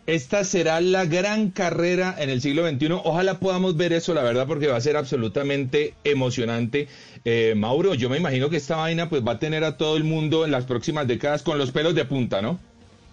[0.07, 2.87] Esta será la gran carrera en el siglo XXI.
[3.03, 6.87] Ojalá podamos ver eso, la verdad, porque va a ser absolutamente emocionante.
[7.25, 10.05] Eh, Mauro, yo me imagino que esta vaina pues va a tener a todo el
[10.05, 12.57] mundo en las próximas décadas con los pelos de punta, ¿no?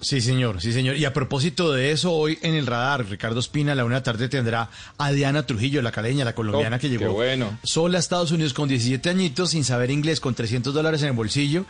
[0.00, 0.97] Sí, señor, sí, señor.
[0.97, 4.28] Y a propósito de eso, hoy en el radar, Ricardo Espina, a la una tarde
[4.28, 7.58] tendrá a Diana Trujillo, la caleña, la colombiana Oh, que llegó bueno.
[7.64, 11.14] sola a Estados Unidos con 17 añitos, sin saber inglés, con 300 dólares en el
[11.14, 11.64] bolsillo.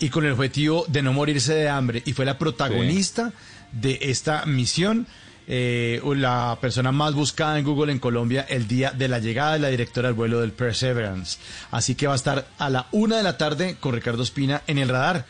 [0.00, 2.02] y con el objetivo de no morirse de hambre.
[2.04, 3.32] Y fue la protagonista
[3.80, 5.06] de esta misión.
[5.46, 9.58] eh, la persona más buscada en Google en Colombia el día de la llegada de
[9.58, 11.36] la directora del vuelo del Perseverance.
[11.70, 14.78] Así que va a estar a la una de la tarde con Ricardo Espina en
[14.78, 15.26] el radar.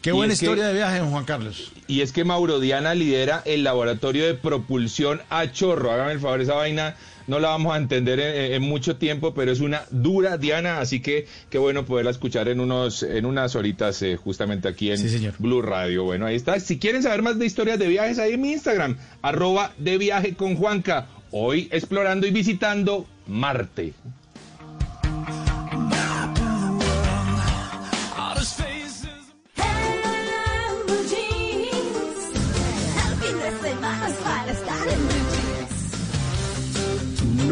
[0.00, 1.72] Qué Y buena que- historia de viaje, Juan Carlos.
[1.88, 5.90] Y es que Mauro Diana lidera el laboratorio de propulsión a chorro.
[5.90, 6.94] Hágame el favor, esa vaina
[7.28, 11.00] no la vamos a entender en, en mucho tiempo, pero es una dura Diana, así
[11.00, 15.62] que qué bueno poderla escuchar en unos en unas horitas eh, justamente aquí en Blue
[15.62, 16.04] Radio.
[16.04, 16.58] Bueno, ahí está.
[16.58, 20.34] Si quieren saber más de historias de viajes, ahí en mi Instagram, arroba de viaje
[20.34, 21.08] con Juanca.
[21.30, 23.92] Hoy explorando y visitando Marte.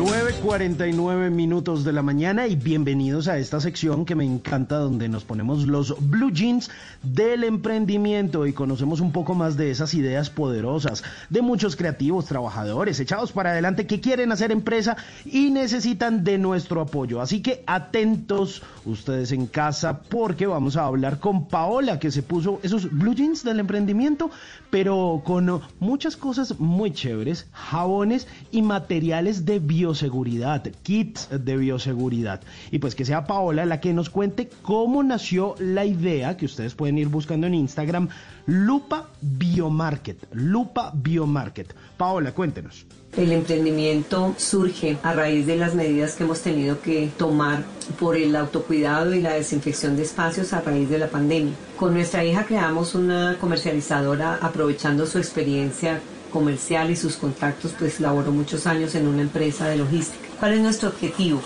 [0.07, 5.25] 9.49 minutos de la mañana y bienvenidos a esta sección que me encanta donde nos
[5.25, 6.70] ponemos los blue jeans
[7.02, 13.01] del emprendimiento y conocemos un poco más de esas ideas poderosas de muchos creativos, trabajadores
[13.01, 17.20] echados para adelante que quieren hacer empresa y necesitan de nuestro apoyo.
[17.20, 22.60] Así que atentos ustedes en casa porque vamos a hablar con Paola que se puso
[22.62, 24.31] esos blue jeans del emprendimiento
[24.70, 29.59] pero con muchas cosas muy chéveres, jabones y materiales de
[29.97, 32.41] bioseguridad, kits de bioseguridad.
[32.70, 36.75] Y pues que sea Paola la que nos cuente cómo nació la idea que ustedes
[36.75, 38.08] pueden ir buscando en Instagram,
[38.47, 41.75] Lupa Biomarket, Lupa Biomarket.
[41.97, 42.84] Paola, cuéntenos.
[43.16, 47.65] El emprendimiento surge a raíz de las medidas que hemos tenido que tomar
[47.99, 51.55] por el autocuidado y la desinfección de espacios a raíz de la pandemia.
[51.78, 56.00] Con nuestra hija creamos una comercializadora aprovechando su experiencia
[56.36, 60.28] comercial y sus contactos, pues laboró muchos años en una empresa de logística.
[60.39, 61.40] ¿Cuál es nuestro objetivo?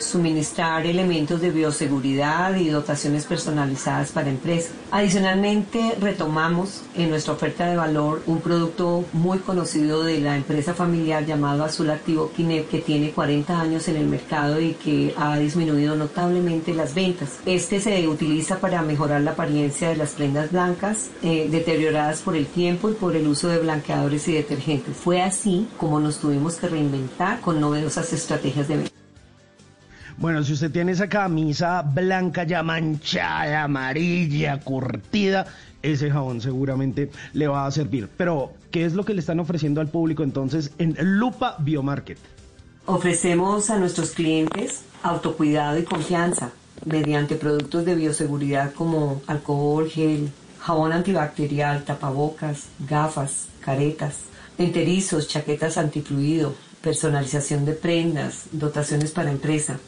[0.00, 4.72] Suministrar elementos de bioseguridad y dotaciones personalizadas para empresas.
[4.90, 11.26] Adicionalmente, retomamos en nuestra oferta de valor un producto muy conocido de la empresa familiar
[11.26, 15.96] llamado Azul Activo Kinep, que tiene 40 años en el mercado y que ha disminuido
[15.96, 17.38] notablemente las ventas.
[17.46, 22.46] Este se utiliza para mejorar la apariencia de las prendas blancas, eh, deterioradas por el
[22.46, 24.96] tiempo y por el uso de blanqueadores y detergentes.
[24.96, 28.99] Fue así como nos tuvimos que reinventar con novedosas estrategias de venta.
[30.20, 35.46] Bueno, si usted tiene esa camisa blanca ya manchada, amarilla, curtida,
[35.82, 38.06] ese jabón seguramente le va a servir.
[38.18, 42.18] Pero, ¿qué es lo que le están ofreciendo al público entonces en Lupa Biomarket?
[42.84, 46.50] Ofrecemos a nuestros clientes autocuidado y confianza
[46.84, 54.16] mediante productos de bioseguridad como alcohol, gel, jabón antibacterial, tapabocas, gafas, caretas,
[54.58, 59.78] enterizos, chaquetas antifluido, personalización de prendas, dotaciones para empresa.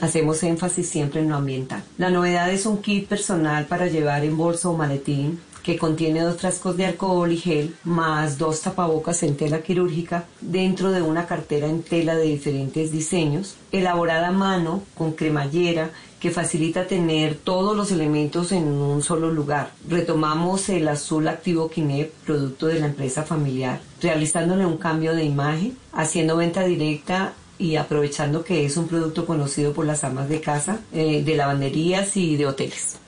[0.00, 1.82] Hacemos énfasis siempre en lo ambiental.
[1.98, 6.40] La novedad es un kit personal para llevar en bolso o maletín que contiene dos
[6.40, 11.66] frascos de alcohol y gel más dos tapabocas en tela quirúrgica dentro de una cartera
[11.66, 17.90] en tela de diferentes diseños, elaborada a mano con cremallera que facilita tener todos los
[17.92, 19.70] elementos en un solo lugar.
[19.88, 25.76] Retomamos el azul activo Kinep, producto de la empresa familiar, realizándole un cambio de imagen,
[25.92, 30.80] haciendo venta directa y aprovechando que es un producto conocido por las amas de casa,
[30.92, 32.98] eh, de lavanderías y de hoteles.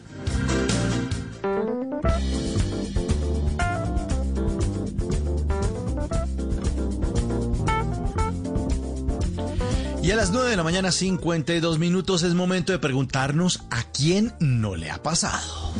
[10.07, 14.33] Y a las 9 de la mañana, 52 minutos, es momento de preguntarnos a quién
[14.39, 15.73] no le ha pasado.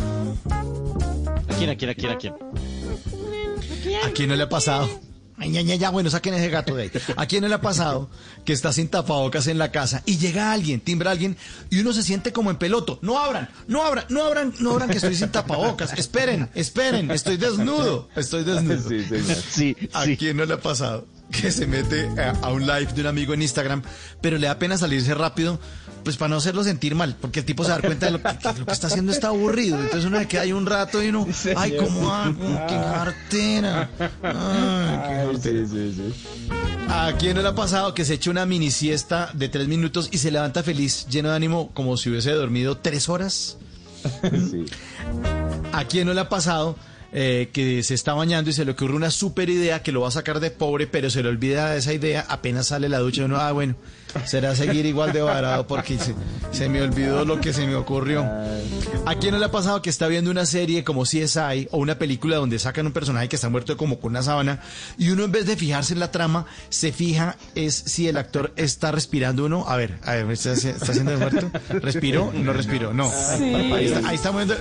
[1.48, 2.34] ¿A quién, a quién, a quién, a quién?
[4.04, 4.90] ¿A quién no le ha pasado?
[5.38, 6.92] Ay, ya, ya, ya, bueno, saquen ese gato de ahí.
[7.16, 8.10] ¿A quién no le ha pasado
[8.44, 11.38] que está sin tapabocas en la casa y llega alguien, timbra alguien
[11.70, 13.00] y uno se siente como en peloto?
[13.02, 15.94] No abran, no abran, no abran, no abran que estoy sin tapabocas.
[15.94, 18.90] Esperen, esperen, estoy desnudo, estoy desnudo.
[19.50, 20.18] Sí, ¿A sí.
[20.18, 21.08] quién no le ha pasado?
[21.32, 23.82] Que se mete a, a un live de un amigo en Instagram,
[24.22, 25.60] pero le da pena salirse rápido,
[26.04, 28.38] pues para no hacerlo sentir mal, porque el tipo se da cuenta de lo que,
[28.38, 29.78] que lo que está haciendo está aburrido.
[29.78, 32.48] Entonces uno se queda ahí un rato y uno, ay, ¿cómo hago?
[32.68, 33.90] ¡Qué cartera!
[34.24, 35.68] Ay, qué jartera.
[36.90, 40.08] ¿A quién no le ha pasado que se eche una mini siesta de tres minutos
[40.12, 43.58] y se levanta feliz, lleno de ánimo, como si hubiese dormido tres horas?
[45.74, 46.78] ¿A quién no le ha pasado
[47.14, 50.10] eh, que se está bañando y se le ocurre una super idea que lo va
[50.10, 53.26] a sacar de pobre, pero se le olvida esa idea apenas sale la ducha y
[53.26, 53.76] uno, ah, bueno,
[54.26, 56.16] será seguir igual de varado porque se,
[56.52, 58.26] se me olvidó lo que se me ocurrió.
[59.06, 61.98] ¿A quién no le ha pasado que está viendo una serie como CSI o una
[61.98, 64.61] película donde sacan un personaje que está muerto como con una sábana
[64.98, 68.53] y uno en vez de fijarse en la trama, se fija es si el actor
[68.56, 69.68] está respirando o no?
[69.68, 71.52] A ver, a ver, ¿está, está haciendo el muerto?
[71.69, 72.32] ¿Respiró?
[72.34, 73.10] No respiró, no.
[73.10, 73.44] Sí.
[73.44, 74.56] Ahí está, ahí está moviendo,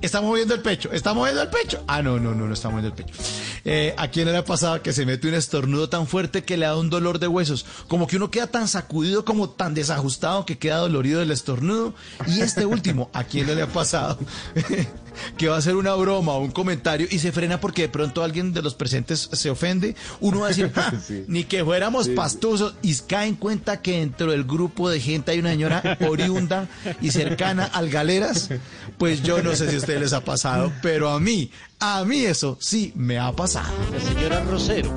[0.00, 1.82] está moviendo el pecho, está moviendo el pecho.
[1.86, 3.18] Ah, no, no, no, no está moviendo el pecho.
[3.64, 6.56] Eh, ¿A quién no le ha pasado que se mete un estornudo tan fuerte que
[6.56, 7.66] le da un dolor de huesos?
[7.88, 11.94] Como que uno queda tan sacudido, como tan desajustado que queda dolorido del estornudo.
[12.26, 14.18] Y este último, ¿a quién no le ha pasado?
[15.36, 18.22] que va a hacer una broma o un comentario y se frena porque de pronto
[18.22, 20.92] alguien de los presentes se ofende, uno va a decir, "Ja,
[21.26, 22.12] ni que fuéramos Sí.
[22.14, 26.68] pastosos, y cae en cuenta que dentro del grupo de gente hay una señora oriunda
[27.02, 28.48] y cercana al galeras,
[28.96, 31.50] pues yo no sé si a ustedes les ha pasado, pero a mí,
[31.80, 33.72] a mí eso sí me ha pasado.
[33.92, 34.90] La señora Rosero.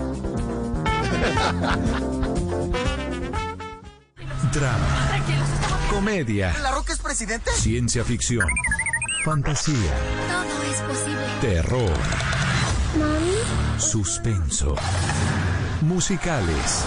[4.54, 5.10] Drama,
[5.90, 7.52] comedia, ¿La Roca es presidente?
[7.54, 8.46] ciencia ficción,
[9.24, 9.76] fantasía,
[10.30, 11.26] Todo es posible.
[11.40, 11.94] terror,
[13.78, 14.76] suspenso,
[15.82, 16.84] musicales.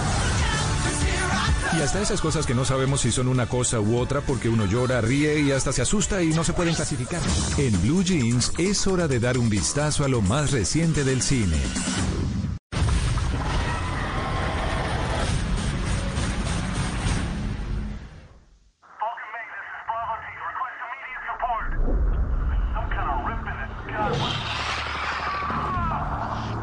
[1.78, 4.66] Y hasta esas cosas que no sabemos si son una cosa u otra porque uno
[4.66, 7.20] llora, ríe y hasta se asusta y no se pueden clasificar.
[7.56, 11.56] En Blue Jeans es hora de dar un vistazo a lo más reciente del cine.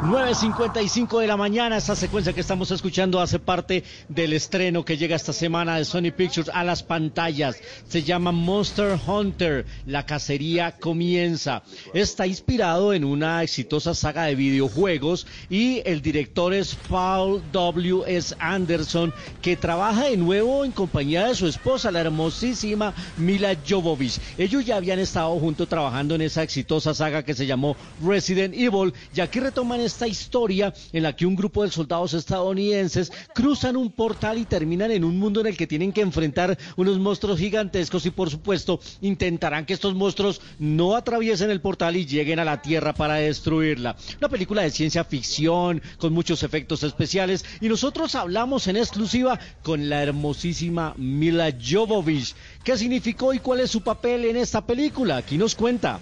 [0.01, 5.15] 9.55 de la mañana, esta secuencia que estamos escuchando hace parte del estreno que llega
[5.15, 7.57] esta semana de Sony Pictures a las pantallas.
[7.87, 11.61] Se llama Monster Hunter, la cacería comienza.
[11.93, 18.01] Está inspirado en una exitosa saga de videojuegos y el director es Paul W.
[18.07, 18.35] S.
[18.39, 24.19] Anderson, que trabaja de nuevo en compañía de su esposa, la hermosísima Mila Jovovich.
[24.39, 28.95] Ellos ya habían estado juntos trabajando en esa exitosa saga que se llamó Resident Evil
[29.13, 33.91] y aquí retoman esta historia en la que un grupo de soldados estadounidenses cruzan un
[33.91, 38.05] portal y terminan en un mundo en el que tienen que enfrentar unos monstruos gigantescos
[38.05, 42.61] y por supuesto intentarán que estos monstruos no atraviesen el portal y lleguen a la
[42.61, 43.95] Tierra para destruirla.
[44.17, 49.89] Una película de ciencia ficción con muchos efectos especiales y nosotros hablamos en exclusiva con
[49.89, 52.33] la hermosísima Mila Jovovich.
[52.63, 55.17] ¿Qué significó y cuál es su papel en esta película?
[55.17, 55.99] Aquí nos cuenta.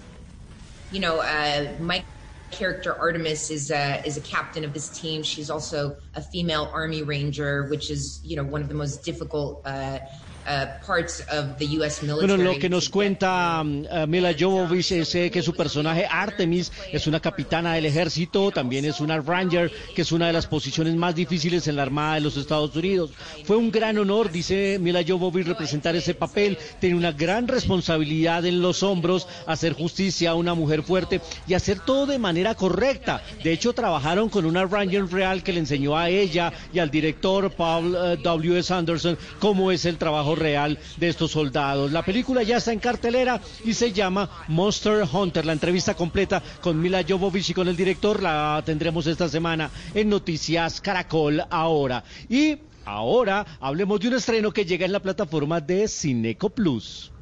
[0.92, 2.04] you know, uh, my
[2.50, 5.22] character Artemis is uh, is a captain of this team.
[5.22, 9.62] She's also a female Army Ranger, which is you know one of the most difficult
[9.64, 9.98] uh,
[10.46, 12.02] uh, parts of the U.S.
[12.02, 12.26] military.
[12.26, 16.72] Bueno, lo que nos cuenta um, uh, Mila Jovovich es eh, que su personaje Artemis
[16.92, 20.94] es una capitana del ejército, también es una Ranger, que es una de las posiciones
[20.94, 23.10] más difíciles en la Armada de los Estados Unidos.
[23.44, 26.58] Fue un gran honor, dice Mila Jovovich, representar ese papel.
[26.80, 31.80] Tiene una gran responsabilidad en los hombros, hacer justicia a una mujer fuerte y hacer
[31.80, 33.22] todo de manera correcta.
[33.42, 37.50] De hecho, trabajaron con una Ranger real que le enseñó a ella y al director
[37.52, 38.58] Paul eh, W.
[38.58, 38.72] S.
[38.72, 41.92] Anderson cómo es el trabajo real de estos soldados.
[41.92, 45.44] La película ya está en cartelera y se llama Monster Hunter.
[45.44, 50.08] La entrevista completa con Mila Jovovich y con el director la tendremos esta semana en
[50.08, 52.04] Noticias Caracol ahora.
[52.28, 57.12] Y ahora hablemos de un estreno que llega en la plataforma de Cineco Plus.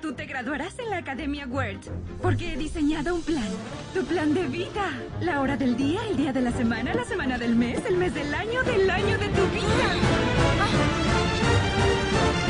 [0.00, 1.80] Tú te graduarás en la Academia Word
[2.22, 3.48] porque he diseñado un plan.
[3.92, 4.98] Tu plan de vida.
[5.20, 8.14] La hora del día, el día de la semana, la semana del mes, el mes
[8.14, 10.19] del año, del año de tu vida.
[12.12, 12.49] Thank you.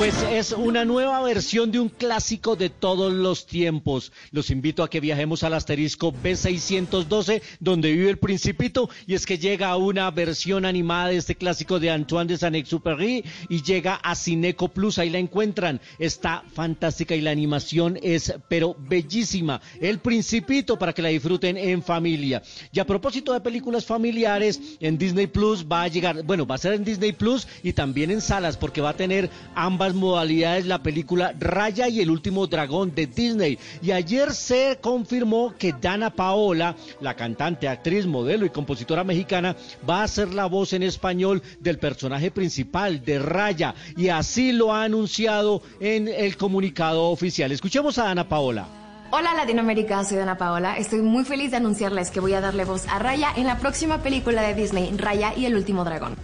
[0.00, 4.12] Pues es una nueva versión de un clásico de todos los tiempos.
[4.30, 9.36] Los invito a que viajemos al asterisco B612, donde vive el Principito, y es que
[9.36, 14.68] llega una versión animada de este clásico de Antoine de Saint-Exupéry y llega a Cineco
[14.68, 15.82] Plus, ahí la encuentran.
[15.98, 19.60] Está fantástica y la animación es pero bellísima.
[19.82, 22.42] El Principito para que la disfruten en familia.
[22.72, 26.58] Y a propósito de películas familiares, en Disney Plus va a llegar, bueno, va a
[26.58, 30.66] ser en Disney Plus y también en salas porque va a tener ambas nuevas modalidades
[30.66, 33.58] la película Raya y el último dragón de Disney.
[33.82, 39.56] Y ayer se confirmó que Dana Paola, la cantante, actriz, modelo y compositora mexicana,
[39.88, 43.74] va a ser la voz en español del personaje principal de Raya.
[43.96, 47.52] Y así lo ha anunciado en el comunicado oficial.
[47.52, 48.66] Escuchemos a Dana Paola.
[49.12, 50.76] Hola Latinoamérica, soy Dana Paola.
[50.76, 54.02] Estoy muy feliz de anunciarles que voy a darle voz a Raya en la próxima
[54.02, 56.16] película de Disney, Raya y el último dragón.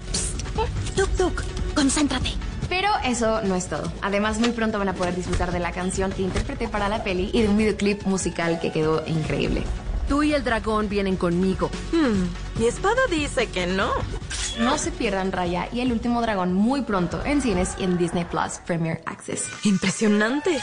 [0.95, 1.43] Tuk Tuk,
[1.75, 2.31] concéntrate.
[2.69, 3.93] Pero eso no es todo.
[4.03, 7.31] Además, muy pronto van a poder disfrutar de la canción que interpreté para la peli
[7.33, 9.63] y de un videoclip musical que quedó increíble.
[10.09, 11.69] Tú y el dragón vienen conmigo.
[11.93, 13.91] Hmm, mi espada dice que no.
[14.61, 18.25] No se pierdan Raya y el último dragón muy pronto en cines y en Disney
[18.25, 19.45] Plus Premier Access.
[19.65, 20.59] Impresionante.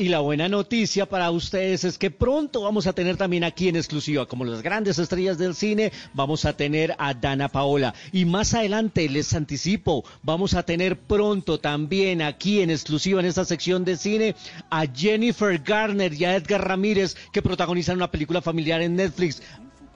[0.00, 3.74] Y la buena noticia para ustedes es que pronto vamos a tener también aquí en
[3.74, 7.92] exclusiva, como las grandes estrellas del cine, vamos a tener a Dana Paola.
[8.12, 13.44] Y más adelante les anticipo, vamos a tener pronto también aquí en exclusiva en esta
[13.44, 14.36] sección de cine
[14.70, 19.42] a Jennifer Garner y a Edgar Ramírez que protagonizan una película familiar en Netflix.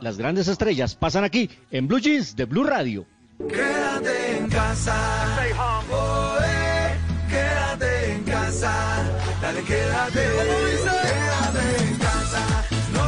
[0.00, 3.06] Las grandes estrellas pasan aquí en Blue Jeans de Blue Radio.
[3.48, 4.96] Quédate en casa.
[5.92, 6.51] Oh,
[9.64, 10.20] quédate.
[10.20, 12.64] Quédate en casa.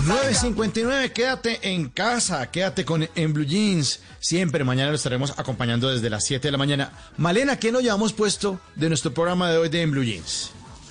[0.07, 4.01] 9.59, quédate en casa, quédate con en Blue Jeans.
[4.21, 6.93] Siempre mañana lo estaremos acompañando desde las 7 de la mañana.
[7.17, 10.51] Malena, ¿qué nos llevamos puesto de nuestro programa de hoy de En Blue Jeans?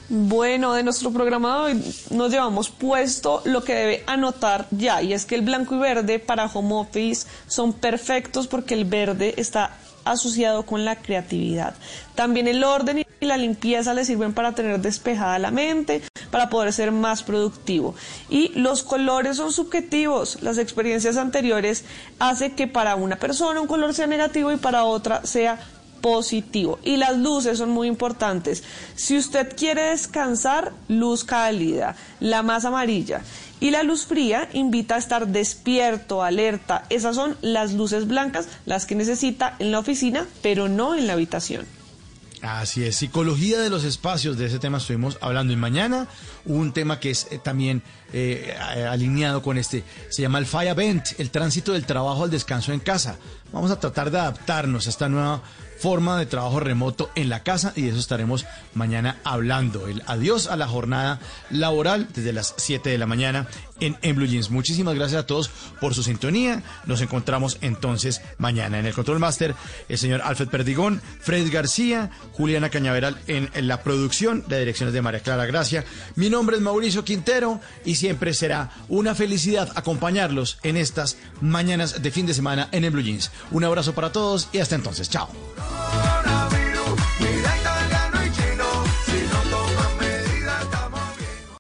[0.09, 5.14] Bueno, de nuestro programa de hoy nos llevamos puesto lo que debe anotar ya, y
[5.14, 9.77] es que el blanco y verde para home office son perfectos porque el verde está
[10.06, 11.75] asociado con la creatividad.
[12.15, 16.01] También el orden y la limpieza le sirven para tener despejada la mente,
[16.32, 17.95] para poder ser más productivo.
[18.30, 20.41] Y los colores son subjetivos.
[20.41, 21.85] Las experiencias anteriores
[22.19, 25.59] hacen que para una persona un color sea negativo y para otra sea
[26.03, 26.80] positivo.
[26.83, 28.64] Y las luces son muy importantes.
[28.95, 33.22] Si usted quiere descansar, luz cálida, la más amarilla.
[33.61, 36.83] Y la luz fría invita a estar despierto, alerta.
[36.90, 41.14] Esas son las luces blancas, las que necesita en la oficina, pero no en la
[41.14, 41.65] habitación.
[42.41, 46.09] Así es, psicología de los espacios, de ese tema estuvimos hablando y mañana
[46.43, 48.53] un tema que es eh, también eh,
[48.90, 52.82] alineado con este, se llama el Fire Event, el tránsito del trabajo al descanso en
[52.82, 53.15] casa.
[53.53, 55.41] Vamos a tratar de adaptarnos a esta nueva
[55.83, 59.89] forma de trabajo remoto en la casa y de eso estaremos mañana hablando.
[59.89, 63.47] El adiós a la jornada laboral desde las 7 de la mañana
[63.79, 64.49] en, en Blue Jeans.
[64.49, 66.63] Muchísimas gracias a todos por su sintonía.
[66.85, 69.55] Nos encontramos entonces mañana en el Control Master,
[69.89, 75.01] el señor Alfred Perdigón, Fred García, Juliana Cañaveral en, la producción, la dirección es de
[75.01, 75.85] María Clara Gracia.
[76.15, 82.11] Mi nombre es Mauricio Quintero y siempre será una felicidad acompañarlos en estas mañanas de
[82.11, 83.31] fin de semana en el Blue Jeans.
[83.51, 85.09] Un abrazo para todos y hasta entonces.
[85.09, 85.29] Chao.